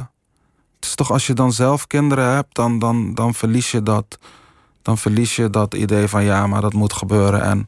het 0.82 0.90
is 0.90 0.96
toch 0.96 1.12
als 1.12 1.28
je 1.28 1.34
dan 1.34 1.54
zelf 1.54 1.88
kinderen 1.88 2.34
hebt, 2.34 2.56
dan, 2.56 2.80
dan, 2.80 3.14
dan, 3.14 3.34
verlies 3.34 3.72
je 3.72 3.84
dat, 3.84 4.20
dan 4.82 4.98
verlies 4.98 5.36
je 5.36 5.50
dat 5.50 5.74
idee 5.74 6.08
van 6.08 6.24
ja, 6.24 6.48
maar 6.48 6.62
dat 6.62 6.74
moet 6.74 6.94
gebeuren. 6.94 7.42
En 7.42 7.68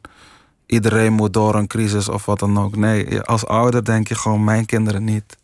iedereen 0.66 1.12
moet 1.12 1.32
door 1.32 1.54
een 1.54 1.66
crisis 1.66 2.08
of 2.08 2.24
wat 2.24 2.38
dan 2.38 2.58
ook. 2.58 2.76
Nee, 2.76 3.20
als 3.20 3.46
ouder 3.46 3.84
denk 3.84 4.08
je 4.08 4.14
gewoon 4.14 4.44
mijn 4.44 4.66
kinderen 4.66 5.04
niet. 5.04 5.36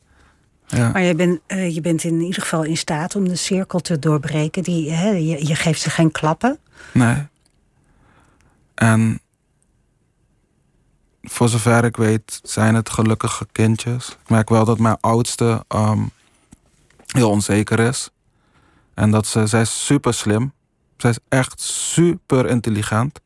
Ja. 0.67 0.91
Maar 0.91 1.03
je 1.03 1.15
bent, 1.15 1.41
eh, 1.47 1.75
je 1.75 1.81
bent 1.81 2.05
in 2.05 2.21
ieder 2.21 2.43
geval 2.43 2.65
in 2.65 2.77
staat 2.77 3.17
om 3.17 3.29
de 3.29 3.37
cirkel 3.37 3.81
te 3.81 3.99
doorbreken. 3.99 4.63
Die, 4.63 4.91
hè, 4.91 5.11
je, 5.11 5.47
je 5.47 5.55
geeft 5.55 5.81
ze 5.81 5.91
geen 5.91 6.11
klappen. 6.11 6.59
Nee. 6.93 7.27
En 8.75 9.21
voor 11.23 11.49
zover 11.49 11.85
ik 11.85 11.97
weet 11.97 12.41
zijn 12.43 12.75
het 12.75 12.91
gelukkige 12.91 13.47
kindjes. 13.53 14.09
Ik 14.09 14.29
merk 14.29 14.49
wel 14.49 14.65
dat 14.65 14.79
mijn 14.79 14.97
oudste 15.01 15.65
ehm, 15.69 16.03
heel 17.13 17.31
onzeker 17.31 17.79
is. 17.79 18.11
En 18.95 19.11
dat 19.11 19.27
ze, 19.27 19.47
zij 19.47 19.61
is 19.61 19.85
super 19.85 20.15
slim. 20.15 20.53
Zij 20.97 21.11
is 21.11 21.19
echt 21.29 21.61
super 21.61 22.47
intelligent. 22.47 23.21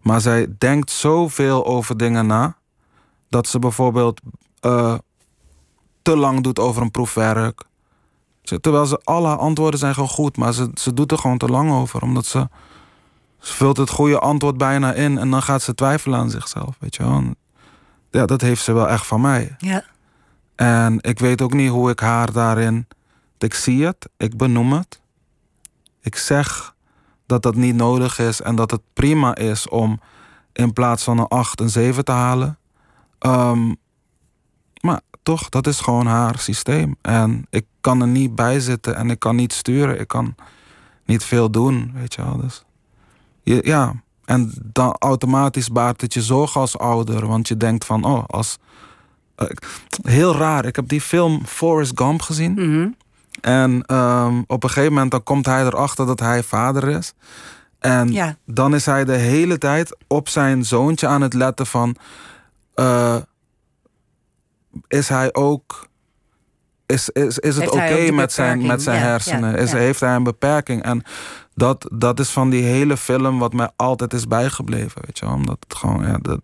Maar 0.00 0.20
zij 0.20 0.54
denkt 0.58 0.90
zoveel 0.90 1.66
over 1.66 1.96
dingen 1.96 2.26
na. 2.26 2.56
Dat 3.28 3.46
ze 3.46 3.58
bijvoorbeeld 3.58 4.20
eh, 4.60 4.94
te 6.02 6.16
lang 6.16 6.42
doet 6.42 6.58
over 6.58 6.82
een 6.82 6.90
proefwerk. 6.90 7.62
Terwijl 8.60 8.86
ze 8.86 9.00
alle 9.04 9.36
antwoorden 9.36 9.80
zijn 9.80 9.94
gewoon 9.94 10.08
goed, 10.08 10.36
maar 10.36 10.52
ze, 10.52 10.70
ze 10.74 10.94
doet 10.94 11.12
er 11.12 11.18
gewoon 11.18 11.38
te 11.38 11.46
lang 11.46 11.70
over. 11.70 12.02
Omdat 12.02 12.26
ze, 12.26 12.48
ze 13.38 13.52
vult 13.52 13.76
het 13.76 13.90
goede 13.90 14.18
antwoord 14.18 14.56
bijna 14.56 14.92
in 14.92 15.18
en 15.18 15.30
dan 15.30 15.42
gaat 15.42 15.62
ze 15.62 15.74
twijfelen 15.74 16.18
aan 16.18 16.30
zichzelf. 16.30 16.76
Weet 16.78 16.96
je 16.96 17.02
wel. 17.02 17.22
Ja, 18.10 18.26
dat 18.26 18.40
heeft 18.40 18.62
ze 18.62 18.72
wel 18.72 18.88
echt 18.88 19.06
van 19.06 19.20
mij. 19.20 19.54
Ja. 19.58 19.84
En 20.54 20.98
ik 21.00 21.18
weet 21.18 21.42
ook 21.42 21.52
niet 21.52 21.70
hoe 21.70 21.90
ik 21.90 22.00
haar 22.00 22.32
daarin. 22.32 22.86
Ik 23.38 23.54
zie 23.54 23.84
het, 23.84 24.08
ik 24.16 24.36
benoem 24.36 24.72
het. 24.72 25.00
Ik 26.00 26.16
zeg 26.16 26.74
dat 27.26 27.42
dat 27.42 27.54
niet 27.54 27.74
nodig 27.74 28.18
is 28.18 28.40
en 28.40 28.56
dat 28.56 28.70
het 28.70 28.80
prima 28.92 29.34
is 29.34 29.68
om 29.68 30.00
in 30.52 30.72
plaats 30.72 31.04
van 31.04 31.18
een 31.18 31.28
8 31.28 31.60
een 31.60 31.70
7 31.70 32.04
te 32.04 32.12
halen. 32.12 32.58
Ehm, 33.18 33.74
maar 34.80 35.00
toch, 35.22 35.48
dat 35.48 35.66
is 35.66 35.80
gewoon 35.80 36.06
haar 36.06 36.38
systeem. 36.38 36.96
En 37.02 37.46
ik 37.50 37.66
kan 37.80 38.00
er 38.00 38.08
niet 38.08 38.34
bij 38.34 38.60
zitten 38.60 38.96
en 38.96 39.10
ik 39.10 39.18
kan 39.18 39.36
niet 39.36 39.52
sturen. 39.52 40.00
Ik 40.00 40.08
kan 40.08 40.34
niet 41.04 41.24
veel 41.24 41.50
doen, 41.50 41.90
weet 41.94 42.14
je 42.14 42.22
wel. 42.22 42.36
Dus, 42.36 42.64
ja, 43.42 43.94
en 44.24 44.52
dan 44.62 44.96
automatisch 44.98 45.70
baart 45.70 46.00
het 46.00 46.14
je 46.14 46.22
zorgen 46.22 46.60
als 46.60 46.78
ouder. 46.78 47.26
Want 47.26 47.48
je 47.48 47.56
denkt 47.56 47.84
van, 47.84 48.04
oh, 48.04 48.24
als... 48.26 48.58
Uh, 49.36 49.48
heel 50.02 50.36
raar, 50.36 50.64
ik 50.64 50.76
heb 50.76 50.88
die 50.88 51.00
film 51.00 51.46
Forrest 51.46 51.92
Gump 51.94 52.22
gezien. 52.22 52.52
Mhm. 52.52 52.88
En 53.40 53.94
um, 53.94 54.44
op 54.46 54.62
een 54.62 54.68
gegeven 54.70 54.92
moment 54.92 55.10
dan 55.10 55.22
komt 55.22 55.46
hij 55.46 55.64
erachter 55.64 56.06
dat 56.06 56.20
hij 56.20 56.42
vader 56.42 56.88
is. 56.88 57.12
En 57.78 58.12
Ja. 58.12 58.36
dan 58.46 58.74
is 58.74 58.86
hij 58.86 59.04
de 59.04 59.12
hele 59.16 59.58
tijd 59.58 59.96
op 60.06 60.28
zijn 60.28 60.64
zoontje 60.64 61.06
aan 61.06 61.20
het 61.22 61.34
letten 61.34 61.66
van... 61.66 61.96
Uh, 62.74 63.16
is 64.88 65.08
hij 65.08 65.34
ook... 65.34 65.88
Is, 66.86 67.08
is, 67.10 67.38
is 67.38 67.56
het 67.56 67.70
oké 67.70 68.10
met 68.10 68.32
zijn, 68.32 68.66
met 68.66 68.82
zijn 68.82 68.98
Ja, 68.98 69.02
hersenen? 69.06 69.50
ja, 69.50 69.56
is, 69.56 69.70
ja. 69.70 69.76
Heeft 69.76 70.00
hij 70.00 70.14
een 70.14 70.22
beperking? 70.22 70.82
En 70.82 71.02
dat, 71.54 71.88
dat 71.92 72.20
is 72.20 72.30
van 72.30 72.50
die 72.50 72.62
hele 72.62 72.96
film 72.96 73.38
wat 73.38 73.52
mij 73.52 73.70
altijd 73.76 74.12
is 74.12 74.26
bijgebleven. 74.26 75.02
Weet 75.04 75.18
je 75.18 75.26
wel? 75.26 75.34
Omdat 75.34 75.56
het 75.68 75.78
gewoon... 75.78 76.02
Ja, 76.06 76.18
dat, 76.22 76.40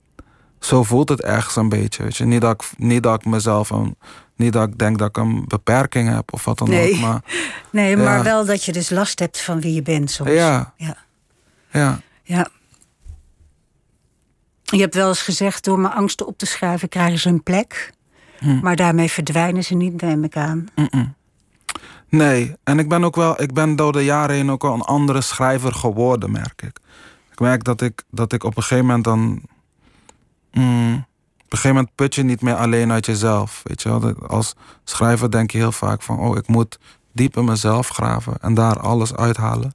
zo 0.65 0.83
voelt 0.83 1.09
het 1.09 1.21
ergens 1.23 1.57
een 1.57 1.69
beetje. 1.69 2.03
Weet 2.03 2.17
je? 2.17 2.25
Niet, 2.25 2.41
dat 2.41 2.53
ik, 2.63 2.71
niet 2.79 3.03
dat 3.03 3.15
ik 3.21 3.25
mezelf... 3.27 3.71
Een, 3.71 3.97
niet 4.37 4.53
dat 4.53 4.69
ik 4.69 4.79
denk 4.79 4.99
dat 4.99 5.09
ik 5.09 5.17
een 5.17 5.45
beperking 5.49 6.09
heb 6.15 6.33
of 6.33 6.45
wat 6.45 6.59
dan 6.59 6.69
Nee. 6.69 6.93
ook. 6.95 7.01
Maar 7.01 7.21
Nee, 7.71 7.97
maar 7.97 8.17
Ja. 8.17 8.23
wel 8.23 8.45
dat 8.47 8.65
je 8.65 8.73
dus 8.73 8.91
last 8.91 9.19
hebt 9.19 9.41
van 9.41 9.61
wie 9.61 9.75
je 9.75 9.83
bent 9.83 10.11
soms. 10.11 10.31
ja, 10.31 10.73
Ja. 10.77 10.97
ja. 11.71 12.01
ja. 12.23 12.49
Je 14.63 14.81
hebt 14.81 14.95
wel 14.95 15.09
eens 15.09 15.23
gezegd, 15.23 15.65
door 15.65 15.79
mijn 15.79 15.95
angsten 15.95 16.27
op 16.27 16.39
te 16.39 16.47
schrijven 16.47 16.89
krijgen 16.89 17.19
ze 17.19 17.29
een 17.29 17.43
plek. 17.43 17.93
Hm. 18.39 18.61
Maar 18.61 18.77
daarmee 18.77 19.11
verdwijnen 19.11 19.65
ze 19.65 19.75
niet, 19.75 20.01
neem 20.01 20.25
ik 20.25 20.37
aan. 20.37 20.67
Nee, 22.09 22.57
en 22.65 22.79
ik 22.79 22.89
ben 22.89 23.05
ook 23.05 23.17
wel, 23.17 23.43
ik 23.43 23.53
ben 23.53 23.77
door 23.77 23.93
de 23.93 24.05
jaren 24.05 24.37
heen 24.37 24.51
ook 24.51 24.63
wel 24.63 24.75
een 24.75 24.81
andere 24.81 25.21
schrijver 25.21 25.75
geworden, 25.75 26.31
merk 26.31 26.63
ik. 26.63 26.79
Ik 27.33 27.41
merk 27.41 27.65
dat 27.65 27.81
ik, 27.81 28.03
dat 28.11 28.33
ik 28.33 28.45
op 28.45 28.57
een 28.57 28.63
gegeven 28.63 28.87
moment 28.87 29.05
dan. 29.05 29.43
Mm, 30.53 30.95
op 31.45 31.59
een 31.59 31.59
gegeven 31.59 31.77
moment 31.77 31.95
put 31.95 32.15
je 32.15 32.23
niet 32.23 32.41
meer 32.41 32.55
alleen 32.55 32.93
uit 32.93 33.07
jezelf. 33.07 33.61
Weet 33.65 33.83
je 33.83 34.15
Als 34.27 34.55
schrijver 34.85 35.31
denk 35.31 35.51
je 35.51 35.59
heel 35.59 35.73
vaak 35.73 36.03
van: 36.03 36.19
oh, 36.19 36.37
ik 36.37 36.49
moet 36.49 36.79
diep 37.13 37.37
in 37.37 37.45
mezelf 37.45 37.89
graven 37.89 38.35
en 38.41 38.55
daar 38.55 38.81
alles 38.81 39.15
uithalen. 39.15 39.75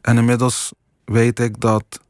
En 0.00 0.16
inmiddels 0.16 0.72
weet 1.04 1.38
ik 1.38 1.60
dat 1.60 2.00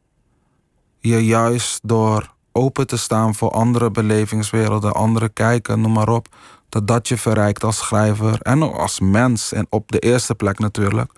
je 1.00 1.24
juist 1.24 1.80
door 1.82 2.34
open 2.52 2.86
te 2.86 2.96
staan 2.96 3.34
voor 3.34 3.50
andere 3.50 3.90
belevingswerelden, 3.90 4.92
andere 4.92 5.28
kijken, 5.28 5.80
noem 5.80 5.92
maar 5.92 6.08
op, 6.08 6.28
dat 6.68 6.86
dat 6.86 7.08
je 7.08 7.16
verrijkt 7.16 7.64
als 7.64 7.76
schrijver 7.76 8.40
en 8.40 8.62
als 8.62 9.00
mens. 9.00 9.52
En 9.52 9.66
op 9.70 9.92
de 9.92 9.98
eerste 9.98 10.34
plek 10.34 10.58
natuurlijk. 10.58 11.12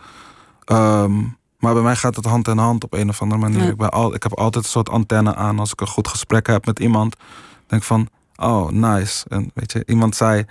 Ehm, 0.64 1.22
maar 1.60 1.74
bij 1.74 1.82
mij 1.82 1.96
gaat 1.96 2.16
het 2.16 2.24
hand 2.24 2.48
in 2.48 2.58
hand 2.58 2.84
op 2.84 2.92
een 2.92 3.08
of 3.08 3.22
andere 3.22 3.40
manier. 3.40 3.62
Ja. 3.62 3.70
Ik, 3.70 3.76
ben 3.76 3.90
al, 3.90 4.14
ik 4.14 4.22
heb 4.22 4.38
altijd 4.38 4.64
een 4.64 4.70
soort 4.70 4.90
antenne 4.90 5.34
aan 5.34 5.58
als 5.58 5.72
ik 5.72 5.80
een 5.80 5.86
goed 5.86 6.08
gesprek 6.08 6.46
heb 6.46 6.66
met 6.66 6.78
iemand. 6.78 7.16
Denk 7.66 7.82
van, 7.82 8.08
oh, 8.36 8.70
nice. 8.70 9.26
En 9.28 9.50
weet 9.54 9.72
je, 9.72 9.82
iemand 9.86 10.16
zei 10.16 10.44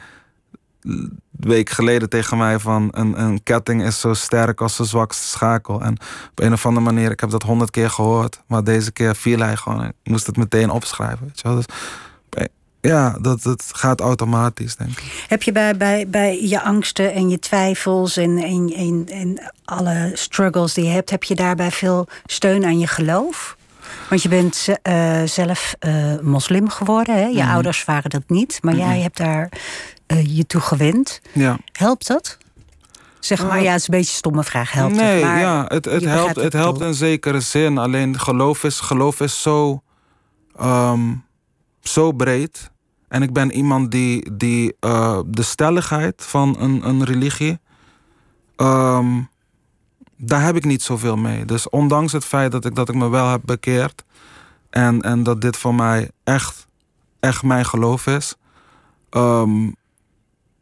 een 0.82 1.20
week 1.32 1.70
geleden 1.70 2.10
tegen 2.10 2.38
mij 2.38 2.60
van 2.60 2.88
een, 2.92 3.22
een 3.22 3.44
ketting 3.44 3.84
is 3.84 4.00
zo 4.00 4.14
sterk 4.14 4.62
als 4.62 4.78
de 4.78 4.86
zwakste 4.86 5.28
schakel. 5.28 5.82
En 5.82 5.94
op 6.30 6.40
een 6.40 6.54
of 6.54 6.66
andere 6.66 6.86
manier, 6.86 7.12
ik 7.12 7.20
heb 7.20 7.30
dat 7.30 7.44
honderd 7.44 7.72
keer 7.72 7.90
gehoord, 7.90 8.42
maar 8.48 8.64
deze 8.64 8.92
keer 8.92 9.16
viel 9.16 9.40
hij 9.40 9.56
gewoon. 9.56 9.84
Ik 9.84 9.94
moest 10.04 10.26
het 10.26 10.38
meteen 10.38 10.70
opschrijven. 10.70 11.26
Weet 11.26 11.40
je 11.40 11.48
wel? 11.48 11.56
Dus, 11.56 11.66
ja, 12.82 13.18
dat, 13.22 13.44
dat 13.44 13.66
gaat 13.72 14.00
automatisch, 14.00 14.76
denk 14.76 14.90
ik. 14.90 15.26
Heb 15.28 15.44
je 15.44 15.52
bij, 15.52 15.78
bij, 15.78 16.08
bij 16.08 16.42
je 16.48 16.62
angsten 16.62 17.14
en 17.14 17.30
je 17.30 17.40
twijfels 17.40 18.18
en, 18.18 18.38
en, 18.38 18.74
en, 18.76 19.06
en 19.12 19.52
alle 19.66 20.12
struggles 20.14 20.74
die 20.74 20.84
je 20.84 20.90
hebt, 20.92 21.10
heb 21.10 21.24
je 21.24 21.36
daarbij 21.36 21.72
veel 21.72 22.08
steun 22.26 22.66
aan 22.66 22.80
je 22.80 22.88
geloof? 22.88 23.58
Want 24.10 24.22
je 24.22 24.30
bent 24.30 24.68
eh, 24.82 25.22
zelf 25.26 25.76
eh, 25.80 26.20
moslim 26.22 26.70
geworden, 26.70 27.16
hè? 27.16 27.26
je 27.26 27.44
Mhm. 27.44 27.52
ouders 27.52 27.86
waren 27.86 28.10
dat 28.10 28.24
niet, 28.28 28.60
maar 28.62 28.76
jij 28.76 29.00
hebt 29.00 29.18
daar 29.18 29.50
eh, 30.06 30.38
je 30.38 30.46
toe 30.46 30.62
gewend. 30.62 31.22
Ja. 31.34 31.58
Helpt 31.72 32.08
dat? 32.08 32.38
Zeg 33.20 33.48
maar, 33.48 33.62
ja, 33.62 33.72
het 33.72 33.82
is 33.82 33.88
een 33.88 33.94
beetje 33.94 34.12
een 34.12 34.18
stomme 34.18 34.44
vraag. 34.44 34.72
Helpt 34.72 34.96
nee, 34.96 35.14
het? 35.14 35.24
Maar 35.24 35.40
ja, 35.40 35.66
het, 35.68 35.86
het 35.86 36.04
helpt, 36.04 36.36
het 36.36 36.54
helpt 36.54 36.82
in 36.82 36.94
zekere 36.94 37.40
zin. 37.40 37.78
Alleen 37.78 38.20
geloof 38.20 38.64
is, 38.64 38.80
geloof 38.80 39.20
is 39.20 39.42
zo, 39.42 39.82
ehm, 40.58 41.02
zo 41.90 42.12
breed. 42.12 42.72
En 43.08 43.22
ik 43.22 43.34
ben 43.34 43.52
iemand 43.52 43.92
die, 43.92 44.36
die 44.36 44.76
eh, 44.80 45.20
de 45.26 45.44
stelligheid 45.44 46.26
van 46.26 46.56
een, 46.60 46.88
een 46.88 47.04
religie. 47.04 47.60
ehm, 48.56 49.22
daar 50.18 50.44
heb 50.44 50.56
ik 50.56 50.66
niet 50.66 50.82
zoveel 50.82 51.18
mee. 51.18 51.46
Dus 51.46 51.70
ondanks 51.70 52.12
het 52.12 52.26
feit 52.26 52.52
dat 52.52 52.66
ik, 52.66 52.76
dat 52.76 52.90
ik 52.90 52.96
me 52.96 53.10
wel 53.10 53.30
heb 53.30 53.42
bekeerd. 53.46 54.04
En, 54.70 55.02
en 55.02 55.24
dat 55.24 55.42
dit 55.42 55.58
voor 55.58 55.76
mij 55.76 56.12
echt, 56.24 56.68
echt 57.20 57.44
mijn 57.44 57.66
geloof 57.66 58.08
is. 58.08 58.36
ehm, 59.10 59.72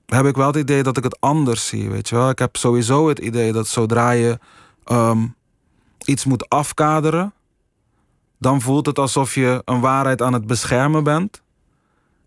heb 0.05 0.25
ik 0.25 0.35
wel 0.35 0.47
het 0.47 0.55
idee 0.55 0.83
dat 0.83 0.97
ik 0.97 1.03
het 1.03 1.19
anders 1.19 1.67
zie, 1.67 1.89
weet 1.89 2.09
je 2.09 2.15
wel. 2.15 2.29
Ik 2.29 2.39
heb 2.39 2.55
sowieso 2.55 3.07
het 3.07 3.19
idee 3.19 3.51
dat 3.51 3.67
zodra 3.67 4.11
je 4.11 4.39
ehm, 4.83 5.27
iets 6.05 6.25
moet 6.25 6.49
afkaderen... 6.49 7.33
dan 8.39 8.61
voelt 8.61 8.85
het 8.85 8.99
alsof 8.99 9.35
je 9.35 9.61
een 9.65 9.79
waarheid 9.79 10.21
aan 10.21 10.33
het 10.33 10.47
beschermen 10.47 11.03
bent. 11.03 11.41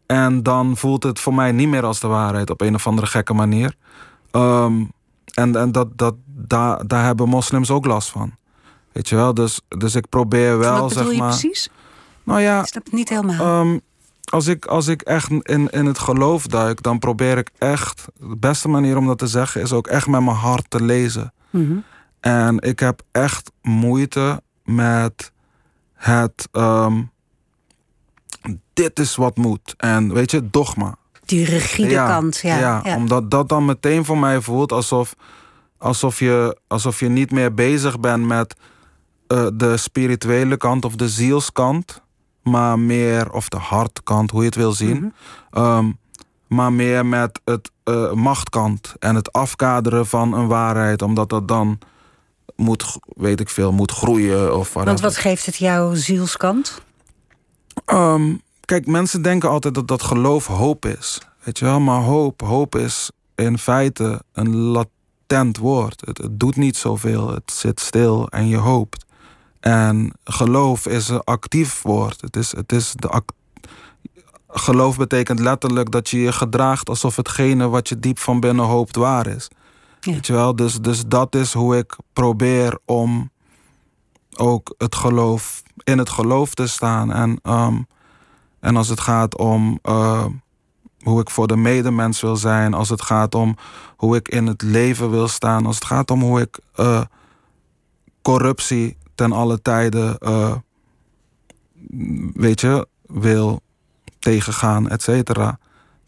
En 0.07 0.43
dan 0.43 0.77
voelt 0.77 1.03
het 1.03 1.21
voor 1.21 1.35
mij 1.35 1.53
niet 1.53 1.69
meer 1.69 1.85
als 1.85 2.01
de 2.01 2.07
waarheid 2.07 2.51
op 2.51 2.61
een 2.61 2.75
of 2.75 2.87
andere 2.87 3.07
gekke 3.07 3.35
manier. 3.35 3.75
Ehm, 4.31 4.85
en 5.35 5.57
en 5.57 5.73
dat, 5.73 5.99
dat, 5.99 6.15
daar, 6.27 6.87
daar 6.87 7.05
hebben 7.05 7.29
moslims 7.29 7.71
ook 7.71 7.87
last 7.87 8.11
van. 8.11 8.35
Weet 8.93 9.09
je 9.09 9.17
wel, 9.17 9.35
dus, 9.35 9.61
dus 9.69 9.95
ik 9.95 10.09
probeer 10.09 10.59
wel, 10.59 10.81
Wat 10.81 10.93
zeg 10.93 11.11
je 11.11 11.17
maar... 11.19 11.29
precies? 11.29 11.69
Nou 12.23 12.41
ja, 12.41 12.61
Ik 12.61 12.67
snap 12.67 12.85
het 12.85 12.93
niet 12.93 13.09
helemaal. 13.09 13.61
Ehm, 13.61 13.79
als, 14.31 14.47
ik, 14.47 14.67
als 14.67 14.87
ik 14.87 15.03
echt 15.03 15.31
in, 15.31 15.69
in 15.69 15.87
het 15.87 15.99
geloof 15.99 16.47
duik, 16.47 16.83
dan 16.83 16.99
probeer 16.99 17.39
ik 17.39 17.51
echt. 17.59 18.05
De 18.17 18.37
beste 18.37 18.69
manier 18.69 18.97
om 18.97 19.07
dat 19.07 19.19
te 19.19 19.27
zeggen 19.27 19.61
is 19.61 19.73
ook 19.73 19.87
echt 19.87 20.07
met 20.07 20.23
mijn 20.23 20.37
hart 20.37 20.71
te 20.71 20.83
lezen. 20.83 21.33
Mhm. 21.51 21.77
En 22.21 22.59
ik 22.59 22.79
heb 22.79 23.03
echt 23.13 23.53
moeite 23.63 24.43
met 24.65 25.33
het. 26.01 26.49
ehm, 26.53 27.03
dit 28.73 28.99
is 28.99 29.17
wat 29.17 29.37
moet. 29.37 29.75
En 29.77 30.13
weet 30.13 30.31
je, 30.31 30.51
dogma. 30.51 30.95
Die 31.25 31.45
rigide 31.45 31.95
kant, 31.95 32.39
ja. 32.39 32.59
ja, 32.59 32.81
ja. 32.85 32.97
omdat 32.97 33.31
dat 33.31 33.49
dan 33.49 33.65
meteen 33.65 34.05
voor 34.05 34.19
mij 34.19 34.41
voelt 34.41 34.73
alsof, 34.73 35.15
alsof, 35.79 36.19
je, 36.19 36.59
alsof 36.67 37.01
je 37.01 37.09
niet 37.09 37.31
meer 37.31 37.55
bezig 37.55 38.01
bent 38.01 38.27
met 38.27 38.57
eh, 39.27 39.47
de 39.55 39.77
spirituele 39.77 40.57
kant 40.57 40.85
of 40.85 40.95
de 40.97 41.09
zielskant, 41.09 42.03
maar 42.43 42.79
meer, 42.79 43.33
of 43.33 43.49
de 43.49 43.57
hartkant, 43.57 44.31
hoe 44.31 44.41
je 44.41 44.47
het 44.47 44.55
wil 44.57 44.73
zien, 44.73 44.97
Mhm. 44.97 45.09
Ehm, 45.51 45.91
maar 46.47 46.73
meer 46.73 47.07
met 47.07 47.41
het 47.45 47.71
eh, 47.85 48.13
machtkant 48.13 48.95
en 48.99 49.15
het 49.15 49.33
afkaderen 49.33 50.07
van 50.07 50.33
een 50.33 50.47
waarheid, 50.47 51.03
omdat 51.03 51.29
dat 51.29 51.49
dan 51.49 51.79
moet, 52.61 52.99
weet 53.17 53.41
ik 53.41 53.49
veel, 53.49 53.73
moet 53.73 53.91
groeien 53.91 54.57
of 54.57 54.73
Want 54.73 55.01
wat 55.01 55.17
geeft 55.17 55.47
het 55.47 55.57
jouw 55.57 55.95
zielskant? 55.95 56.83
Ehm, 57.85 58.35
kijk, 58.65 58.87
mensen 58.87 59.23
denken 59.23 59.49
altijd 59.49 59.75
dat 59.75 59.89
dat 59.89 60.03
geloof 60.03 60.47
hoop 60.47 60.87
is. 60.87 61.21
Weet 61.43 61.59
je 61.59 61.65
wel, 61.65 61.81
maar 61.81 62.01
hoop, 62.01 62.41
hoop 62.41 62.77
is 62.77 63.11
in 63.35 63.59
feite 63.59 64.23
een 64.33 64.57
latent 64.57 65.57
woord. 65.57 66.03
Het, 66.07 66.19
het 66.19 66.41
doet 66.41 66.57
niet 66.57 66.77
zoveel, 66.77 67.29
het 67.29 67.53
zit 67.53 67.81
stil 67.81 68.29
en 68.29 68.49
je 68.49 68.57
hoopt. 68.57 69.05
En 69.61 70.13
geloof 70.25 70.87
is 70.87 71.09
een 71.09 71.25
actief 71.25 71.83
woord. 71.83 72.21
Het 72.21 72.37
is, 72.37 72.57
het 72.57 72.73
is 72.73 72.93
de 72.97 73.23
geloof 74.53 74.97
betekent 74.97 75.39
letterlijk 75.39 75.91
dat 75.91 76.09
je 76.09 76.21
je 76.21 76.33
gedraagt 76.33 76.89
alsof 76.89 77.17
hetgene 77.17 77.69
wat 77.69 77.89
je 77.89 77.99
diep 77.99 78.19
van 78.19 78.41
binnen 78.41 78.65
hoopt 78.65 78.97
waar 78.97 79.27
is. 79.27 79.49
Ja. 80.01 80.53
Dus, 80.53 80.81
dus 80.81 81.07
dat 81.07 81.35
is 81.35 81.53
hoe 81.53 81.77
ik 81.77 81.97
probeer 82.13 82.79
om 82.85 83.31
ook 84.37 84.75
het 84.79 84.95
geloof 84.95 85.63
in 85.85 85.99
het 85.99 86.11
geloof 86.11 86.55
te 86.55 86.67
staan. 86.67 87.13
En, 87.13 87.39
ehm, 87.43 87.83
en 88.61 88.77
als 88.77 88.89
het 88.89 89.01
gaat 89.01 89.37
om 89.39 89.79
eh, 89.83 90.25
hoe 91.01 91.21
ik 91.21 91.31
voor 91.31 91.47
de 91.47 91.57
medemens 91.57 92.21
wil 92.21 92.37
zijn, 92.37 92.75
als 92.75 92.89
het 92.89 93.03
gaat 93.03 93.35
om 93.35 93.57
hoe 93.97 94.17
ik 94.17 94.29
in 94.29 94.47
het 94.47 94.63
leven 94.63 95.11
wil 95.11 95.29
staan, 95.29 95.67
als 95.67 95.75
het 95.75 95.85
gaat 95.85 96.11
om 96.11 96.23
hoe 96.23 96.41
ik 96.41 96.59
eh, 96.75 97.03
corruptie 98.23 98.97
ten 99.15 99.33
alle 99.33 99.63
tijden, 99.63 100.19
eh, 100.19 100.55
weet 102.35 102.61
je, 102.61 102.87
wil 103.07 103.61
tegengaan, 104.19 104.89
et 104.89 105.03
cetera. 105.03 105.59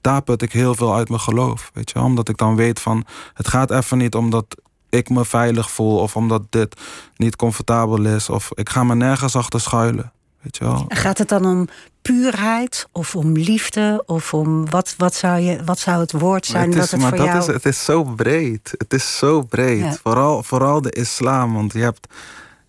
Daar 0.02 0.22
put 0.22 0.42
ik 0.42 0.52
heel 0.52 0.74
veel 0.74 0.94
uit 0.94 1.08
mijn 1.08 1.20
geloof. 1.20 1.70
Weet 1.74 1.90
je, 1.90 2.00
omdat 2.00 2.28
ik 2.28 2.36
dan 2.36 2.56
weet 2.56 2.80
van 2.80 3.04
het 3.34 3.48
gaat 3.48 3.70
even 3.70 3.98
niet 3.98 4.14
omdat 4.14 4.46
ik 4.88 5.08
me 5.08 5.24
veilig 5.24 5.70
voel 5.70 5.98
of 5.98 6.16
omdat 6.16 6.42
dit 6.50 6.80
niet 7.16 7.36
comfortabel 7.36 8.04
is 8.04 8.28
of 8.28 8.50
ik 8.54 8.68
ga 8.68 8.84
me 8.84 8.94
nergens 8.94 9.36
achter 9.36 9.60
schuilen. 9.60 10.12
Weet 10.42 10.56
je 10.56 10.64
wel? 10.64 10.84
Gaat 10.88 11.18
het 11.18 11.28
dan 11.28 11.46
om 11.46 11.68
puurheid 12.02 12.88
of 12.92 13.16
om 13.16 13.32
liefde? 13.32 14.02
Of 14.06 14.34
om 14.34 14.70
wat, 14.70 14.94
wat, 14.98 15.14
zou, 15.14 15.40
je, 15.40 15.64
wat 15.64 15.78
zou 15.78 16.00
het 16.00 16.12
woord 16.12 16.46
zijn 16.46 16.68
het 16.68 16.72
dat 16.72 16.84
is, 16.84 16.90
het 16.90 17.00
maar 17.00 17.08
voor 17.08 17.18
dat 17.18 17.26
jou... 17.26 17.38
is, 17.38 17.46
het 17.46 17.66
is 17.66 17.84
zo 17.84 18.02
breed. 18.02 18.74
Het 18.78 18.92
is 18.92 19.18
zo 19.18 19.42
breed. 19.42 19.80
Ja. 19.80 19.96
Vooral, 20.02 20.42
vooral 20.42 20.82
de 20.82 20.90
islam. 20.90 21.54
Want 21.54 21.72
je 21.72 21.78
hebt, 21.78 22.06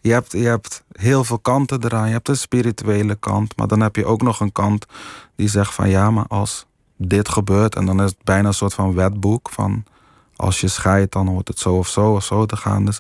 je, 0.02 0.12
hebt, 0.12 0.32
je 0.32 0.46
hebt 0.46 0.84
heel 0.92 1.24
veel 1.24 1.40
kanten 1.40 1.84
eraan. 1.84 2.08
Je 2.08 2.14
hebt 2.14 2.30
een 2.30 2.38
spirituele 2.38 3.16
kant. 3.16 3.58
Maar 3.58 3.68
dan 3.68 3.82
heb 3.82 3.96
je 3.96 4.06
ook 4.06 4.22
nog 4.22 4.40
een 4.40 4.52
kant 4.52 4.86
die 5.36 5.50
zegt 5.50 5.74
van 5.74 5.90
ja, 5.90 6.12
maar 6.12 6.28
als 6.28 6.66
dit 6.98 7.30
gebeurt. 7.30 7.76
En 7.76 7.86
dan 7.86 8.02
is 8.02 8.10
het 8.10 8.24
bijna 8.24 8.48
een 8.48 8.54
soort 8.54 8.74
van 8.74 8.94
wetboek. 8.94 9.50
Van 9.50 9.84
als 10.36 10.62
je 10.62 10.68
scheidt, 10.68 11.12
dan 11.12 11.28
hoort 11.28 11.48
het 11.48 11.60
zo 11.60 11.78
of 11.78 11.88
zo 11.88 12.14
of 12.14 12.24
zo 12.24 12.46
te 12.46 12.58
gaan. 12.58 12.86
Dus, 12.86 13.00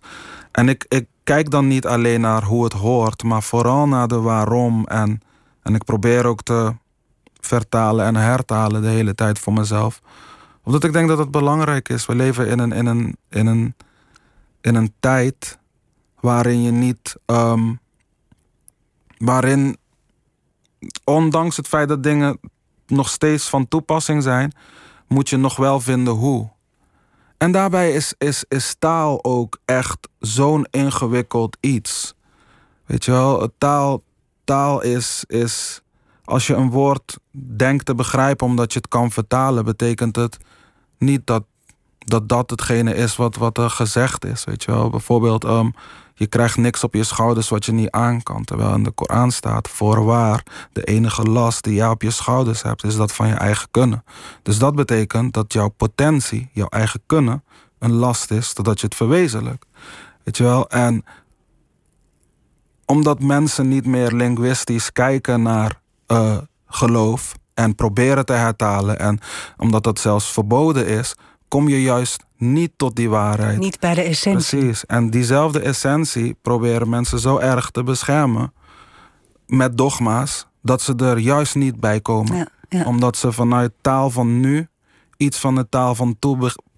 en 0.51 0.69
ik, 0.69 0.85
ik 0.87 1.07
kijk 1.23 1.49
dan 1.49 1.67
niet 1.67 1.85
alleen 1.85 2.21
naar 2.21 2.43
hoe 2.43 2.63
het 2.63 2.73
hoort. 2.73 3.23
Maar 3.23 3.43
vooral 3.43 3.87
naar 3.87 4.07
de 4.07 4.19
waarom. 4.19 4.85
En, 4.85 5.21
en 5.61 5.75
ik 5.75 5.83
probeer 5.83 6.25
ook 6.25 6.41
te 6.41 6.73
vertalen 7.39 8.05
en 8.05 8.15
hertalen 8.15 8.81
de 8.81 8.87
hele 8.87 9.15
tijd 9.15 9.39
voor 9.39 9.53
mezelf 9.53 10.01
omdat 10.63 10.83
ik 10.83 10.93
denk 10.93 11.07
dat 11.07 11.17
het 11.17 11.31
belangrijk 11.31 11.89
is. 11.89 12.05
We 12.05 12.15
leven 12.15 12.47
in 12.47 12.59
een, 12.59 12.71
in 12.71 12.85
een, 12.85 13.17
in 13.29 13.47
een, 13.47 13.75
in 14.61 14.75
een 14.75 14.93
tijd 14.99 15.59
waarin 16.19 16.61
je 16.61 16.71
niet. 16.71 17.15
ehm, 17.25 17.73
waarin, 19.17 19.77
ondanks 21.03 21.57
het 21.57 21.67
feit 21.67 21.87
dat 21.87 22.03
dingen 22.03 22.39
nog 22.87 23.09
steeds 23.09 23.49
van 23.49 23.67
toepassing 23.67 24.23
zijn, 24.23 24.53
moet 25.07 25.29
je 25.29 25.37
nog 25.37 25.55
wel 25.55 25.79
vinden 25.79 26.13
hoe. 26.13 26.49
En 27.37 27.51
daarbij 27.51 27.93
is, 27.93 28.13
is, 28.17 28.45
is 28.47 28.75
taal 28.79 29.23
ook 29.23 29.57
echt 29.65 30.09
zo'n 30.19 30.67
ingewikkeld 30.69 31.57
iets. 31.59 32.13
Weet 32.85 33.05
je 33.05 33.11
wel, 33.11 33.49
taal, 33.57 34.03
taal 34.43 34.81
is, 34.81 35.23
is. 35.27 35.81
Als 36.25 36.47
je 36.47 36.53
een 36.53 36.69
woord 36.69 37.17
denkt 37.31 37.85
te 37.85 37.95
begrijpen 37.95 38.47
omdat 38.47 38.73
je 38.73 38.79
het 38.79 38.87
kan 38.87 39.11
vertalen, 39.11 39.65
betekent 39.65 40.15
het 40.15 40.37
niet 40.97 41.27
dat 41.27 41.43
dat, 42.05 42.29
dat 42.29 42.49
hetgene 42.49 42.95
is 42.95 43.15
wat, 43.15 43.35
wat 43.35 43.57
er 43.57 43.69
gezegd 43.69 44.25
is. 44.25 44.43
Weet 44.43 44.63
je 44.63 44.71
wel, 44.71 44.89
bijvoorbeeld, 44.89 45.43
ehm, 45.43 45.69
je 46.13 46.27
krijgt 46.27 46.57
niks 46.57 46.83
op 46.83 46.93
je 46.93 47.03
schouders 47.03 47.49
wat 47.49 47.65
je 47.65 47.71
niet 47.71 47.91
aan 47.91 48.23
kan. 48.23 48.43
Terwijl 48.43 48.73
in 48.73 48.83
de 48.83 48.91
Koran 48.91 49.31
staat: 49.31 49.67
voorwaar, 49.69 50.45
de 50.71 50.83
enige 50.83 51.23
last 51.23 51.63
die 51.63 51.73
jij 51.73 51.87
op 51.87 52.01
je 52.01 52.11
schouders 52.11 52.61
hebt, 52.61 52.83
is 52.83 52.95
dat 52.95 53.11
van 53.11 53.27
je 53.27 53.33
eigen 53.33 53.67
kunnen. 53.71 54.03
Dus 54.41 54.57
dat 54.57 54.75
betekent 54.75 55.33
dat 55.33 55.53
jouw 55.53 55.69
potentie, 55.69 56.49
jouw 56.53 56.67
eigen 56.67 57.01
kunnen, 57.05 57.43
een 57.79 57.93
last 57.93 58.31
is 58.31 58.53
totdat 58.53 58.79
je 58.79 58.85
het 58.85 58.95
verwezenlijkt. 58.95 59.65
Weet 60.23 60.37
je 60.37 60.43
wel, 60.43 60.69
en 60.69 61.03
omdat 62.85 63.19
mensen 63.19 63.67
niet 63.67 63.85
meer 63.85 64.11
linguïstisch 64.11 64.91
kijken 64.91 65.41
naar 65.41 65.81
eh, 66.05 66.37
geloof 66.67 67.33
en 67.53 67.75
proberen 67.75 68.25
te 68.25 68.33
hertalen, 68.33 68.99
en 68.99 69.19
omdat 69.57 69.83
dat 69.83 69.99
zelfs 69.99 70.31
verboden 70.31 70.87
is, 70.87 71.15
kom 71.53 71.67
je 71.67 71.81
juist 71.81 72.25
niet 72.37 72.71
tot 72.75 72.95
die 72.95 73.09
waarheid. 73.09 73.59
Niet 73.59 73.79
bij 73.79 73.93
de 73.93 74.01
essentie. 74.01 74.59
Precies. 74.59 74.85
En 74.85 75.09
diezelfde 75.09 75.59
essentie 75.59 76.35
proberen 76.41 76.89
mensen 76.89 77.19
zo 77.19 77.37
erg 77.37 77.69
te 77.69 77.83
beschermen 77.83 78.53
met 79.47 79.77
dogma's, 79.77 80.47
dat 80.61 80.81
ze 80.81 80.95
er 80.95 81.17
juist 81.17 81.55
niet 81.55 81.79
bij 81.79 82.01
komen. 82.01 82.35
Ja, 82.35 82.47
ja. 82.69 82.85
Omdat 82.85 83.17
ze 83.17 83.31
vanuit 83.31 83.71
taal 83.81 84.09
van 84.09 84.39
nu 84.39 84.67
iets 85.17 85.37
van 85.37 85.55
de 85.55 85.69
taal 85.69 85.95
van 85.95 86.15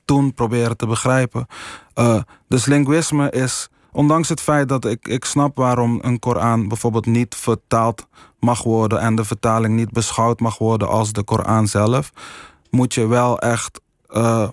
toen 0.05 0.33
proberen 0.33 0.77
te 0.77 0.87
begrijpen. 0.87 1.47
Eh, 1.93 2.21
dus 2.47 2.65
linguïsme 2.65 3.29
is, 3.29 3.69
ondanks 3.91 4.29
het 4.29 4.41
feit 4.41 4.69
dat 4.69 4.85
ik, 4.85 5.07
ik 5.07 5.25
snap 5.25 5.57
waarom 5.57 5.99
een 6.01 6.19
Koran 6.19 6.67
bijvoorbeeld 6.67 7.05
niet 7.05 7.35
vertaald 7.35 8.07
mag 8.39 8.63
worden 8.63 8.99
en 8.99 9.15
de 9.15 9.25
vertaling 9.25 9.75
niet 9.75 9.91
beschouwd 9.91 10.39
mag 10.39 10.57
worden 10.57 10.87
als 10.87 11.11
de 11.11 11.23
Koran 11.23 11.67
zelf, 11.67 12.11
moet 12.69 12.93
je 12.93 13.07
wel 13.07 13.39
echt 13.39 13.83
eh, 14.07 14.49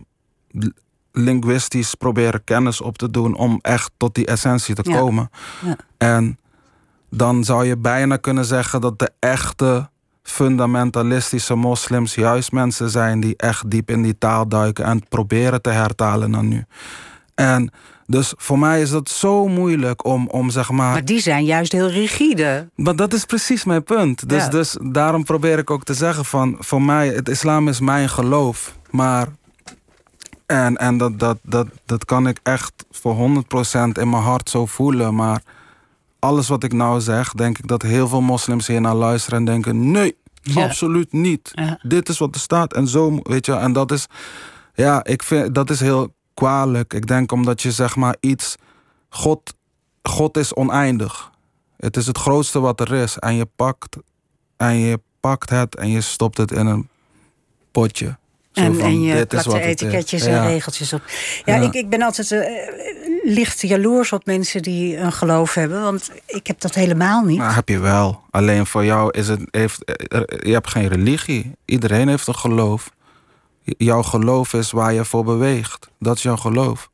l- 0.52 0.66
linguïstisch 1.12 1.94
proberen 1.94 2.44
kennis 2.44 2.80
op 2.80 2.98
te 2.98 3.10
doen 3.10 3.34
om 3.36 3.58
echt 3.62 3.90
tot 3.96 4.14
die 4.14 4.26
essentie 4.26 4.74
te 4.74 4.90
Ja. 4.90 4.98
komen. 4.98 5.30
Ja. 5.64 5.76
En 5.98 6.38
dan 7.10 7.44
zou 7.44 7.64
je 7.66 7.76
bijna 7.76 8.16
kunnen 8.16 8.44
zeggen 8.44 8.80
dat 8.80 8.98
de 8.98 9.10
echte 9.18 9.88
fundamentalistische 10.22 11.54
moslims 11.54 12.14
juist 12.14 12.52
mensen 12.52 12.90
zijn 12.90 13.20
die 13.20 13.36
echt 13.36 13.70
diep 13.70 13.90
in 13.90 14.02
die 14.02 14.18
taal 14.18 14.48
duiken 14.48 14.84
en 14.84 15.08
proberen 15.08 15.62
te 15.62 15.70
hertalen 15.70 16.30
naar 16.30 16.44
nu. 16.44 16.64
En 17.34 17.70
dus 18.06 18.32
voor 18.36 18.58
mij 18.58 18.80
is 18.80 18.90
dat 18.90 19.08
zo 19.08 19.48
moeilijk 19.48 20.04
om, 20.04 20.28
om 20.28 20.50
zeg 20.50 20.70
maar. 20.70 20.92
Maar 20.92 21.04
die 21.04 21.20
zijn 21.20 21.44
juist 21.44 21.72
heel 21.72 21.88
rigide. 21.90 22.68
Maar 22.74 22.96
dat 22.96 23.12
is 23.12 23.24
precies 23.24 23.64
mijn 23.64 23.82
punt. 23.84 24.28
Dus, 24.28 24.42
Ja. 24.42 24.48
dus 24.48 24.76
daarom 24.82 25.24
probeer 25.24 25.58
ik 25.58 25.70
ook 25.70 25.84
te 25.84 25.94
zeggen 25.94 26.24
van... 26.24 26.56
voor 26.58 26.82
mij, 26.82 27.08
het 27.08 27.28
islam 27.28 27.68
is 27.68 27.80
mijn 27.80 28.08
geloof. 28.08 28.76
Maar... 28.90 29.28
En, 30.52 30.76
en 30.76 30.98
dat, 30.98 31.18
dat, 31.18 31.38
dat, 31.42 31.66
dat 31.84 32.04
kan 32.04 32.28
ik 32.28 32.40
echt 32.42 32.72
voor 32.90 33.14
100% 33.14 33.18
in 33.92 34.10
mijn 34.10 34.22
hart 34.22 34.50
zo 34.50 34.66
voelen. 34.66 35.14
Maar 35.14 35.42
alles 36.18 36.48
wat 36.48 36.64
ik 36.64 36.72
nou 36.72 37.00
zeg... 37.00 37.32
denk 37.32 37.58
ik 37.58 37.66
dat 37.66 37.82
heel 37.82 38.08
veel 38.08 38.20
moslims 38.20 38.66
hier 38.66 38.80
naar 38.80 38.94
luisteren 38.94 39.38
en 39.38 39.44
denken... 39.44 39.90
nee, 39.90 40.16
Ja. 40.42 40.64
absoluut 40.64 41.12
niet. 41.12 41.50
Ja. 41.54 41.78
Dit 41.82 42.08
is 42.08 42.18
wat 42.18 42.34
er 42.34 42.40
staat 42.40 42.74
en 42.74 42.88
zo, 42.88 43.18
weet 43.22 43.46
je. 43.46 43.52
En 43.52 43.72
dat 43.72 43.90
is... 43.92 44.06
Ja, 44.74 45.04
ik 45.04 45.22
vind, 45.22 45.54
dat 45.54 45.70
is 45.70 45.80
heel 45.80 46.14
kwalijk. 46.34 46.94
Ik 46.94 47.06
denk 47.06 47.32
omdat 47.32 47.62
je 47.62 47.72
zeg 47.72 47.96
maar 47.96 48.16
iets... 48.20 48.56
God, 49.08 49.54
God 50.02 50.36
is 50.36 50.54
oneindig. 50.54 51.30
Het 51.76 51.96
is 51.96 52.06
het 52.06 52.18
grootste 52.18 52.60
wat 52.60 52.80
er 52.80 52.92
is. 52.92 53.18
En 53.18 53.34
je 53.34 53.46
pakt, 53.56 53.96
en 54.56 54.76
je 54.76 55.00
pakt 55.20 55.50
het 55.50 55.76
en 55.76 55.88
je 55.88 56.00
stopt 56.00 56.36
het 56.36 56.52
in 56.52 56.66
een 56.66 56.88
potje. 57.70 58.20
En, 58.52 58.74
van, 58.74 58.84
en 58.84 59.00
je 59.02 59.26
plakt 59.26 59.46
er 59.46 59.60
etiketjes 59.60 60.24
en 60.24 60.32
Ja. 60.32 60.46
regeltjes 60.46 60.92
op. 60.92 61.02
Ja, 61.44 61.54
Ja. 61.56 61.62
Ik, 61.62 61.74
ik 61.74 61.88
ben 61.88 62.02
altijd 62.02 62.32
eh, 62.32 62.40
licht 63.22 63.60
jaloers 63.60 64.12
op 64.12 64.26
mensen 64.26 64.62
die 64.62 64.96
een 64.96 65.12
geloof 65.12 65.54
hebben. 65.54 65.82
Want 65.82 66.10
ik 66.26 66.46
heb 66.46 66.60
dat 66.60 66.74
helemaal 66.74 67.22
niet. 67.24 67.38
Maar 67.38 67.54
heb 67.54 67.68
je 67.68 67.78
wel. 67.78 68.20
Alleen 68.30 68.66
voor 68.66 68.84
jou 68.84 69.10
is 69.10 69.28
het. 69.28 69.40
Heeft, 69.50 69.82
er- 70.12 70.46
je 70.46 70.52
hebt 70.52 70.68
geen 70.70 70.88
religie. 70.88 71.52
Iedereen 71.64 72.08
heeft 72.08 72.26
een 72.26 72.34
geloof. 72.34 72.90
Jouw 73.62 74.02
geloof 74.02 74.52
is 74.52 74.70
waar 74.70 74.92
je 74.92 75.04
voor 75.04 75.24
beweegt. 75.24 75.88
Dat 75.98 76.16
is 76.16 76.22
jouw 76.22 76.36
geloof. 76.36 76.90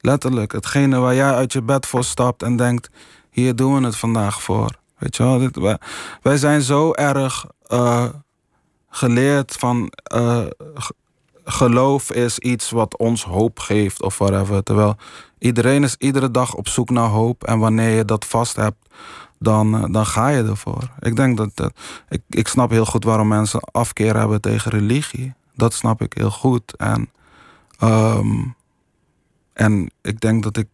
Letterlijk. 0.00 0.52
Hetgene 0.52 0.98
waar 0.98 1.14
jij 1.14 1.30
uit 1.34 1.52
je 1.52 1.62
bed 1.62 1.86
voor 1.86 2.04
stapt 2.04 2.42
en 2.42 2.56
denkt: 2.56 2.90
hier 3.30 3.56
doen 3.56 3.80
we 3.80 3.86
het 3.86 3.96
vandaag 3.96 4.42
voor. 4.42 4.70
Weet 4.98 5.16
je 5.16 5.22
wel? 5.22 5.38
Dit, 5.38 5.56
wij, 5.56 5.78
wij 6.22 6.36
zijn 6.36 6.62
zo 6.62 6.92
erg 6.92 7.46
eh, 7.66 8.04
geleerd 8.90 9.56
van 9.58 9.92
eh, 10.02 10.46
geloof 11.44 12.12
is 12.12 12.38
iets 12.38 12.70
wat 12.70 12.96
ons 12.96 13.24
hoop 13.24 13.58
geeft 13.58 14.02
of 14.02 14.18
whatever. 14.18 14.62
Terwijl 14.62 14.96
iedereen 15.38 15.82
is 15.82 15.96
iedere 15.98 16.30
dag 16.30 16.54
op 16.54 16.68
zoek 16.68 16.90
naar 16.90 17.08
hoop. 17.08 17.44
En 17.44 17.58
wanneer 17.58 17.96
je 17.96 18.04
dat 18.04 18.24
vast 18.24 18.56
hebt, 18.56 18.88
dan, 19.38 19.74
eh, 19.74 19.92
dan 19.92 20.06
ga 20.06 20.28
je 20.28 20.42
ervoor. 20.42 20.90
Ik 20.98 21.16
denk 21.16 21.36
dat, 21.36 21.50
dat 21.54 21.72
ik, 22.08 22.22
ik 22.28 22.48
snap 22.48 22.70
heel 22.70 22.84
goed 22.84 23.04
waarom 23.04 23.28
mensen 23.28 23.60
afkeer 23.60 24.16
hebben 24.16 24.40
tegen 24.40 24.70
religie. 24.70 25.34
Dat 25.54 25.74
snap 25.74 26.02
ik 26.02 26.12
heel 26.12 26.30
goed. 26.30 26.76
En, 26.76 27.10
ehm, 27.78 28.42
en 29.52 29.90
ik 30.02 30.20
denk 30.20 30.42
dat 30.42 30.56
ik, 30.56 30.68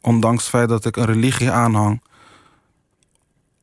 ondanks 0.00 0.42
het 0.42 0.50
feit 0.50 0.68
dat 0.68 0.84
ik 0.84 0.96
een 0.96 1.04
religie 1.04 1.50
aanhang, 1.50 2.02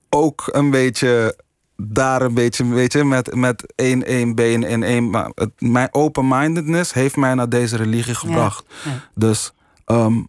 ook 0.10 0.49
een 0.51 0.70
beetje 0.70 1.38
daar 1.82 2.22
een 2.22 2.34
beetje, 2.34 2.68
weet 2.68 2.94
je, 2.94 3.04
met, 3.04 3.36
met 3.36 3.74
één, 3.76 4.06
één 4.06 4.36
been 4.36 4.64
in 4.64 4.84
één. 4.84 5.10
Maar 5.10 5.32
het, 5.36 5.52
mijn 5.58 5.88
open-mindedness 5.92 6.94
heeft 6.94 7.16
mij 7.16 7.34
naar 7.34 7.50
deze 7.50 7.78
religie 7.78 8.16
gebracht. 8.16 8.66
ja. 8.84 9.10
Dus 9.16 9.54
ehm, 9.86 10.24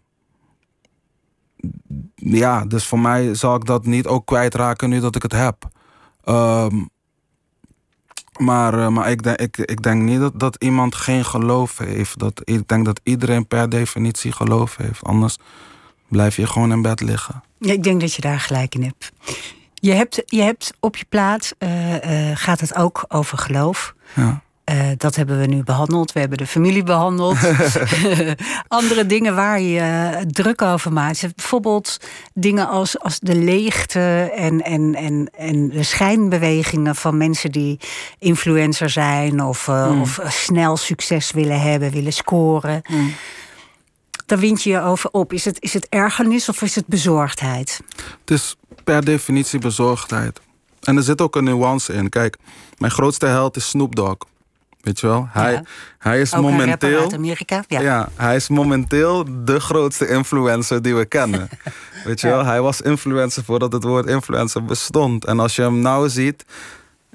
ja, 2.15 2.65
dus 2.65 2.85
voor 2.85 2.99
mij 2.99 3.35
zal 3.35 3.55
ik 3.55 3.65
dat 3.65 3.85
niet 3.85 4.07
ook 4.07 4.25
kwijtraken 4.25 4.89
nu 4.89 4.99
dat 4.99 5.15
ik 5.15 5.21
het 5.21 5.31
heb. 5.31 5.69
Ehm, 6.23 6.83
maar 8.37 8.79
eh, 8.79 8.87
maar 8.87 9.11
ik, 9.11 9.23
denk, 9.23 9.39
ik, 9.39 9.57
ik 9.57 9.83
denk 9.83 10.01
niet 10.01 10.19
dat, 10.19 10.39
dat 10.39 10.55
iemand 10.63 10.95
geen 10.95 11.25
geloof 11.25 11.77
heeft. 11.77 12.19
Dat, 12.19 12.41
ik 12.43 12.67
denk 12.67 12.85
dat 12.85 12.99
iedereen 13.03 13.47
per 13.47 13.69
definitie 13.69 14.31
geloof 14.31 14.75
heeft. 14.77 15.03
Anders 15.03 15.37
blijf 16.07 16.35
je 16.35 16.47
gewoon 16.47 16.71
in 16.71 16.81
bed 16.81 17.01
liggen. 17.01 17.43
Ja, 17.57 17.73
ik 17.73 17.83
denk 17.83 18.01
dat 18.01 18.13
je 18.13 18.21
daar 18.21 18.39
gelijk 18.39 18.75
in 18.75 18.83
hebt. 18.83 19.11
Je 19.81 19.91
hebt, 19.91 20.23
je 20.25 20.41
hebt 20.41 20.73
op 20.79 20.97
je 20.97 21.05
plaat, 21.09 21.55
eh, 21.57 22.29
eh, 22.29 22.37
gaat 22.37 22.59
het 22.59 22.75
ook 22.75 23.05
over 23.07 23.37
geloof. 23.37 23.93
Ja. 24.15 24.41
Eh, 24.63 24.77
dat 24.97 25.15
hebben 25.15 25.39
we 25.39 25.45
nu 25.45 25.63
behandeld. 25.63 26.11
We 26.11 26.19
hebben 26.19 26.37
de 26.37 26.47
familie 26.47 26.83
behandeld. 26.83 27.37
Andere 28.67 29.05
dingen 29.05 29.35
waar 29.35 29.61
je 29.61 30.25
druk 30.27 30.61
over 30.61 30.93
maakt. 30.93 31.35
Bijvoorbeeld 31.35 31.97
dingen 32.33 32.67
als, 32.67 32.99
als 32.99 33.19
de 33.19 33.35
leegte 33.35 34.31
en, 34.35 34.61
en, 34.61 34.95
en, 34.95 35.29
en 35.37 35.69
de 35.69 35.83
schijnbewegingen 35.83 36.95
van 36.95 37.17
mensen 37.17 37.51
die 37.51 37.79
influencer 38.19 38.89
zijn 38.89 39.43
of, 39.43 39.67
eh, 39.67 39.99
of 40.01 40.19
snel 40.27 40.77
succes 40.77 41.31
willen 41.31 41.61
hebben, 41.61 41.91
willen 41.91 42.13
scoren. 42.13 42.81
Daar 44.25 44.39
wind 44.39 44.63
je 44.63 44.69
je 44.69 44.81
over 44.81 45.09
op. 45.11 45.33
Is 45.33 45.45
het, 45.45 45.61
is 45.61 45.73
het 45.73 45.87
ergernis 45.89 46.49
of 46.49 46.61
is 46.61 46.75
het 46.75 46.87
bezorgdheid? 46.87 47.81
Het 48.19 48.31
is 48.31 48.55
per 48.83 49.05
definitie 49.05 49.59
bezorgdheid. 49.59 50.39
En 50.81 50.97
er 50.97 51.03
zit 51.03 51.21
ook 51.21 51.35
een 51.35 51.43
nuance 51.43 51.93
in. 51.93 52.09
Kijk, 52.09 52.37
mijn 52.77 52.91
grootste 52.91 53.25
held 53.25 53.55
is 53.55 53.69
Snoop 53.69 53.95
Dogg. 53.95 54.17
Weet 54.81 54.99
je 54.99 55.07
wel? 55.07 55.27
Hij, 55.31 55.51
Ja. 55.51 55.63
hij 55.97 56.21
is 56.21 56.33
Ook 56.33 56.41
momenteel. 56.41 56.99
uit 56.99 57.13
Amerika. 57.13 57.63
Ja. 57.67 57.81
Ja. 57.81 58.09
hij 58.15 58.35
is 58.35 58.49
momenteel 58.49 59.25
de 59.45 59.59
grootste 59.59 60.07
influencer 60.07 60.81
die 60.81 60.95
we 60.95 61.05
kennen. 61.05 61.49
Weet 62.05 62.21
je 62.21 62.27
wel? 62.27 62.45
Hij 62.45 62.61
was 62.61 62.81
influencer 62.81 63.43
voordat 63.43 63.73
het 63.73 63.83
woord 63.83 64.05
influencer 64.05 64.65
bestond. 64.65 65.25
En 65.25 65.39
als 65.39 65.55
je 65.55 65.61
hem 65.61 65.79
nou 65.79 66.09
ziet, 66.09 66.45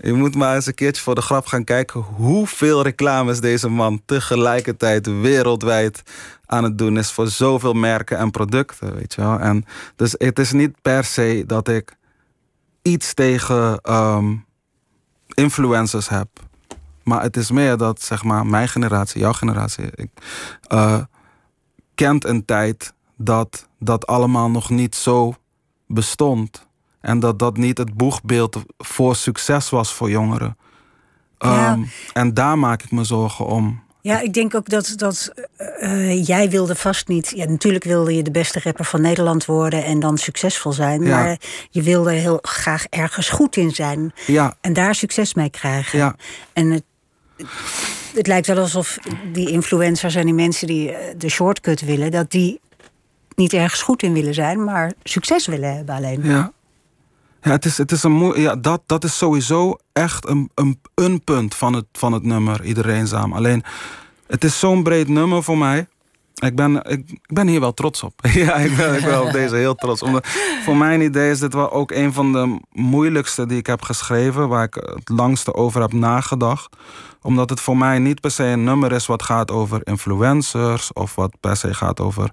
je 0.03 0.13
moet 0.13 0.35
maar 0.35 0.55
eens 0.55 0.67
een 0.67 0.75
keertje 0.75 1.03
voor 1.03 1.15
de 1.15 1.21
grap 1.21 1.47
gaan 1.47 1.65
kijken 1.65 2.01
hoeveel 2.01 2.83
reclames 2.83 3.41
deze 3.41 3.69
man 3.69 4.03
tegelijkertijd 4.05 5.07
wereldwijd 5.21 6.03
aan 6.47 6.65
het 6.65 6.79
doen 6.79 6.99
is 6.99 7.13
voor 7.13 7.29
zoveel 7.29 7.73
merken 7.73 8.19
en 8.19 8.31
producten. 8.31 8.95
Weet 8.95 9.15
je 9.15 9.21
wel? 9.21 9.39
En 9.39 9.65
dus 9.97 10.15
het 10.19 10.39
is 10.39 10.53
niet 10.53 10.83
per 10.83 11.05
se 11.05 11.45
dat 11.47 11.69
ik 11.69 11.97
iets 12.83 13.15
tegen 13.15 13.81
ehm, 13.81 14.35
influencers 15.35 16.09
heb. 16.09 16.29
Maar 17.03 17.23
het 17.23 17.37
is 17.37 17.51
meer 17.51 17.77
dat, 17.77 18.03
zeg 18.03 18.23
maar, 18.23 18.47
mijn 18.47 18.69
generatie, 18.69 19.21
jouw 19.21 19.33
generatie, 19.33 19.85
ik, 19.95 20.11
eh, 20.69 21.01
kent 21.95 22.25
een 22.25 22.45
tijd 22.45 22.95
dat 23.17 23.69
dat 23.79 24.07
allemaal 24.07 24.51
nog 24.51 24.71
niet 24.71 24.95
zo 24.95 25.35
bestond. 25.87 26.67
En 27.01 27.21
dat 27.21 27.39
dat 27.39 27.57
niet 27.57 27.79
het 27.79 27.95
boegbeeld 27.95 28.63
voor 28.79 29.17
succes 29.17 29.71
was 29.71 29.93
voor 29.93 30.11
jongeren. 30.11 30.57
Ja. 31.39 31.73
Ehm, 31.73 31.83
en 32.13 32.35
daar 32.35 32.59
maak 32.59 32.83
ik 32.83 32.91
me 32.91 33.05
zorgen 33.05 33.47
om. 33.47 33.83
Ja, 34.07 34.21
ik 34.21 34.33
denk 34.33 34.55
ook 34.55 34.69
dat, 34.69 34.93
dat 34.97 35.33
eh, 35.57 36.27
jij 36.27 36.51
wilde 36.51 36.75
vast 36.75 37.09
niet. 37.09 37.33
Ja, 37.35 37.45
natuurlijk 37.45 37.85
wilde 37.85 38.15
je 38.15 38.23
de 38.23 38.31
beste 38.31 38.61
rapper 38.63 38.85
van 38.85 39.01
Nederland 39.01 39.45
worden 39.45 39.85
en 39.85 40.01
dan 40.01 40.19
succesvol 40.19 40.73
zijn. 40.73 41.03
Ja. 41.03 41.09
Maar 41.09 41.37
je 41.71 41.83
wilde 41.83 42.13
heel 42.13 42.39
graag 42.43 42.87
ergens 42.91 43.29
goed 43.29 43.57
in 43.57 43.71
zijn 43.71 44.13
Ja, 44.27 44.57
en 44.61 44.73
daar 44.73 44.95
succes 44.95 45.35
mee 45.35 45.51
krijgen. 45.51 45.99
Ja. 45.99 46.17
En 46.53 46.71
het, 46.71 46.83
het 48.15 48.27
lijkt 48.27 48.47
wel 48.47 48.59
alsof 48.59 48.99
die 49.33 49.51
influencers 49.51 50.15
en 50.15 50.25
die 50.25 50.35
mensen 50.35 50.67
die 50.67 50.93
eh, 50.93 51.15
de 51.17 51.29
shortcut 51.29 51.81
willen, 51.81 52.11
dat 52.11 52.31
die 52.31 52.61
niet 53.35 53.53
ergens 53.53 53.83
goed 53.83 54.03
in 54.03 54.13
willen 54.13 54.35
zijn, 54.35 54.65
maar 54.65 54.93
succes 55.03 55.47
willen 55.47 55.77
hebben 55.77 55.95
alleen. 55.95 56.21
Ja. 56.23 56.53
Ja, 57.47 57.53
het 57.53 57.65
is, 57.65 57.79
het 57.79 57.93
is 57.93 58.03
een 58.03 58.41
ja 58.41 58.57
dat, 58.57 58.83
dat 58.87 59.05
is 59.05 59.19
sowieso 59.19 59.77
echt 59.93 60.29
een, 60.29 60.51
een, 60.55 60.81
een 60.95 61.25
punt 61.25 61.55
van 61.55 61.73
het, 61.73 61.85
van 61.93 62.13
het 62.13 62.23
nummer, 62.23 62.65
iedereen 62.65 63.07
samen. 63.07 63.37
Alleen, 63.37 63.65
het 64.27 64.45
is 64.45 64.59
zo'n 64.59 64.83
breed 64.83 65.09
nummer 65.09 65.43
voor 65.43 65.59
mij. 65.59 65.87
Ik 66.35 66.57
ben, 66.57 66.75
ik, 66.77 67.11
ik 67.11 67.35
ben 67.35 67.47
hier 67.47 67.61
wel 67.61 67.75
trots 67.75 68.03
op. 68.03 68.13
ja, 68.45 68.55
ik 68.55 68.77
ben, 68.77 68.95
ik 68.95 69.05
ben 69.05 69.23
op 69.23 69.33
deze 69.33 69.57
heel 69.57 69.75
trots. 69.75 70.03
Omdat, 70.03 70.27
voor 70.65 70.77
mijn 70.77 71.01
idee 71.01 71.31
is 71.31 71.39
dit 71.39 71.55
wel 71.55 71.73
ook 71.73 71.91
een 71.91 72.13
van 72.13 72.33
de 72.33 72.61
moeilijkste 72.73 73.47
die 73.47 73.59
ik 73.59 73.67
heb 73.67 73.83
geschreven. 73.83 74.49
Waar 74.49 74.65
ik 74.65 74.75
het 74.75 75.09
langste 75.09 75.55
over 75.55 75.81
heb 75.81 75.93
nagedacht. 75.93 76.77
Omdat 77.23 77.51
het 77.51 77.61
voor 77.61 77.77
mij 77.77 77.99
niet 77.99 78.21
per 78.21 78.31
se 78.31 78.45
een 78.45 78.65
nummer 78.65 78.93
is 78.93 79.07
wat 79.07 79.23
gaat 79.23 79.51
over 79.51 79.81
influencers. 79.85 80.93
Of 80.93 81.15
wat 81.15 81.37
per 81.41 81.57
se 81.57 81.75
gaat 81.75 82.01
over 82.01 82.31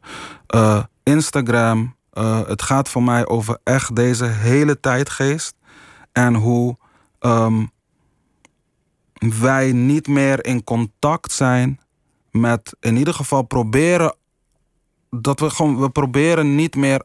eh, 0.48 0.84
Instagram. 1.04 1.96
Eh, 2.14 2.48
het 2.48 2.62
gaat 2.62 2.90
voor 2.90 3.04
mij 3.04 3.28
over 3.28 3.58
echt 3.64 3.96
deze 3.96 4.26
hele 4.26 4.80
tijdgeest. 4.80 5.56
En 6.12 6.34
hoe 6.34 6.78
ehm, 7.20 7.66
wij 9.14 9.72
niet 9.72 10.08
meer 10.08 10.46
in 10.46 10.64
contact 10.64 11.32
zijn 11.32 11.80
met 12.32 12.76
in 12.80 12.96
ieder 12.96 13.14
geval 13.14 13.42
proberen 13.44 14.16
dat 15.10 15.40
we 15.40 15.50
gewoon 15.50 15.80
we 15.80 15.90
proberen 15.90 16.56
niet 16.56 16.76
meer 16.76 17.04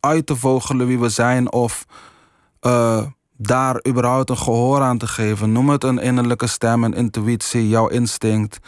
uit 0.00 0.26
te 0.26 0.36
vogelen 0.36 0.86
wie 0.86 0.98
we 0.98 1.08
zijn 1.08 1.52
of 1.52 1.86
eh, 2.60 3.06
daar 3.36 3.86
überhaupt 3.88 4.30
een 4.30 4.38
gehoor 4.38 4.80
aan 4.80 4.98
te 4.98 5.06
geven. 5.06 5.52
Noem 5.52 5.68
het 5.68 5.84
een 5.84 5.98
innerlijke 5.98 6.46
stem, 6.46 6.84
een 6.84 6.94
intuïtie, 6.94 7.68
jouw 7.68 7.88
instinct. 7.88 8.58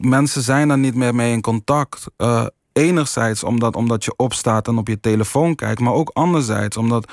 Mensen 0.00 0.42
zijn 0.42 0.68
daar 0.68 0.78
niet 0.78 0.94
meer 0.94 1.14
mee 1.14 1.32
in 1.32 1.40
contact. 1.40 2.06
Eh, 2.16 2.46
enerzijds 2.74 3.44
omdat, 3.44 3.76
omdat 3.76 4.04
je 4.04 4.14
opstaat 4.16 4.68
en 4.68 4.78
op 4.78 4.88
je 4.88 5.00
telefoon 5.00 5.54
kijkt, 5.54 5.80
maar 5.80 5.92
ook 5.92 6.10
anderzijds 6.12 6.76
omdat 6.76 7.12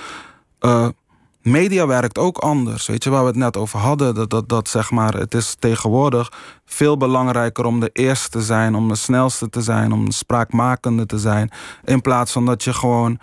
eh, 0.60 0.88
media 1.42 1.88
werkt 1.88 2.18
ook 2.18 2.38
anders. 2.38 2.88
Weet 2.88 3.04
je 3.04 3.10
waar 3.10 3.22
we 3.22 3.28
het 3.28 3.36
net 3.36 3.58
over 3.58 3.80
hadden? 3.80 4.16
Dat, 4.16 4.30
dat, 4.30 4.50
dat 4.50 4.70
zeg 4.70 4.92
maar, 4.92 5.14
het 5.14 5.34
is 5.34 5.56
tegenwoordig 5.60 6.32
veel 6.66 6.98
belangrijker 6.98 7.66
om 7.66 7.80
de 7.80 7.90
eerste 7.94 8.30
te 8.30 8.42
zijn, 8.42 8.76
om 8.76 8.88
de 8.88 8.96
snelste 8.96 9.50
te 9.50 9.62
zijn, 9.62 9.92
om 9.92 10.06
de 10.06 10.14
spraakmakende 10.14 11.06
te 11.06 11.20
zijn. 11.20 11.52
In 11.84 12.02
plaats 12.02 12.32
van 12.32 12.46
dat 12.46 12.64
je 12.64 12.74
gewoon 12.74 13.20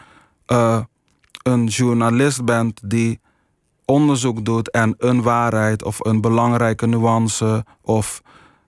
eh, 0.46 0.80
een 1.42 1.66
journalist 1.66 2.44
bent 2.44 2.80
die 2.84 3.20
onderzoek 3.84 4.44
doet 4.44 4.70
en 4.70 4.94
een 4.98 5.22
waarheid 5.22 5.84
of 5.84 6.04
een 6.04 6.20
belangrijke 6.20 6.86
nuance 6.86 7.64
of 7.82 8.22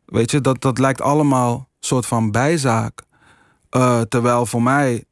weet 0.04 0.30
je, 0.30 0.40
dat, 0.40 0.60
dat 0.60 0.78
lijkt 0.78 1.00
allemaal 1.00 1.68
soort 1.80 2.06
van 2.06 2.30
bijzaak. 2.30 3.02
Eh, 3.70 4.00
terwijl 4.00 4.46
voor 4.46 4.62
mij 4.62 5.04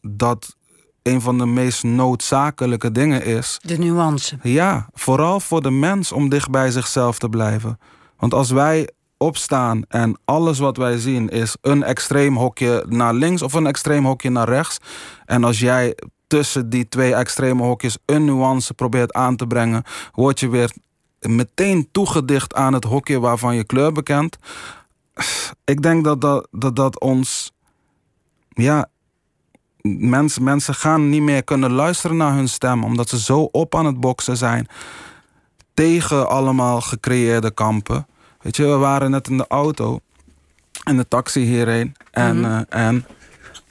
dat 0.00 0.56
een 1.02 1.20
van 1.20 1.38
de 1.38 1.46
meest 1.46 1.82
noodzakelijke 1.82 2.92
dingen 2.92 3.24
is. 3.24 3.58
De 3.62 3.78
nuance. 3.78 4.38
Ja, 4.42 4.88
vooral 4.92 5.40
voor 5.40 5.62
de 5.62 5.70
mens 5.70 6.12
om 6.12 6.28
dicht 6.28 6.50
bij 6.50 6.70
zichzelf 6.70 7.18
te 7.18 7.28
blijven. 7.28 7.78
Want 8.16 8.34
als 8.34 8.50
wij 8.50 8.88
opstaan 9.16 9.82
en 9.88 10.18
alles 10.24 10.58
wat 10.58 10.76
wij 10.76 10.98
zien 10.98 11.28
is 11.28 11.56
een 11.60 11.82
extreem 11.82 12.36
hokje 12.36 12.84
naar 12.88 13.14
links 13.14 13.42
of 13.42 13.52
een 13.52 13.66
extreem 13.66 14.04
hokje 14.04 14.30
naar 14.30 14.48
rechts. 14.48 14.78
En 15.24 15.44
als 15.44 15.58
jij 15.58 15.96
tussen 16.26 16.70
die 16.70 16.88
twee 16.88 17.14
extreme 17.14 17.62
hokjes 17.62 17.98
een 18.04 18.24
nuance 18.24 18.74
probeert 18.74 19.12
aan 19.12 19.36
te 19.36 19.46
brengen, 19.46 19.82
word 20.12 20.40
je 20.40 20.48
weer 20.48 20.72
meteen 21.20 21.88
toegedicht 21.92 22.54
aan 22.54 22.72
het 22.72 22.84
hokje 22.84 23.20
waarvan 23.20 23.56
je 23.56 23.64
kleur 23.64 23.92
bekent. 23.92 24.36
Ik 25.64 25.82
denk 25.82 26.04
dat 26.04 26.20
dat, 26.20 26.48
dat, 26.50 26.76
dat 26.76 27.00
ons. 27.00 27.52
Ja, 28.54 28.88
mensen, 29.82 30.42
mensen 30.42 30.74
gaan 30.74 31.08
niet 31.08 31.22
meer 31.22 31.44
kunnen 31.44 31.72
luisteren 31.72 32.16
naar 32.16 32.34
hun 32.34 32.48
stem, 32.48 32.84
omdat 32.84 33.08
ze 33.08 33.20
zo 33.20 33.40
op 33.52 33.74
aan 33.74 33.86
het 33.86 34.00
boksen 34.00 34.36
zijn 34.36 34.66
tegen 35.74 36.28
allemaal 36.28 36.80
gecreëerde 36.80 37.50
kampen. 37.50 38.06
Weet 38.40 38.56
je, 38.56 38.62
we 38.66 38.76
waren 38.76 39.10
net 39.10 39.28
in 39.28 39.36
de 39.36 39.46
auto, 39.48 40.00
in 40.84 40.96
de 40.96 41.08
taxi 41.08 41.40
hierheen, 41.40 41.94
en, 42.10 42.44
eh, 42.44 42.60
en 42.68 43.06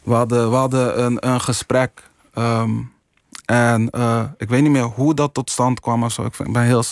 we 0.03 0.13
hadden, 0.13 0.49
we 0.49 0.55
hadden 0.55 1.03
een, 1.03 1.27
een 1.29 1.41
gesprek. 1.41 2.09
ehm, 2.33 2.71
En 3.45 3.89
eh, 3.89 4.23
ik 4.37 4.49
weet 4.49 4.61
niet 4.61 4.71
meer 4.71 4.83
hoe 4.83 5.13
dat 5.13 5.33
tot 5.33 5.49
stand 5.51 5.79
kwam 5.79 6.03
of 6.03 6.11
zo. 6.11 6.23
Ik, 6.25 6.51
ben 6.51 6.63
heel. 6.63 6.83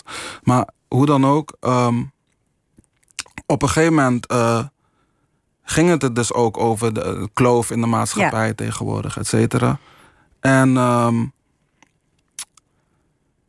Maar 0.43 0.67
hoe 0.87 1.05
dan 1.05 1.25
ook. 1.25 1.57
ehm, 1.59 2.03
op 3.45 3.61
een 3.61 3.67
gegeven 3.69 3.93
moment 3.93 4.25
eh, 4.27 4.65
ging 5.71 5.89
het 5.89 6.03
er 6.03 6.13
dus 6.13 6.33
ook 6.33 6.57
over 6.57 6.93
de 6.93 7.01
eh, 7.01 7.23
kloof 7.33 7.71
in 7.71 7.81
de 7.81 7.87
maatschappij 7.87 8.53
tegenwoordig, 8.53 9.17
et 9.17 9.27
cetera. 9.27 9.79
En, 10.39 10.77
ehm, 10.77 11.25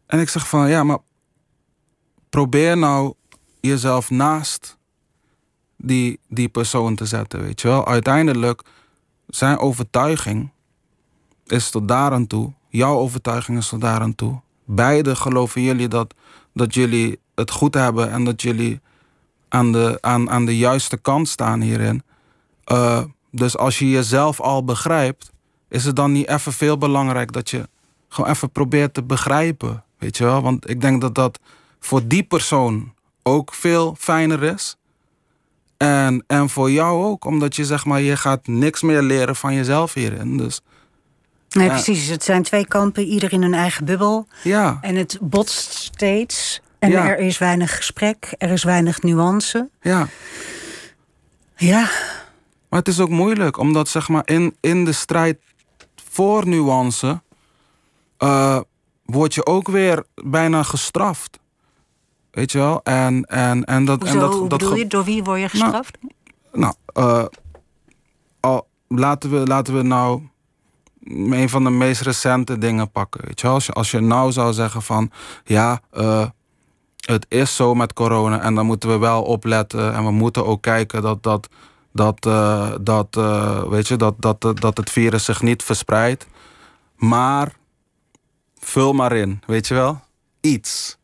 en 0.07 0.21
ik 0.21 0.29
zeg 0.29 0.49
van 0.49 0.69
ja, 0.69 0.85
maar 0.85 0.99
probeer 2.31 2.79
nou 2.79 3.15
jezelf 3.61 4.11
naast 4.11 4.77
die, 5.77 6.19
die 6.29 6.49
persoon 6.49 6.95
te 6.95 7.07
zetten, 7.07 7.43
weet 7.43 7.61
je 7.61 7.69
wel. 7.69 7.87
Uiteindelijk, 7.87 8.63
zijn 9.27 9.59
overtuiging 9.59 10.51
is 11.47 11.71
tot 11.71 11.89
daar 11.89 12.13
aan 12.13 12.27
toe. 12.27 12.53
Jouw 12.69 12.97
overtuiging 12.97 13.59
is 13.59 13.69
tot 13.69 13.81
daar 13.81 14.01
aan 14.01 14.15
toe. 14.15 14.41
Beide 14.65 15.17
geloven 15.17 15.63
jullie 15.63 15.89
dat, 15.89 16.15
dat 16.55 16.75
jullie 16.75 17.19
het 17.35 17.51
goed 17.51 17.75
hebben 17.75 18.11
en 18.11 18.25
dat 18.25 18.43
jullie 18.43 18.81
aan 19.49 19.73
de, 19.73 19.99
aan, 20.01 20.31
aan 20.31 20.45
de 20.45 20.57
juiste 20.57 20.97
kant 20.97 21.29
staan 21.29 21.61
hierin. 21.61 22.03
Eh, 22.73 23.03
dus 23.31 23.57
als 23.57 23.79
je 23.79 23.91
jezelf 23.91 24.41
al 24.41 24.65
begrijpt, 24.65 25.31
is 25.69 25.85
het 25.85 25.97
dan 25.97 26.13
niet 26.13 26.29
even 26.29 26.53
veel 26.53 26.79
belangrijk 26.79 27.33
dat 27.33 27.51
je 27.51 27.69
gewoon 28.09 28.31
even 28.31 28.51
probeert 28.51 28.95
te 28.95 29.03
begrijpen. 29.03 29.85
Weet 29.99 30.17
je 30.17 30.25
wel? 30.25 30.43
Want 30.43 30.71
ik 30.71 30.81
denk 30.81 31.01
dat 31.01 31.15
dat 31.15 31.39
voor 31.81 32.07
die 32.07 32.23
persoon 32.23 32.95
ook 33.23 33.55
veel 33.55 33.97
fijner 33.99 34.43
is. 34.43 34.77
En, 35.77 36.25
en 36.27 36.49
voor 36.49 36.71
jou 36.71 37.05
ook, 37.05 37.25
omdat 37.25 37.57
je 37.57 37.65
zeg 37.65 37.85
maar, 37.85 38.01
je 38.01 38.17
gaat 38.17 38.47
niks 38.47 38.83
meer 38.83 39.03
leren 39.03 39.37
van 39.37 39.55
jezelf 39.55 39.95
hierin. 39.95 40.37
Dus 40.37 40.61
Nee, 41.51 41.67
Ja. 41.67 41.73
precies. 41.73 42.07
Het 42.09 42.25
zijn 42.25 42.43
twee 42.43 42.67
kampen, 42.67 43.05
ieder 43.05 43.33
in 43.33 43.43
hun 43.43 43.55
eigen 43.55 43.85
bubbel. 43.85 44.27
ja, 44.43 44.79
En 44.81 44.95
het 44.97 45.19
botst 45.21 45.73
steeds. 45.75 46.61
En 46.79 46.91
Ja. 46.91 47.09
er 47.09 47.19
is 47.19 47.39
weinig 47.39 47.77
gesprek, 47.77 48.35
er 48.39 48.51
is 48.51 48.65
weinig 48.65 49.03
nuance. 49.03 49.69
ja. 49.83 50.09
Ja, 51.57 51.89
Maar 52.73 52.81
het 52.81 52.89
is 52.89 53.01
ook 53.01 53.09
moeilijk, 53.09 53.59
omdat 53.59 53.89
zeg 53.89 54.09
maar 54.09 54.23
in, 54.25 54.57
in 54.61 54.85
de 54.85 54.93
strijd 54.93 55.39
voor 56.05 56.49
nuance 56.49 57.23
eh, 58.17 58.61
word 59.05 59.35
je 59.35 59.47
ook 59.47 59.69
weer 59.69 60.05
bijna 60.15 60.63
gestraft. 60.63 61.39
Weet 62.31 62.53
je 62.53 62.59
wel? 62.59 62.81
En, 62.83 63.25
en, 63.25 63.65
en 63.65 63.85
dat. 63.85 64.01
hoezo 64.01 64.15
en 64.15 64.21
dat, 64.21 64.33
dat 64.33 64.49
bedoel 64.49 64.71
ge- 64.71 64.79
je? 64.79 64.87
Door 64.87 65.05
wie 65.05 65.25
word 65.25 65.41
je 65.41 65.49
gestraft? 65.49 65.99
Nou, 66.53 66.75
eh, 66.87 67.25
laten, 68.89 69.31
we, 69.31 69.47
laten 69.47 69.75
we 69.75 69.83
nou 69.83 70.23
een 71.07 71.49
van 71.49 71.65
de 71.65 71.71
meest 71.71 72.01
recente 72.01 72.59
dingen 72.59 72.91
pakken. 72.91 73.21
Weet 73.27 73.41
je 73.41 73.47
wel? 73.47 73.55
Als, 73.55 73.67
je, 73.67 73.73
als 73.73 73.91
je 73.91 74.01
nou 74.01 74.33
zou 74.33 74.53
zeggen 74.53 74.83
van 74.83 75.11
ja, 75.45 75.81
eh, 75.91 76.27
het 77.01 77.27
is 77.29 77.57
zo 77.57 77.75
met 77.75 77.93
corona 77.93 78.41
en 78.41 78.55
dan 78.55 78.67
moeten 78.67 78.89
we 78.89 78.99
wel 78.99 79.23
opletten 79.23 79.95
en 79.95 80.05
we 80.05 80.11
moeten 80.11 80.47
ook 80.47 80.63
kijken 80.63 81.03
dat 81.03 81.23
dat. 81.23 81.49
Dat, 81.93 82.27
eh, 82.27 82.73
dat, 82.81 83.17
eh, 83.17 83.63
weet 83.69 83.89
je, 83.89 83.97
dat, 83.97 84.15
dat, 84.19 84.41
dat, 84.41 84.61
dat 84.61 84.77
het 84.77 84.91
virus 84.91 85.25
zich 85.25 85.43
niet 85.43 85.63
verspreidt. 85.63 86.27
Maar 86.97 87.53
vul 88.59 88.93
maar 88.93 89.13
in, 89.17 89.43
weet 89.47 89.69
je 89.69 89.75
wel? 89.75 90.01
Iets. 90.41 90.99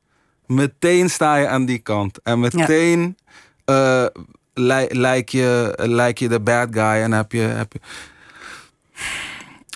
Meteen 0.47 1.11
sta 1.11 1.37
je 1.37 1.49
aan 1.49 1.65
die 1.65 1.79
kant. 1.79 2.23
En 2.23 2.41
meteen 2.41 3.17
eh, 3.65 4.07
lij- 4.55 4.91
lijk, 4.93 5.29
je, 5.29 5.73
lijk 5.83 6.19
je 6.19 6.29
de 6.29 6.41
bad 6.41 6.69
guy 6.71 6.83
en 7.03 7.13
heb 7.13 7.33
je. 7.33 7.41
Heb 7.41 7.73
je... 7.73 7.81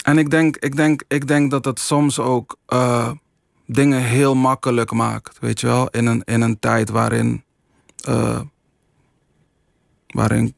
En 0.03 0.19
ik 0.19 0.31
denk, 0.31 0.57
ik, 0.57 0.77
denk, 0.77 1.03
ik 1.09 1.27
denk 1.29 1.51
dat 1.51 1.65
het 1.65 1.79
soms 1.81 2.19
ook 2.19 2.57
eh, 2.67 3.11
dingen 3.67 4.03
heel 4.03 4.35
makkelijk 4.35 4.91
maakt. 4.93 5.39
Weet 5.39 5.61
je 5.61 5.67
wel? 5.67 5.89
In 5.89 6.07
een, 6.07 6.23
in 6.25 6.41
een 6.41 6.59
tijd 6.59 6.89
waarin. 6.91 7.45
eh, 8.05 8.41
waarin 10.07 10.55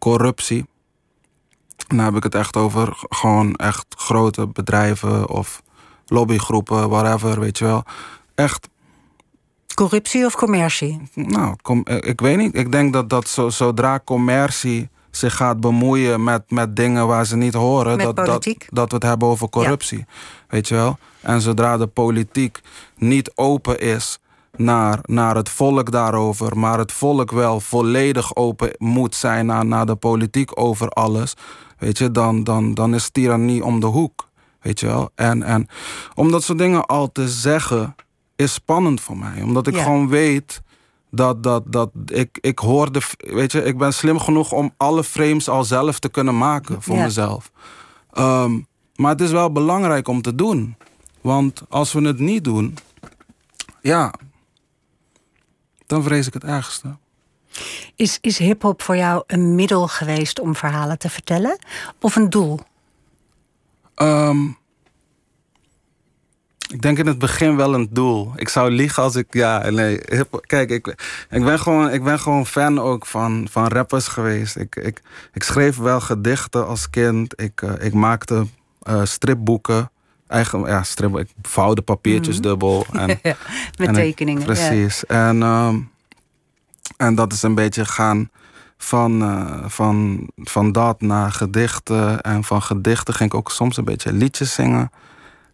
corruptie. 0.00 0.66
Dan 1.86 1.98
heb 1.98 2.14
ik 2.16 2.22
het 2.22 2.34
echt 2.34 2.56
over 2.56 2.96
gewoon 3.08 3.54
echt 3.54 3.86
grote 3.88 4.46
bedrijven 4.46 5.28
of 5.28 5.62
lobbygroepen, 6.06 6.88
whatever, 6.88 7.40
weet 7.40 7.58
je 7.58 7.64
wel. 7.64 7.82
Echt 8.34 8.68
Corruptie 9.74 10.24
of 10.24 10.36
commercie? 10.36 11.00
nou, 11.14 11.56
eh, 11.84 11.96
ik 12.00 12.20
weet 12.20 12.36
niet. 12.36 12.54
Ik 12.56 12.72
denk 12.72 12.92
dat, 12.92 13.08
dat 13.08 13.28
zo, 13.28 13.48
zodra 13.48 14.00
commercie 14.04 14.88
zich 15.10 15.36
gaat 15.36 15.60
bemoeien 15.60 16.24
met, 16.24 16.50
met 16.50 16.76
dingen 16.76 17.06
waar 17.06 17.26
ze 17.26 17.36
niet 17.36 17.54
horen, 17.54 17.96
Met 17.96 18.06
dat, 18.06 18.16
dat, 18.16 18.24
politiek. 18.26 18.66
dat 18.70 18.88
we 18.88 18.94
het 18.94 19.04
hebben 19.04 19.28
over 19.28 19.48
corruptie. 19.48 20.04
Weet 20.48 20.68
je 20.68 20.74
wel? 20.74 20.98
En 21.20 21.40
zodra 21.40 21.76
de 21.76 21.86
politiek 21.86 22.60
niet 22.96 23.32
open 23.34 23.80
is 23.80 24.18
naar, 24.60 24.98
naar 25.02 25.36
het 25.36 25.48
volk 25.48 25.90
daarover, 25.90 26.58
maar 26.58 26.78
het 26.78 26.92
volk 26.92 27.30
wel 27.30 27.60
volledig 27.60 28.36
open 28.36 28.70
moet 28.78 29.14
zijn 29.14 29.46
naar, 29.46 29.66
naar 29.66 29.86
de 29.86 29.94
politiek 29.96 30.60
over 30.60 30.88
alles, 30.88 31.34
weet 31.78 31.98
je, 31.98 32.10
dan, 32.10 32.44
dan, 32.44 32.74
dan 32.74 32.94
is 32.94 33.10
tirannie 33.10 33.64
om 33.64 33.80
de 33.80 33.86
hoek. 33.86 34.28
Weet 34.60 34.80
je 34.80 34.86
wel? 34.86 35.10
En, 35.14 35.42
en 35.42 35.66
om 36.14 36.30
dat 36.30 36.42
soort 36.42 36.58
dingen 36.58 36.86
al 36.86 37.12
te 37.12 37.28
zeggen, 37.28 37.94
is 38.36 38.52
spannend 38.52 39.00
voor 39.00 39.16
mij. 39.16 39.42
Omdat 39.42 39.66
ik 39.66 39.74
Ja. 39.74 39.82
gewoon 39.82 40.08
weet 40.08 40.62
dat, 41.10 41.42
dat, 41.42 41.62
dat 41.66 41.90
ik, 42.06 42.38
ik 42.40 42.58
hoor 42.58 42.92
de. 42.92 43.00
Weet 43.16 43.52
je, 43.52 43.62
ik 43.64 43.78
ben 43.78 43.92
slim 43.94 44.18
genoeg 44.18 44.52
om 44.52 44.72
alle 44.76 45.04
frames 45.04 45.48
al 45.48 45.64
zelf 45.64 45.98
te 45.98 46.08
kunnen 46.08 46.38
maken 46.38 46.82
voor 46.82 46.96
Ja. 46.96 47.02
mezelf. 47.02 47.50
Ehm, 48.12 48.58
maar 48.96 49.10
het 49.10 49.20
is 49.20 49.30
wel 49.30 49.52
belangrijk 49.52 50.08
om 50.08 50.22
te 50.22 50.34
doen. 50.34 50.76
Want 51.20 51.62
als 51.68 51.92
we 51.92 52.00
het 52.06 52.18
niet 52.18 52.44
doen, 52.44 52.76
ja, 53.80 54.12
dan 55.90 56.02
vrees 56.02 56.26
ik 56.26 56.34
het 56.34 56.44
ergste. 56.44 56.96
Is, 57.96 58.18
is 58.20 58.38
hip-hop 58.38 58.82
voor 58.82 58.96
jou 58.96 59.22
een 59.26 59.54
middel 59.54 59.88
geweest 59.88 60.40
om 60.40 60.54
verhalen 60.56 60.98
te 60.98 61.10
vertellen? 61.10 61.58
Of 62.00 62.16
een 62.16 62.30
doel? 62.30 62.60
Ehm, 63.94 64.44
ik 66.70 66.82
denk 66.82 66.98
in 66.98 67.06
het 67.06 67.18
begin 67.18 67.56
wel 67.56 67.74
een 67.74 67.88
doel. 67.90 68.32
Ik 68.36 68.48
zou 68.48 68.70
liegen 68.70 69.02
als 69.02 69.16
ik. 69.16 69.26
Ja, 69.34 69.70
nee. 69.70 70.00
hip- 70.08 70.40
Kijk, 70.46 70.70
ik, 70.70 70.86
ik, 71.30 71.44
ben 71.44 71.58
gewoon, 71.58 71.90
ik 71.90 72.04
ben 72.04 72.18
gewoon 72.18 72.46
fan 72.46 72.78
ook 72.80 73.06
van, 73.06 73.46
van 73.50 73.68
rappers 73.68 74.08
geweest. 74.08 74.56
Ik, 74.56 74.76
ik, 74.76 75.02
ik 75.32 75.42
schreef 75.42 75.76
wel 75.76 76.00
gedichten 76.00 76.66
als 76.66 76.90
kind. 76.90 77.40
Ik, 77.40 77.62
eh, 77.62 77.86
ik 77.86 77.94
maakte 77.94 78.46
eh, 78.82 79.04
stripboeken. 79.04 79.90
Eigen, 80.30 80.60
ja, 80.60 80.82
strip, 80.82 81.18
ik 81.18 81.28
vouwde 81.42 81.82
papiertjes 81.82 82.40
dubbel. 82.40 82.86
En, 82.92 83.06
met 83.06 83.36
en 83.76 83.88
ik- 83.88 83.94
tekeningen. 83.94 84.40
ja. 84.40 84.46
precies. 84.46 85.06
En, 85.06 85.42
ehm, 85.42 85.78
en 86.96 87.14
dat 87.14 87.32
is 87.32 87.42
een 87.42 87.54
beetje 87.54 87.84
gaan 87.84 88.30
van, 88.76 89.22
eh, 89.22 89.64
van, 89.66 90.26
van 90.36 90.72
dat 90.72 91.00
naar 91.00 91.32
gedichten. 91.32 92.20
En 92.20 92.44
van 92.44 92.62
gedichten 92.62 93.14
ging 93.14 93.30
ik 93.32 93.38
ook 93.38 93.50
soms 93.50 93.76
een 93.76 93.84
beetje 93.84 94.12
liedjes 94.12 94.54
zingen. 94.54 94.90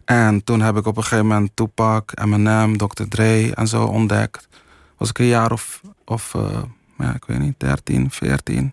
En 0.04 0.44
toen 0.44 0.60
heb 0.60 0.76
ik 0.76 0.86
op 0.86 0.96
een 0.96 1.02
gegeven 1.02 1.26
moment 1.26 1.50
Tupac, 1.54 2.12
Eminem, 2.14 2.76
Dr. 2.76 3.02
Dre 3.08 3.54
en 3.54 3.68
zo 3.68 3.84
ontdekt. 3.84 4.48
Was 4.96 5.08
ik 5.08 5.18
een 5.18 5.26
jaar 5.26 5.52
of, 5.52 5.80
of 6.04 6.34
eh, 6.34 6.62
ja, 6.98 7.14
ik 7.14 7.24
weet 7.24 7.38
niet, 7.38 7.54
13, 7.60 8.10
14. 8.10 8.72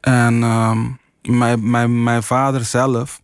En 0.00 0.42
ehm, 0.42 0.82
mijn, 1.38 1.70
mijn, 1.70 2.02
mijn 2.02 2.22
vader 2.22 2.64
zelf 2.64 3.22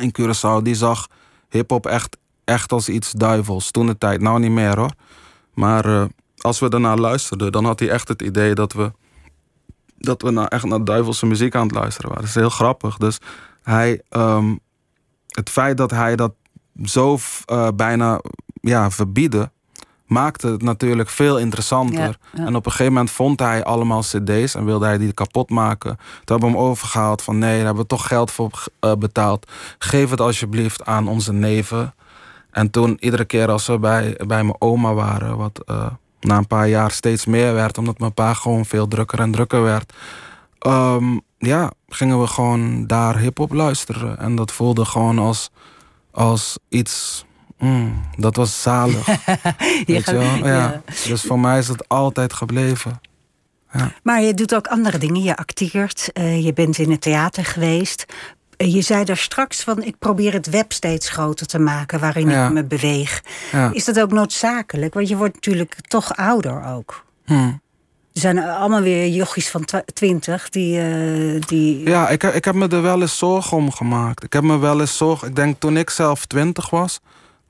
in 0.00 0.12
Curaçao, 0.20 0.62
die 0.62 0.74
zag 0.74 1.06
hip-hop 1.48 1.86
echt, 1.86 2.16
echt 2.44 2.72
als 2.72 2.88
iets 2.88 3.12
duivels. 3.12 3.70
Toen 3.70 3.86
de 3.86 3.98
tijd, 3.98 4.20
nou 4.20 4.38
niet 4.38 4.50
meer 4.50 4.78
hoor. 4.78 4.92
Maar 5.54 5.84
eh, 5.84 6.04
als 6.36 6.58
we 6.58 6.68
daarnaar 6.68 6.98
luisterden, 6.98 7.52
dan 7.52 7.64
had 7.64 7.80
hij 7.80 7.90
echt 7.90 8.08
het 8.08 8.22
idee 8.22 8.54
dat 8.54 8.72
we, 8.72 8.92
dat 9.98 10.22
we 10.22 10.30
nou 10.30 10.46
echt 10.48 10.64
naar 10.64 10.84
duivelse 10.84 11.26
muziek 11.26 11.54
aan 11.54 11.66
het 11.66 11.74
luisteren 11.74 12.08
waren. 12.08 12.24
Dat 12.24 12.34
is 12.34 12.40
heel 12.40 12.50
grappig. 12.50 12.96
Dus 12.96 13.18
hij, 13.62 14.02
ehm, 14.08 14.56
het 15.28 15.50
feit 15.50 15.76
dat 15.76 15.90
hij 15.90 16.16
dat 16.16 16.32
zo 16.84 17.18
eh, 17.44 17.68
bijna 17.74 18.20
ja, 18.60 18.90
verbieden, 18.90 19.52
maakte 20.10 20.46
het 20.46 20.62
natuurlijk 20.62 21.08
veel 21.08 21.38
interessanter. 21.38 21.98
Ja, 21.98 22.14
ja. 22.32 22.46
En 22.46 22.56
op 22.56 22.64
een 22.66 22.70
gegeven 22.70 22.92
moment 22.92 23.10
vond 23.10 23.40
hij 23.40 23.64
allemaal 23.64 24.00
cd's 24.00 24.54
en 24.54 24.64
wilde 24.64 24.86
hij 24.86 24.98
die 24.98 25.12
kapot 25.12 25.50
maken. 25.50 25.96
Toen 25.96 26.40
hebben 26.40 26.48
we 26.50 26.56
hem 26.56 26.64
overgehaald 26.64 27.22
van 27.22 27.38
nee, 27.38 27.56
daar 27.56 27.64
hebben 27.64 27.82
we 27.82 27.88
toch 27.88 28.06
geld 28.06 28.30
voor 28.30 28.64
eh, 28.80 28.92
betaald. 28.98 29.50
Geef 29.78 30.10
het 30.10 30.20
alsjeblieft 30.20 30.84
aan 30.84 31.08
onze 31.08 31.32
neven. 31.32 31.94
En 32.50 32.70
toen 32.70 32.96
iedere 33.00 33.24
keer 33.24 33.50
als 33.50 33.66
we 33.66 33.78
bij, 33.78 34.20
bij 34.26 34.42
mijn 34.44 34.56
oma 34.58 34.94
waren, 34.94 35.36
wat 35.36 35.62
eh, 35.66 35.86
na 36.20 36.36
een 36.36 36.46
paar 36.46 36.68
jaar 36.68 36.90
steeds 36.90 37.26
meer 37.26 37.54
werd, 37.54 37.78
omdat 37.78 37.98
mijn 37.98 38.14
pa 38.14 38.34
gewoon 38.34 38.64
veel 38.64 38.88
drukker 38.88 39.20
en 39.20 39.30
drukker 39.30 39.62
werd. 39.62 39.92
ehm, 40.58 41.18
ja, 41.38 41.70
gingen 41.88 42.20
we 42.20 42.26
gewoon 42.26 42.86
daar 42.86 43.18
hip-hop 43.18 43.52
luisteren. 43.52 44.18
En 44.18 44.34
dat 44.36 44.52
voelde 44.52 44.84
gewoon 44.84 45.18
als, 45.18 45.50
als 46.10 46.58
iets. 46.68 47.24
Mm, 47.60 48.00
dat 48.16 48.36
was 48.36 48.62
zalig. 48.62 49.06
weet 49.86 50.04
je 50.06 50.12
wel? 50.12 50.22
Ja. 50.22 50.46
ja. 50.46 50.82
Dus 51.06 51.22
voor 51.22 51.38
mij 51.40 51.58
is 51.58 51.68
het 51.68 51.88
altijd 51.88 52.32
gebleven. 52.32 53.00
Maar 54.02 54.22
je 54.22 54.34
doet 54.34 54.54
ook 54.54 54.66
andere 54.66 54.98
dingen. 54.98 55.22
Je 55.22 55.36
acteert, 55.36 56.10
eh, 56.12 56.44
je 56.44 56.52
bent 56.52 56.78
in 56.78 56.90
het 56.90 57.00
theater 57.00 57.44
geweest. 57.44 58.04
Je 58.56 58.80
zei 58.82 59.04
daar 59.04 59.16
straks 59.16 59.62
van, 59.62 59.82
ik 59.82 59.98
probeer 59.98 60.32
het 60.32 60.50
web 60.50 60.72
steeds 60.72 61.08
groter 61.08 61.46
te 61.46 61.58
maken 61.58 62.00
waarin 62.00 62.28
Ja. 62.30 62.46
ik 62.46 62.52
me 62.52 62.64
beweeg. 62.64 63.22
Ja. 63.52 63.70
Is 63.72 63.84
dat 63.84 64.00
ook 64.00 64.12
noodzakelijk? 64.12 64.94
Want 64.94 65.08
je 65.08 65.16
wordt 65.16 65.34
natuurlijk 65.34 65.74
toch 65.88 66.16
ouder 66.16 66.64
ook. 66.64 67.04
Hm. 67.24 67.34
Er 68.12 68.20
zijn 68.20 68.38
allemaal 68.38 68.80
weer 68.80 69.08
jochies 69.08 69.48
van 69.50 69.64
twintig 69.94 70.48
die... 70.48 70.80
eh, 70.80 71.40
die... 71.46 71.88
Ja, 71.88 72.08
ik, 72.08 72.22
heb- 72.22 72.34
ik 72.34 72.44
heb 72.44 72.54
me 72.54 72.68
er 72.68 72.82
wel 72.82 73.00
eens 73.00 73.18
zorgen 73.18 73.56
om 73.56 73.70
gemaakt. 73.72 74.24
Ik 74.24 74.32
heb 74.32 74.42
me 74.42 74.58
wel 74.58 74.80
eens 74.80 74.96
zorgen. 74.96 75.28
Ik 75.28 75.36
denk 75.36 75.60
toen 75.60 75.76
ik 75.76 75.90
zelf 75.90 76.26
20 76.26 76.70
was, 76.70 77.00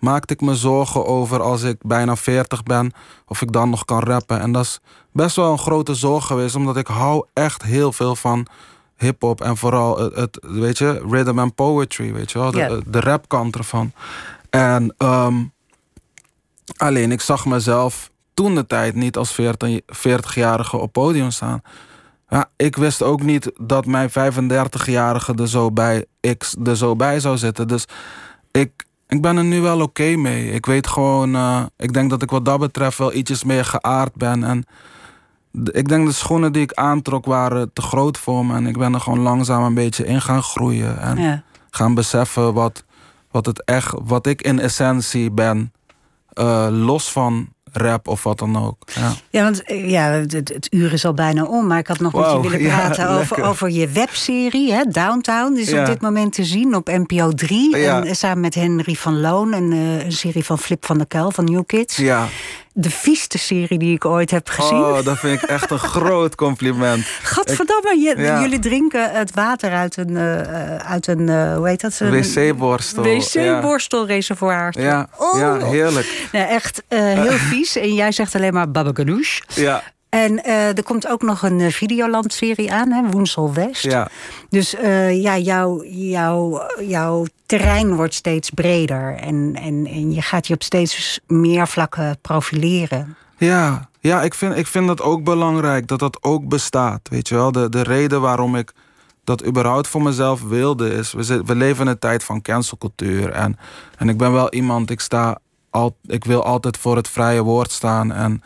maakte 0.01 0.35
ik 0.35 0.41
me 0.41 0.55
zorgen 0.55 1.07
over 1.07 1.43
als 1.43 1.63
ik 1.63 1.77
bijna 1.83 2.17
40 2.17 2.63
ben, 2.63 2.93
of 3.27 3.43
ik 3.43 3.53
dan 3.53 3.71
nog 3.71 3.85
kan 3.85 4.01
rappen. 4.01 4.41
En 4.41 4.53
dat 4.53 4.65
is 4.65 4.81
best 5.13 5.37
wel 5.37 5.53
een 5.53 5.59
grote 5.59 5.95
zorg 5.95 6.27
geweest, 6.27 6.55
omdat 6.55 6.77
ik 6.77 6.87
hou 6.87 7.27
echt 7.33 7.63
heel 7.63 7.93
veel 7.93 8.17
van 8.17 8.47
hip-hop 8.97 9.41
en 9.41 9.57
vooral 9.57 9.99
het, 9.99 10.15
het, 10.15 10.39
weet 10.41 10.79
je, 10.79 11.07
rhythm 11.11 11.39
and 11.39 11.55
poetry, 11.55 12.13
weet 12.13 12.33
je 12.33 12.39
wel, 12.39 12.51
de, 12.51 13.01
rapkant 13.01 13.57
ervan. 13.57 13.93
En 14.51 14.95
ehm, 14.99 15.45
alleen 16.77 17.13
ik 17.13 17.21
zag 17.21 17.47
mezelf 17.47 18.11
toen 18.35 18.55
de 18.55 18.67
tijd 18.67 18.95
niet 18.95 19.17
als 19.17 19.33
40 19.33 19.81
40-jarige 19.87 20.77
op 20.77 20.93
podium 20.93 21.31
staan. 21.31 21.63
Ja, 22.29 22.51
ik 22.57 22.77
wist 22.77 23.03
ook 23.03 23.23
niet 23.23 23.53
dat 23.61 23.87
mijn 23.87 24.11
35-jarige 24.11 25.35
er 25.35 25.49
zo 25.49 25.71
bij, 25.71 26.05
ik 26.21 26.47
er 26.65 26.77
zo 26.77 26.97
bij 26.97 27.21
zou 27.21 27.37
zitten. 27.37 27.69
Dus 27.69 27.85
ik, 28.51 28.85
ik 29.11 29.23
ben 29.23 29.37
er 29.37 29.45
nu 29.45 29.61
wel 29.61 29.81
oké 29.81 30.17
mee. 30.17 30.51
Ik 30.51 30.67
weet 30.67 30.87
gewoon, 30.87 31.35
eh, 31.35 31.63
ik 31.77 31.93
denk 31.93 32.11
dat 32.11 32.23
ik 32.23 32.31
wat 32.31 32.45
dat 32.45 32.59
betreft 32.59 32.99
wel 32.99 33.15
ietsjes 33.15 33.45
meer 33.45 33.65
geaard 33.65 34.15
ben. 34.15 34.45
En 34.45 34.65
ik 35.73 35.89
denk 35.89 36.07
de 36.07 36.13
schoenen 36.13 36.53
die 36.53 36.63
ik 36.63 36.73
aantrok 36.73 37.25
waren 37.27 37.73
te 37.73 37.83
groot 37.83 38.19
voor 38.19 38.47
me. 38.47 38.55
En 38.55 38.67
ik 38.67 38.79
ben 38.79 38.95
er 38.95 39.01
gewoon 39.01 39.19
langzaam 39.21 39.63
een 39.63 39.75
beetje 39.75 40.07
in 40.07 40.21
gaan 40.21 40.43
groeien. 40.43 41.01
En 41.01 41.17
Ja. 41.19 41.43
gaan 41.71 41.95
beseffen 41.95 42.55
wat, 42.55 42.85
wat, 43.31 43.47
het 43.47 43.65
echt, 43.65 43.95
wat 44.05 44.27
ik 44.27 44.43
in 44.43 44.59
essentie 44.61 45.31
ben. 45.31 45.73
eh, 46.33 46.67
los 46.71 47.13
van 47.13 47.49
rap 47.73 48.09
of 48.09 48.23
wat 48.23 48.39
dan 48.39 48.65
ook. 48.67 48.77
Ja. 48.95 49.13
Ja, 49.31 49.43
want 49.43 49.63
eh, 49.63 49.91
ja, 49.91 50.11
het, 50.11 50.33
het- 50.33 50.67
uur 50.71 50.93
is 50.93 51.05
al 51.05 51.15
bijna 51.15 51.45
om. 51.45 51.67
Maar 51.67 51.79
ik 51.79 51.87
had 51.87 51.99
nog 52.01 52.13
met 52.13 52.23
Wauw, 52.23 52.43
je 52.43 52.49
willen 52.49 52.67
ja, 52.67 52.77
praten 52.79 53.09
over, 53.11 53.43
over 53.43 53.71
je 53.71 53.89
webserie, 53.89 54.73
hè, 54.73 54.83
Downtown. 54.85 55.53
Die 55.53 55.63
is 55.63 55.71
Ja. 55.71 55.81
op 55.81 55.87
dit 55.87 56.01
moment 56.01 56.33
te 56.33 56.45
zien 56.45 56.75
op 56.75 56.87
NPO 56.89 57.31
3. 57.33 57.77
Ja. 57.77 57.97
En, 58.01 58.07
eh, 58.07 58.15
samen 58.15 58.41
met 58.41 58.55
Henry 58.55 58.95
van 58.95 59.21
Loon. 59.21 59.53
En, 59.53 59.73
eh, 59.73 60.05
een 60.05 60.13
serie 60.13 60.45
van 60.45 60.59
Flip 60.59 60.85
van 60.87 60.99
der 60.99 61.07
Kuil 61.07 61.31
van 61.31 61.45
New 61.45 61.63
Kids. 61.67 61.97
ja. 61.97 62.27
De 62.81 62.91
vieste 62.91 63.39
serie 63.39 63.79
die 63.79 63.95
ik 63.95 64.05
ooit 64.05 64.31
heb 64.31 64.49
gezien. 64.49 64.79
Oh, 64.79 65.05
dat 65.05 65.19
vind 65.19 65.43
ik 65.43 65.49
echt 65.49 65.71
een 65.71 65.79
groot 65.95 66.35
compliment. 66.35 67.07
Gadverdamme, 67.23 67.97
je, 68.01 68.15
Ja. 68.19 68.41
jullie 68.41 68.59
drinken 68.59 69.11
het 69.13 69.35
water 69.35 69.73
uit 69.73 69.97
een, 69.97 70.17
eh, 70.17 70.77
uit 70.77 71.07
een 71.07 71.29
eh, 71.29 71.57
hoe 71.57 71.69
heet 71.69 71.81
dat? 71.81 72.01
Een 72.01 72.11
Wc-borstel. 72.23 73.03
Wc-borstelreservoir. 73.03 74.75
Ja, 74.81 75.09
Oh. 75.17 75.39
ja, 75.39 75.57
heerlijk. 75.67 76.29
Nee, 76.33 76.43
echt 76.43 76.83
eh, 76.89 76.99
heel 77.01 77.33
vies. 77.53 77.77
En 77.77 77.95
jij 77.95 78.13
zegt 78.13 78.35
alleen 78.35 78.53
maar 78.53 78.71
babaganoush. 78.71 79.39
Ja, 79.55 79.83
En 80.11 80.45
eh, 80.45 80.77
er 80.77 80.83
komt 80.83 81.09
ook 81.09 81.23
nog 81.23 81.43
een 81.43 81.61
eh, 81.61 81.71
Videoland-serie 81.73 82.73
aan, 82.73 82.91
hè, 82.91 83.11
Woensel 83.11 83.53
West. 83.53 83.83
ja. 83.83 84.09
Dus 84.49 84.75
eh, 84.75 85.23
ja, 85.23 85.39
jouw, 85.39 85.85
jouw, 85.85 86.67
jouw 86.81 87.27
terrein 87.47 87.95
wordt 87.95 88.15
steeds 88.15 88.51
breder. 88.51 89.17
En, 89.17 89.57
en, 89.63 89.87
en 89.87 90.13
je 90.13 90.23
gaat 90.23 90.47
je 90.47 90.55
op 90.55 90.63
steeds 90.63 91.21
meer 91.27 91.69
vlakken 91.69 92.19
profileren. 92.21 93.17
Ja, 93.37 93.89
ja 94.01 94.23
ik, 94.23 94.35
vind, 94.35 94.57
ik 94.57 94.67
vind 94.67 94.87
dat 94.87 95.03
ook 95.03 95.25
belangrijk, 95.25 95.87
dat 95.87 95.99
dat 95.99 96.23
ook 96.23 96.49
bestaat. 96.49 97.01
Weet 97.11 97.29
je 97.29 97.35
wel, 97.35 97.53
de, 97.53 97.69
de 97.69 97.83
reden 97.83 98.21
waarom 98.21 98.57
ik 98.57 98.73
dat 99.25 99.47
überhaupt 99.47 99.89
voor 99.89 100.03
mezelf 100.03 100.43
wilde 100.43 100.95
is... 100.95 101.13
We, 101.13 101.23
zit- 101.23 101.47
we 101.47 101.55
leven 101.55 101.85
in 101.85 101.91
een 101.91 101.99
tijd 101.99 102.25
van 102.25 102.43
cancelcultuur. 102.43 103.31
En, 103.31 103.59
en 103.97 104.09
ik 104.09 104.17
ben 104.17 104.33
wel 104.33 104.53
iemand, 104.53 104.91
ik, 104.91 105.01
sta 105.01 105.39
al, 105.71 105.97
ik 106.07 106.25
wil 106.25 106.45
altijd 106.45 106.77
voor 106.77 106.97
het 106.97 107.09
vrije 107.09 107.43
woord 107.43 107.71
staan. 107.71 108.13
En, 108.13 108.43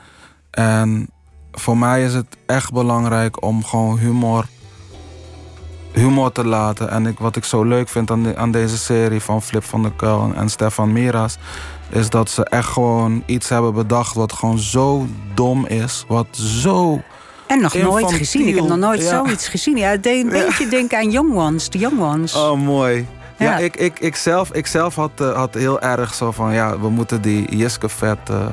en 0.50 1.08
voor 1.54 1.78
mij 1.78 2.04
is 2.04 2.14
het 2.14 2.26
echt 2.46 2.72
belangrijk 2.72 3.42
om 3.44 3.64
gewoon 3.64 3.98
humor, 3.98 4.44
humor 5.92 6.32
te 6.32 6.44
laten. 6.46 6.90
En 6.90 7.06
ik, 7.06 7.18
wat 7.18 7.36
ik 7.36 7.44
zo 7.44 7.62
leuk 7.64 7.88
vind 7.88 8.10
aan, 8.10 8.22
de- 8.22 8.36
aan 8.36 8.50
deze 8.50 8.78
serie 8.78 9.20
van 9.20 9.42
Flip 9.42 9.64
van 9.64 9.82
der 9.82 9.92
Kuil 9.96 10.32
en, 10.34 10.48
Stefan 10.48 10.92
Miras... 10.92 11.36
is 11.90 12.10
dat 12.10 12.30
ze 12.30 12.44
echt 12.44 12.68
gewoon 12.68 13.22
iets 13.26 13.48
hebben 13.48 13.74
bedacht 13.74 14.14
wat 14.14 14.32
gewoon 14.32 14.58
zo 14.58 15.06
dom 15.34 15.66
is. 15.66 16.04
Wat 16.08 16.26
zo... 16.32 17.00
En 17.46 17.60
nog 17.60 17.74
nooit 17.74 18.12
gezien. 18.12 18.46
Ik 18.48 18.54
heb 18.54 18.64
nog 18.66 18.78
nooit 18.78 19.02
ja. 19.02 19.08
zoiets 19.08 19.48
gezien. 19.48 19.76
Ja, 19.76 19.88
het 19.88 20.02
deed 20.02 20.24
een 20.24 20.30
beetje 20.30 20.68
denken 20.68 20.98
aan 20.98 21.10
Young 21.10 21.34
Ones, 21.34 21.70
de 21.70 21.78
Young 21.78 22.00
Ones. 22.00 22.34
Oh, 22.34 22.58
mooi. 22.60 23.06
Ja, 23.38 23.44
Ja. 23.44 23.58
ik, 23.58 23.76
ik, 23.76 23.98
ik 24.00 24.16
zelf, 24.16 24.52
ik 24.52 24.66
zelf 24.66 24.94
had, 24.94 25.10
eh, 25.20 25.32
had 25.36 25.54
heel 25.54 25.80
erg 25.80 26.14
zo 26.14 26.30
van... 26.30 26.52
ja, 26.52 26.78
we 26.80 26.88
moeten 26.88 27.22
die 27.22 27.56
Jiske 27.56 27.88
vet... 27.88 28.18
eh, 28.30 28.46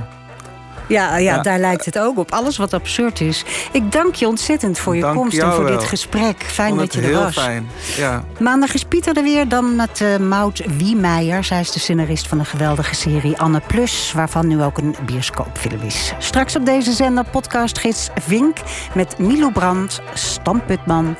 Ja, 0.91 1.17
ja, 1.17 1.35
Ja. 1.35 1.41
daar 1.41 1.59
lijkt 1.59 1.85
het 1.85 1.99
ook 1.99 2.17
op. 2.17 2.31
Alles 2.31 2.57
wat 2.57 2.73
absurd 2.73 3.21
is. 3.21 3.43
Ik 3.71 3.91
dank 3.91 4.15
je 4.15 4.27
ontzettend 4.27 4.79
voor 4.79 4.95
je 4.95 5.01
Dank 5.01 5.15
komst 5.15 5.37
en 5.37 5.51
voor 5.53 5.63
wel. 5.63 5.77
dit 5.77 5.87
gesprek. 5.87 6.43
Fijn 6.43 6.75
dat 6.77 6.93
je 6.93 7.01
er 7.01 7.07
heel 7.07 7.21
was. 7.23 7.33
fijn. 7.33 7.69
Ja. 7.97 8.23
Maandag 8.39 8.73
is 8.73 8.83
Pieter 8.83 9.17
er 9.17 9.23
weer, 9.23 9.47
dan 9.47 9.75
met 9.75 10.01
eh 10.01 10.17
Maud 10.17 10.61
Wiemeijer. 10.77 11.43
Zij 11.43 11.59
is 11.59 11.71
de 11.71 11.79
scenarist 11.79 12.27
van 12.27 12.39
een 12.39 12.45
geweldige 12.45 12.95
serie 12.95 13.37
Anne 13.37 13.61
Plus... 13.67 14.11
waarvan 14.15 14.47
nu 14.47 14.63
ook 14.63 14.77
een 14.77 14.95
bioscoopfilm 15.05 15.81
is. 15.81 16.13
Straks 16.17 16.55
op 16.55 16.65
deze 16.65 16.91
zender 16.91 17.23
podcastgids 17.31 18.09
Vink... 18.21 18.57
met 18.93 19.17
Milo 19.17 19.49
Brandt, 19.49 20.01
Stan 20.13 20.61
Putman 20.65 21.15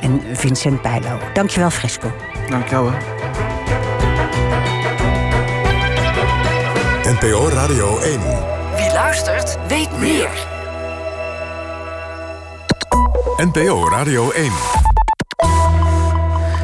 en 0.00 0.22
Vincent 0.32 0.82
Bijlo. 0.82 1.18
Dankjewel, 1.34 1.70
Fresco. 1.70 2.12
Dank 2.50 2.68
jou. 2.68 2.90
hè. 2.92 2.96
NPO 7.12 7.48
Radio 7.48 7.98
1. 7.98 8.47
Wie 8.88 8.94
luistert, 8.94 9.58
weet 9.66 9.98
meer. 9.98 10.30
NPO 13.36 13.88
Radio 13.88 14.30
1. 14.30 14.52